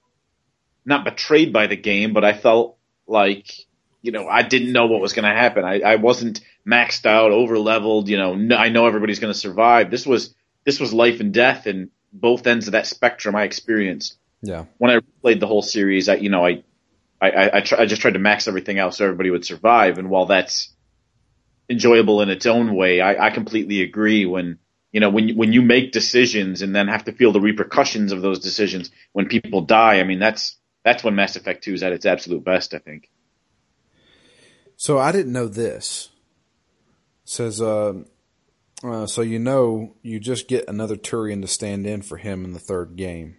not 0.84 1.04
betrayed 1.04 1.52
by 1.52 1.66
the 1.66 1.76
game, 1.76 2.12
but 2.12 2.24
I 2.24 2.32
felt 2.32 2.78
like, 3.06 3.52
you 4.00 4.12
know, 4.12 4.26
I 4.26 4.42
didn't 4.42 4.72
know 4.72 4.86
what 4.86 5.00
was 5.00 5.12
going 5.12 5.30
to 5.30 5.38
happen. 5.38 5.64
I, 5.64 5.80
I 5.80 5.96
wasn't 5.96 6.40
maxed 6.66 7.06
out, 7.06 7.30
over 7.30 7.58
leveled. 7.58 8.08
You 8.08 8.16
know, 8.16 8.56
I 8.56 8.70
know 8.70 8.86
everybody's 8.86 9.20
going 9.20 9.32
to 9.32 9.38
survive. 9.38 9.90
This 9.90 10.06
was, 10.06 10.34
this 10.64 10.80
was 10.80 10.92
life 10.92 11.20
and 11.20 11.32
death 11.32 11.66
and 11.66 11.90
both 12.12 12.46
ends 12.46 12.66
of 12.66 12.72
that 12.72 12.86
spectrum 12.86 13.36
I 13.36 13.44
experienced. 13.44 14.16
Yeah. 14.42 14.64
When 14.78 14.90
I 14.90 15.00
played 15.20 15.40
the 15.40 15.46
whole 15.46 15.62
series, 15.62 16.08
I, 16.08 16.16
you 16.16 16.28
know, 16.28 16.44
I, 16.44 16.64
I, 17.20 17.50
I, 17.54 17.60
try, 17.60 17.80
I 17.80 17.86
just 17.86 18.02
tried 18.02 18.14
to 18.14 18.18
max 18.18 18.48
everything 18.48 18.80
out 18.80 18.94
so 18.94 19.04
everybody 19.04 19.30
would 19.30 19.46
survive. 19.46 19.98
And 19.98 20.10
while 20.10 20.26
that's 20.26 20.72
enjoyable 21.70 22.20
in 22.20 22.28
its 22.28 22.44
own 22.46 22.74
way, 22.74 23.00
I, 23.00 23.26
I 23.26 23.30
completely 23.30 23.82
agree 23.82 24.26
when, 24.26 24.58
you 24.90 24.98
know, 24.98 25.10
when, 25.10 25.36
when 25.36 25.52
you 25.52 25.62
make 25.62 25.92
decisions 25.92 26.60
and 26.60 26.74
then 26.74 26.88
have 26.88 27.04
to 27.04 27.12
feel 27.12 27.32
the 27.32 27.40
repercussions 27.40 28.10
of 28.10 28.20
those 28.20 28.40
decisions 28.40 28.90
when 29.12 29.28
people 29.28 29.62
die. 29.62 30.00
I 30.00 30.04
mean, 30.04 30.18
that's, 30.18 30.56
that's 30.84 31.04
when 31.04 31.14
Mass 31.14 31.36
Effect 31.36 31.62
2 31.62 31.74
is 31.74 31.82
at 31.84 31.92
its 31.92 32.04
absolute 32.04 32.44
best, 32.44 32.74
I 32.74 32.78
think. 32.78 33.08
So 34.76 34.98
I 34.98 35.12
didn't 35.12 35.32
know 35.32 35.46
this. 35.46 36.10
It 37.22 37.30
says, 37.30 37.62
uh, 37.62 38.02
uh, 38.82 39.06
so 39.06 39.22
you 39.22 39.38
know, 39.38 39.94
you 40.02 40.18
just 40.18 40.48
get 40.48 40.68
another 40.68 40.96
Turian 40.96 41.40
to 41.42 41.46
stand 41.46 41.86
in 41.86 42.02
for 42.02 42.16
him 42.16 42.44
in 42.44 42.52
the 42.52 42.58
third 42.58 42.96
game 42.96 43.36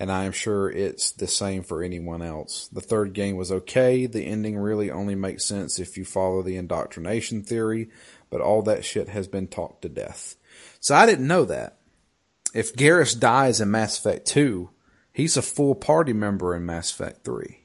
and 0.00 0.12
I 0.12 0.24
am 0.24 0.32
sure 0.32 0.70
it's 0.70 1.10
the 1.10 1.26
same 1.26 1.64
for 1.64 1.82
anyone 1.82 2.22
else. 2.22 2.68
The 2.68 2.80
third 2.80 3.12
game 3.12 3.36
was 3.36 3.50
okay. 3.50 4.06
The 4.06 4.24
ending 4.24 4.56
really 4.56 4.92
only 4.92 5.16
makes 5.16 5.44
sense 5.44 5.80
if 5.80 5.98
you 5.98 6.04
follow 6.04 6.40
the 6.40 6.56
indoctrination 6.56 7.42
theory, 7.42 7.90
but 8.30 8.40
all 8.40 8.62
that 8.62 8.84
shit 8.84 9.08
has 9.08 9.26
been 9.26 9.48
talked 9.48 9.82
to 9.82 9.88
death. 9.88 10.36
So 10.78 10.94
I 10.94 11.04
didn't 11.04 11.26
know 11.26 11.44
that. 11.46 11.78
If 12.54 12.76
Garrus 12.76 13.18
dies 13.18 13.60
in 13.60 13.72
Mass 13.72 13.98
Effect 13.98 14.24
2, 14.26 14.70
he's 15.12 15.36
a 15.36 15.42
full 15.42 15.74
party 15.74 16.12
member 16.12 16.54
in 16.54 16.64
Mass 16.64 16.92
Effect 16.92 17.24
3. 17.24 17.64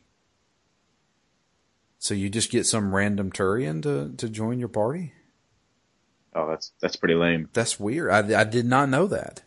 So 1.99 2.15
you 2.15 2.29
just 2.29 2.51
get 2.51 2.65
some 2.65 2.95
random 2.95 3.31
Turian 3.31 3.83
to, 3.83 4.11
to 4.17 4.27
join 4.27 4.59
your 4.59 4.69
party? 4.69 5.13
Oh, 6.33 6.49
that's 6.49 6.71
that's 6.81 6.95
pretty 6.95 7.13
lame. 7.13 7.47
That's 7.53 7.79
weird. 7.79 8.09
I, 8.09 8.41
I 8.41 8.43
did 8.43 8.65
not 8.65 8.89
know 8.89 9.05
that. 9.05 9.43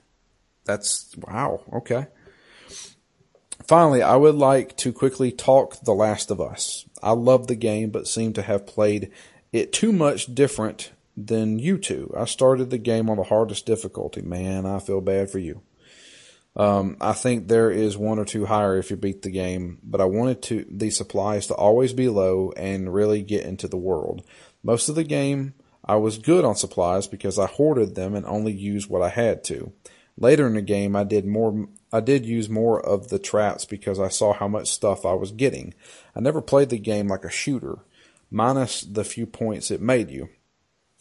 That's 0.64 1.14
wow. 1.16 1.64
Okay. 1.72 2.06
Finally, 3.64 4.02
I 4.02 4.16
would 4.16 4.36
like 4.36 4.76
to 4.78 4.92
quickly 4.92 5.32
talk 5.32 5.80
The 5.80 5.94
Last 5.94 6.30
of 6.30 6.40
Us. 6.40 6.84
I 7.02 7.12
love 7.12 7.46
the 7.46 7.56
game, 7.56 7.90
but 7.90 8.06
seem 8.06 8.32
to 8.34 8.42
have 8.42 8.66
played 8.66 9.10
it 9.52 9.72
too 9.72 9.92
much 9.92 10.34
different 10.34 10.92
than 11.16 11.58
you 11.58 11.78
two. 11.78 12.12
I 12.16 12.26
started 12.26 12.70
the 12.70 12.78
game 12.78 13.08
on 13.08 13.16
the 13.16 13.24
hardest 13.24 13.66
difficulty. 13.66 14.22
Man, 14.22 14.66
I 14.66 14.78
feel 14.78 15.00
bad 15.00 15.30
for 15.30 15.38
you. 15.38 15.62
Um, 16.54 16.96
I 17.00 17.12
think 17.12 17.48
there 17.48 17.70
is 17.70 17.98
one 17.98 18.18
or 18.18 18.24
two 18.24 18.46
higher 18.46 18.78
if 18.78 18.90
you 18.90 18.96
beat 18.96 19.22
the 19.22 19.30
game, 19.30 19.78
but 19.82 20.00
I 20.00 20.06
wanted 20.06 20.42
to 20.42 20.66
the 20.70 20.90
supplies 20.90 21.46
to 21.48 21.54
always 21.54 21.92
be 21.92 22.08
low 22.08 22.52
and 22.56 22.92
really 22.92 23.22
get 23.22 23.44
into 23.44 23.68
the 23.68 23.76
world. 23.76 24.24
Most 24.62 24.88
of 24.88 24.94
the 24.94 25.04
game, 25.04 25.54
I 25.84 25.96
was 25.96 26.18
good 26.18 26.44
on 26.44 26.56
supplies 26.56 27.06
because 27.06 27.38
I 27.38 27.46
hoarded 27.46 27.94
them 27.94 28.14
and 28.14 28.24
only 28.24 28.52
used 28.52 28.88
what 28.88 29.02
I 29.02 29.10
had 29.10 29.44
to. 29.44 29.72
Later 30.18 30.46
in 30.46 30.54
the 30.54 30.62
game, 30.62 30.96
I 30.96 31.04
did 31.04 31.26
more 31.26 31.68
I 31.92 32.00
did 32.00 32.26
use 32.26 32.48
more 32.48 32.80
of 32.80 33.08
the 33.08 33.18
traps 33.18 33.64
because 33.64 34.00
I 34.00 34.08
saw 34.08 34.32
how 34.32 34.48
much 34.48 34.68
stuff 34.68 35.06
I 35.06 35.14
was 35.14 35.32
getting. 35.32 35.74
I 36.14 36.20
never 36.20 36.42
played 36.42 36.70
the 36.70 36.78
game 36.78 37.08
like 37.08 37.24
a 37.24 37.30
shooter, 37.30 37.78
minus 38.30 38.82
the 38.82 39.04
few 39.04 39.26
points 39.26 39.70
it 39.70 39.80
made 39.80 40.10
you. 40.10 40.28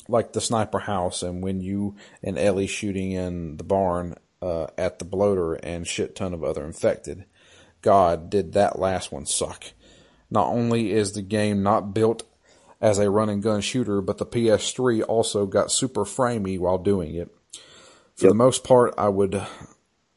Like 0.08 0.34
the 0.34 0.42
sniper 0.42 0.80
house 0.80 1.24
and 1.24 1.42
when 1.44 1.62
you 1.62 1.96
and 2.22 2.38
Ellie 2.38 2.68
shooting 2.68 3.12
in 3.12 3.58
the 3.58 3.64
barn 3.64 4.16
uh, 4.42 4.68
at 4.78 5.00
the 5.00 5.06
bloater 5.06 5.56
and 5.56 5.88
shit 5.88 6.16
ton 6.16 6.34
of 6.34 6.44
other 6.44 6.64
infected. 6.64 7.26
God, 7.82 8.30
did 8.30 8.54
that 8.54 8.80
last 8.80 9.12
one 9.12 9.26
suck. 9.26 9.64
Not 10.30 10.48
only 10.48 10.92
is 10.92 11.14
the 11.14 11.22
game 11.22 11.64
not 11.64 11.94
built 11.94 12.24
as 12.82 13.00
a 13.00 13.10
run 13.10 13.30
and 13.30 13.42
gun 13.42 13.62
shooter, 13.62 14.02
but 14.02 14.18
the 14.18 14.26
PS3 14.26 15.04
also 15.08 15.46
got 15.46 15.72
super 15.72 16.04
framey 16.04 16.60
while 16.60 16.78
doing 16.78 17.16
it. 17.16 17.32
For 18.16 18.26
yep. 18.26 18.32
the 18.32 18.36
most 18.36 18.64
part, 18.64 18.94
I 18.98 19.10
would 19.10 19.42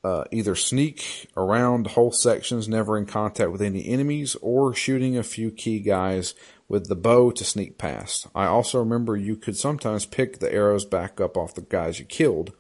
uh, 0.05 0.25
either 0.31 0.55
sneak 0.55 1.29
around 1.37 1.89
whole 1.89 2.13
sections 2.13 2.69
never 2.69 2.97
in 2.97 3.07
contact 3.07 3.51
with 3.51 3.61
any 3.61 3.87
enemies 3.87 4.37
or 4.41 4.73
shooting 4.73 5.17
a 5.17 5.25
few 5.25 5.51
key 5.51 5.81
guys 5.81 6.35
with 6.69 6.89
the 6.89 6.97
bow 6.97 7.31
to 7.33 7.45
sneak 7.45 7.77
past. 7.77 8.29
I 8.35 8.47
also 8.47 8.79
remember 8.79 9.17
you 9.17 9.37
could 9.37 9.57
sometimes 9.57 10.07
pick 10.07 10.39
the 10.39 10.53
arrows 10.53 10.85
back 10.85 11.21
up 11.21 11.37
off 11.37 11.55
the 11.55 11.63
guys 11.63 11.99
you 11.99 12.05
killed. 12.05 12.53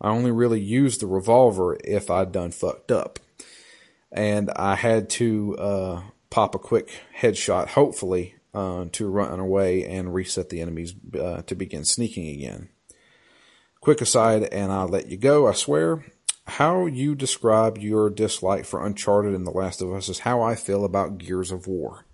I 0.00 0.10
only 0.10 0.32
really 0.32 0.60
used 0.60 1.00
the 1.00 1.06
revolver 1.06 1.78
if 1.84 2.10
I'd 2.10 2.32
done 2.32 2.50
fucked 2.50 2.90
up. 2.90 3.18
And 4.10 4.50
I 4.56 4.74
had 4.74 5.10
to 5.10 5.56
uh, 5.58 6.02
pop 6.30 6.54
a 6.54 6.58
quick 6.58 6.90
headshot, 7.20 7.68
hopefully, 7.68 8.34
uh, 8.54 8.86
to 8.92 9.08
run 9.08 9.38
away 9.38 9.84
and 9.84 10.14
reset 10.14 10.48
the 10.48 10.60
enemies 10.60 10.94
uh, 11.18 11.42
to 11.42 11.54
begin 11.54 11.84
sneaking 11.84 12.28
again. 12.28 12.70
Quick 13.86 14.00
aside, 14.00 14.42
and 14.52 14.72
I'll 14.72 14.88
let 14.88 15.06
you 15.06 15.16
go, 15.16 15.46
I 15.46 15.52
swear 15.52 16.04
how 16.44 16.86
you 16.86 17.14
describe 17.14 17.78
your 17.78 18.10
dislike 18.10 18.64
for 18.64 18.84
Uncharted 18.84 19.32
and 19.32 19.46
The 19.46 19.52
Last 19.52 19.80
of 19.80 19.92
Us 19.92 20.08
is 20.08 20.18
how 20.18 20.42
I 20.42 20.56
feel 20.56 20.84
about 20.84 21.18
Gears 21.18 21.52
of 21.52 21.68
War. 21.68 22.04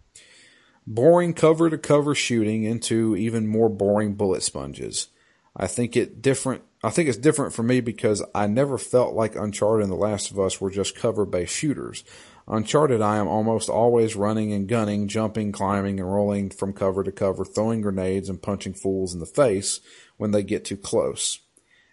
boring 0.87 1.33
cover 1.33 1.71
to 1.71 1.79
cover 1.79 2.15
shooting 2.15 2.65
into 2.65 3.17
even 3.17 3.47
more 3.47 3.71
boring 3.71 4.17
bullet 4.17 4.43
sponges. 4.43 5.09
I 5.57 5.67
think 5.67 5.97
it 5.97 6.21
different. 6.21 6.61
I 6.85 6.91
think 6.91 7.09
it's 7.09 7.17
different 7.17 7.55
for 7.55 7.63
me 7.63 7.81
because 7.81 8.23
I 8.35 8.49
never 8.49 8.77
felt 8.77 9.15
like 9.15 9.35
Uncharted 9.35 9.83
and 9.83 9.91
The 9.91 9.97
Last 9.97 10.31
of 10.31 10.39
Us 10.39 10.61
were 10.61 10.71
just 10.71 10.95
cover 10.95 11.25
based 11.25 11.55
shooters. 11.55 12.05
Uncharted, 12.47 13.01
I 13.01 13.17
am 13.17 13.29
almost 13.29 13.71
always 13.71 14.15
running 14.15 14.53
and 14.53 14.69
gunning, 14.69 15.09
jumping, 15.09 15.53
climbing, 15.53 16.01
and 16.01 16.13
rolling 16.13 16.51
from 16.51 16.75
cover 16.75 17.03
to 17.03 17.13
cover, 17.13 17.47
throwing 17.47 17.81
grenades 17.81 18.29
and 18.29 18.43
punching 18.43 18.75
fools 18.75 19.15
in 19.15 19.21
the 19.21 19.27
face 19.27 19.81
when 20.19 20.33
they 20.33 20.43
get 20.43 20.67
too 20.67 20.77
close. 20.77 21.39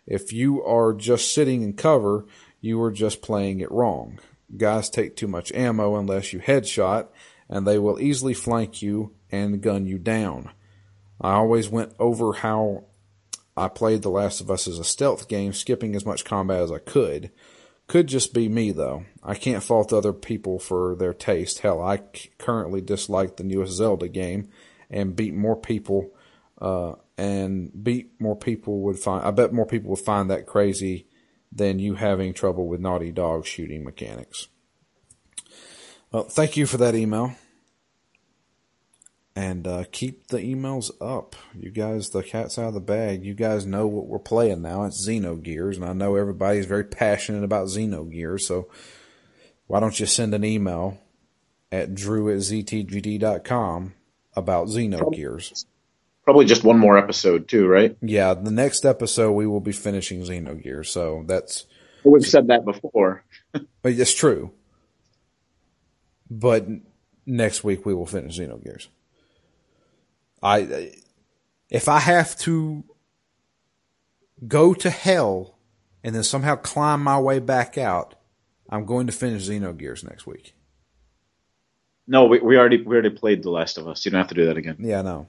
If 0.10 0.34
you 0.34 0.64
are 0.64 0.94
just 0.94 1.34
sitting 1.34 1.62
in 1.62 1.74
cover, 1.74 2.26
you 2.60 2.82
are 2.82 2.92
just 2.92 3.22
playing 3.22 3.62
it 3.62 3.72
wrong. 3.72 4.20
Guys 4.58 4.90
take 4.90 5.16
too 5.16 5.28
much 5.28 5.52
ammo 5.54 5.96
unless 5.96 6.34
you 6.34 6.40
headshot, 6.40 7.08
and 7.48 7.66
they 7.66 7.78
will 7.78 8.02
easily 8.02 8.34
flank 8.34 8.82
you 8.82 9.14
and 9.32 9.62
gun 9.62 9.86
you 9.86 10.00
down. 10.00 10.50
I 11.22 11.34
always 11.34 11.70
went 11.70 11.94
over 12.00 12.34
how 12.34 12.86
I 13.56 13.68
played 13.68 14.02
The 14.02 14.10
Last 14.10 14.42
of 14.42 14.50
Us 14.50 14.68
as 14.68 14.80
a 14.80 14.84
stealth 14.84 15.28
game, 15.28 15.54
skipping 15.54 15.96
as 15.96 16.06
much 16.06 16.26
combat 16.26 16.62
as 16.62 16.72
I 16.72 16.80
could. 16.80 17.30
Could 17.88 18.08
just 18.08 18.34
be 18.34 18.48
me 18.50 18.72
though. 18.72 19.06
I 19.24 19.36
can't 19.36 19.64
fault 19.64 19.92
other 19.92 20.14
people 20.14 20.60
for 20.60 20.96
their 20.96 21.14
taste. 21.14 21.60
Hell, 21.60 21.82
I 21.82 22.02
currently 22.38 22.82
dislike 22.82 23.36
the 23.36 23.44
newest 23.44 23.74
Zelda 23.74 24.08
game 24.08 24.50
and 24.90 25.16
beat 25.16 25.34
more 25.34 25.56
people, 25.56 26.12
uh, 26.62 26.94
and 27.20 27.84
beat 27.84 28.20
more 28.20 28.38
people 28.38 28.80
would 28.80 28.98
find, 28.98 29.26
I 29.26 29.32
bet 29.32 29.52
more 29.52 29.66
people 29.66 29.90
would 29.90 30.00
find 30.00 30.30
that 30.30 30.46
crazy 30.46 31.06
than 31.52 31.78
you 31.78 31.96
having 31.96 32.34
trouble 32.34 32.66
with 32.66 32.80
Naughty 32.80 33.12
Dog 33.12 33.46
shooting 33.46 33.84
mechanics. 33.84 34.48
Well, 36.14 36.24
thank 36.24 36.56
you 36.56 36.66
for 36.66 36.78
that 36.78 36.96
email. 36.96 37.36
And 39.36 39.68
uh, 39.68 39.84
keep 39.92 40.28
the 40.28 40.38
emails 40.38 40.92
up. 41.02 41.36
You 41.54 41.72
guys, 41.72 42.10
the 42.10 42.24
cat's 42.24 42.58
out 42.58 42.70
of 42.70 42.74
the 42.74 42.80
bag. 42.80 43.26
You 43.26 43.34
guys 43.34 43.66
know 43.66 43.86
what 43.86 44.08
we're 44.08 44.20
playing 44.20 44.62
now. 44.62 44.86
It's 44.86 45.06
Xenogears, 45.06 45.76
and 45.76 45.86
I 45.86 45.94
know 45.94 46.16
everybody's 46.16 46.66
very 46.66 46.86
passionate 46.86 47.44
about 47.44 47.68
Xenogears. 47.68 48.42
So 48.42 48.70
why 49.68 49.82
don't 49.82 50.00
you 50.00 50.06
send 50.06 50.34
an 50.34 50.46
email 50.46 51.00
at 51.70 51.96
drew 51.96 52.30
at 52.30 52.38
ztgd.com 52.38 53.94
about 54.36 54.68
Xenogears? 54.68 55.66
Probably 56.30 56.46
just 56.46 56.64
one 56.64 56.78
more 56.78 56.96
episode 56.96 57.48
too, 57.48 57.66
right? 57.66 57.98
Yeah, 58.04 58.36
the 58.36 58.52
next 58.52 58.86
episode 58.86 59.32
we 59.32 59.48
will 59.48 59.62
be 59.62 59.72
finishing 59.72 60.22
Xenogears. 60.22 60.86
So 60.86 61.24
that's 61.26 61.66
We've 62.04 62.24
said 62.24 62.50
that 62.50 62.66
before. 62.66 63.24
But 63.82 63.94
it's 63.94 64.14
true. 64.14 64.52
But 66.30 66.68
next 67.26 67.64
week 67.64 67.84
we 67.84 67.96
will 67.96 68.06
finish 68.06 68.38
Xenogears. 68.38 68.90
I, 70.44 70.92
if 71.68 71.90
I 71.90 71.98
have 71.98 72.38
to 72.42 72.84
go 74.48 74.76
to 74.76 74.90
hell 74.92 75.58
and 76.04 76.14
then 76.14 76.22
somehow 76.22 76.58
climb 76.58 77.02
my 77.02 77.20
way 77.20 77.40
back 77.40 77.76
out, 77.76 78.14
I'm 78.70 78.86
going 78.86 79.08
to 79.08 79.14
finish 79.14 79.48
Xenogears 79.50 80.04
next 80.04 80.28
week. 80.28 80.54
No, 82.06 82.26
we, 82.26 82.38
we 82.38 82.56
already 82.56 82.84
we 82.84 82.94
already 82.94 83.10
played 83.10 83.42
The 83.42 83.50
Last 83.50 83.80
of 83.80 83.88
Us. 83.88 84.06
You 84.06 84.12
don't 84.12 84.20
have 84.20 84.30
to 84.30 84.36
do 84.36 84.46
that 84.46 84.58
again. 84.58 84.76
Yeah, 84.78 85.00
I 85.00 85.02
know. 85.02 85.28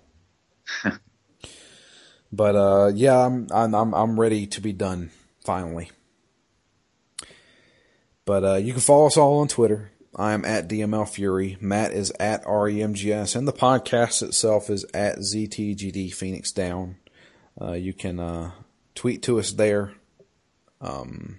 but 2.32 2.56
uh, 2.56 2.90
yeah, 2.94 3.24
I'm 3.24 3.48
I'm 3.52 3.94
I'm 3.94 4.20
ready 4.20 4.46
to 4.48 4.60
be 4.60 4.72
done 4.72 5.10
finally. 5.44 5.90
But 8.24 8.44
uh, 8.44 8.56
you 8.56 8.72
can 8.72 8.80
follow 8.80 9.06
us 9.06 9.16
all 9.16 9.40
on 9.40 9.48
Twitter. 9.48 9.90
I 10.14 10.32
am 10.32 10.44
at 10.44 10.68
DML 10.68 11.08
Fury. 11.08 11.56
Matt 11.60 11.92
is 11.92 12.12
at 12.20 12.44
REMGS, 12.44 13.36
and 13.36 13.46
the 13.46 13.52
podcast 13.52 14.22
itself 14.22 14.70
is 14.70 14.84
at 14.92 15.18
ZTGD 15.18 16.12
Phoenix 16.12 16.52
Down. 16.52 16.96
Uh, 17.60 17.72
you 17.72 17.92
can 17.92 18.18
uh, 18.18 18.52
tweet 18.94 19.22
to 19.24 19.38
us 19.38 19.52
there, 19.52 19.94
um, 20.80 21.38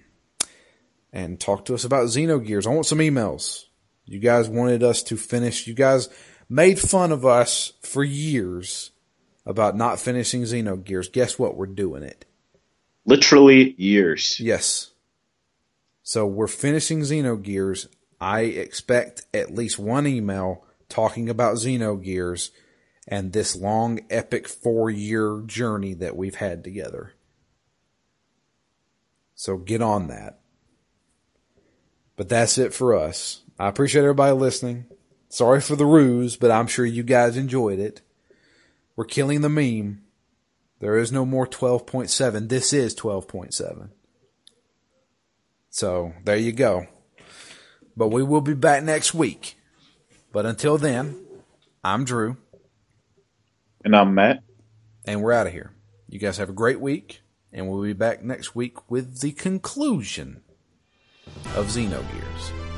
and 1.12 1.38
talk 1.38 1.64
to 1.66 1.74
us 1.74 1.84
about 1.84 2.06
Xenogears. 2.06 2.66
I 2.66 2.70
want 2.70 2.86
some 2.86 2.98
emails. 2.98 3.64
You 4.04 4.18
guys 4.18 4.48
wanted 4.48 4.82
us 4.82 5.02
to 5.04 5.16
finish. 5.16 5.66
You 5.66 5.74
guys 5.74 6.08
made 6.48 6.78
fun 6.78 7.12
of 7.12 7.24
us 7.24 7.72
for 7.82 8.02
years 8.04 8.90
about 9.44 9.76
not 9.76 10.00
finishing 10.00 10.42
Xenogears. 10.42 11.12
Guess 11.12 11.38
what? 11.38 11.56
We're 11.56 11.66
doing 11.66 12.02
it. 12.02 12.24
Literally 13.04 13.74
years. 13.78 14.38
Yes. 14.38 14.92
So 16.02 16.26
we're 16.26 16.46
finishing 16.46 17.00
Xenogears. 17.00 17.88
I 18.20 18.42
expect 18.42 19.26
at 19.34 19.54
least 19.54 19.78
one 19.78 20.06
email 20.06 20.64
talking 20.88 21.28
about 21.28 21.56
Xenogears 21.56 22.50
and 23.08 23.32
this 23.32 23.56
long, 23.56 24.00
epic 24.10 24.46
four 24.46 24.90
year 24.90 25.42
journey 25.46 25.94
that 25.94 26.16
we've 26.16 26.36
had 26.36 26.62
together. 26.62 27.14
So 29.34 29.56
get 29.56 29.82
on 29.82 30.06
that. 30.06 30.38
But 32.16 32.28
that's 32.28 32.58
it 32.58 32.72
for 32.72 32.94
us. 32.94 33.42
I 33.58 33.68
appreciate 33.68 34.02
everybody 34.02 34.32
listening. 34.36 34.86
Sorry 35.28 35.60
for 35.60 35.74
the 35.74 35.86
ruse, 35.86 36.36
but 36.36 36.50
I'm 36.50 36.66
sure 36.66 36.84
you 36.84 37.02
guys 37.02 37.36
enjoyed 37.36 37.78
it. 37.78 38.02
We're 38.96 39.04
killing 39.04 39.40
the 39.40 39.48
meme. 39.48 40.02
There 40.80 40.98
is 40.98 41.12
no 41.12 41.24
more 41.24 41.46
12.7. 41.46 42.48
This 42.48 42.72
is 42.72 42.94
12.7. 42.94 43.90
So 45.70 46.12
there 46.24 46.36
you 46.36 46.52
go. 46.52 46.86
But 47.96 48.08
we 48.08 48.22
will 48.22 48.40
be 48.40 48.54
back 48.54 48.82
next 48.82 49.14
week. 49.14 49.56
But 50.32 50.46
until 50.46 50.78
then, 50.78 51.24
I'm 51.84 52.04
Drew. 52.04 52.36
And 53.84 53.94
I'm 53.94 54.14
Matt. 54.14 54.42
And 55.06 55.22
we're 55.22 55.32
out 55.32 55.46
of 55.46 55.52
here. 55.52 55.72
You 56.08 56.18
guys 56.18 56.38
have 56.38 56.50
a 56.50 56.54
great 56.54 56.80
week. 56.80 57.22
And 57.52 57.68
we'll 57.68 57.82
be 57.82 57.92
back 57.92 58.22
next 58.22 58.54
week 58.54 58.90
with 58.90 59.20
the 59.20 59.32
conclusion 59.32 60.42
of 61.54 61.66
Xenogears. 61.66 62.71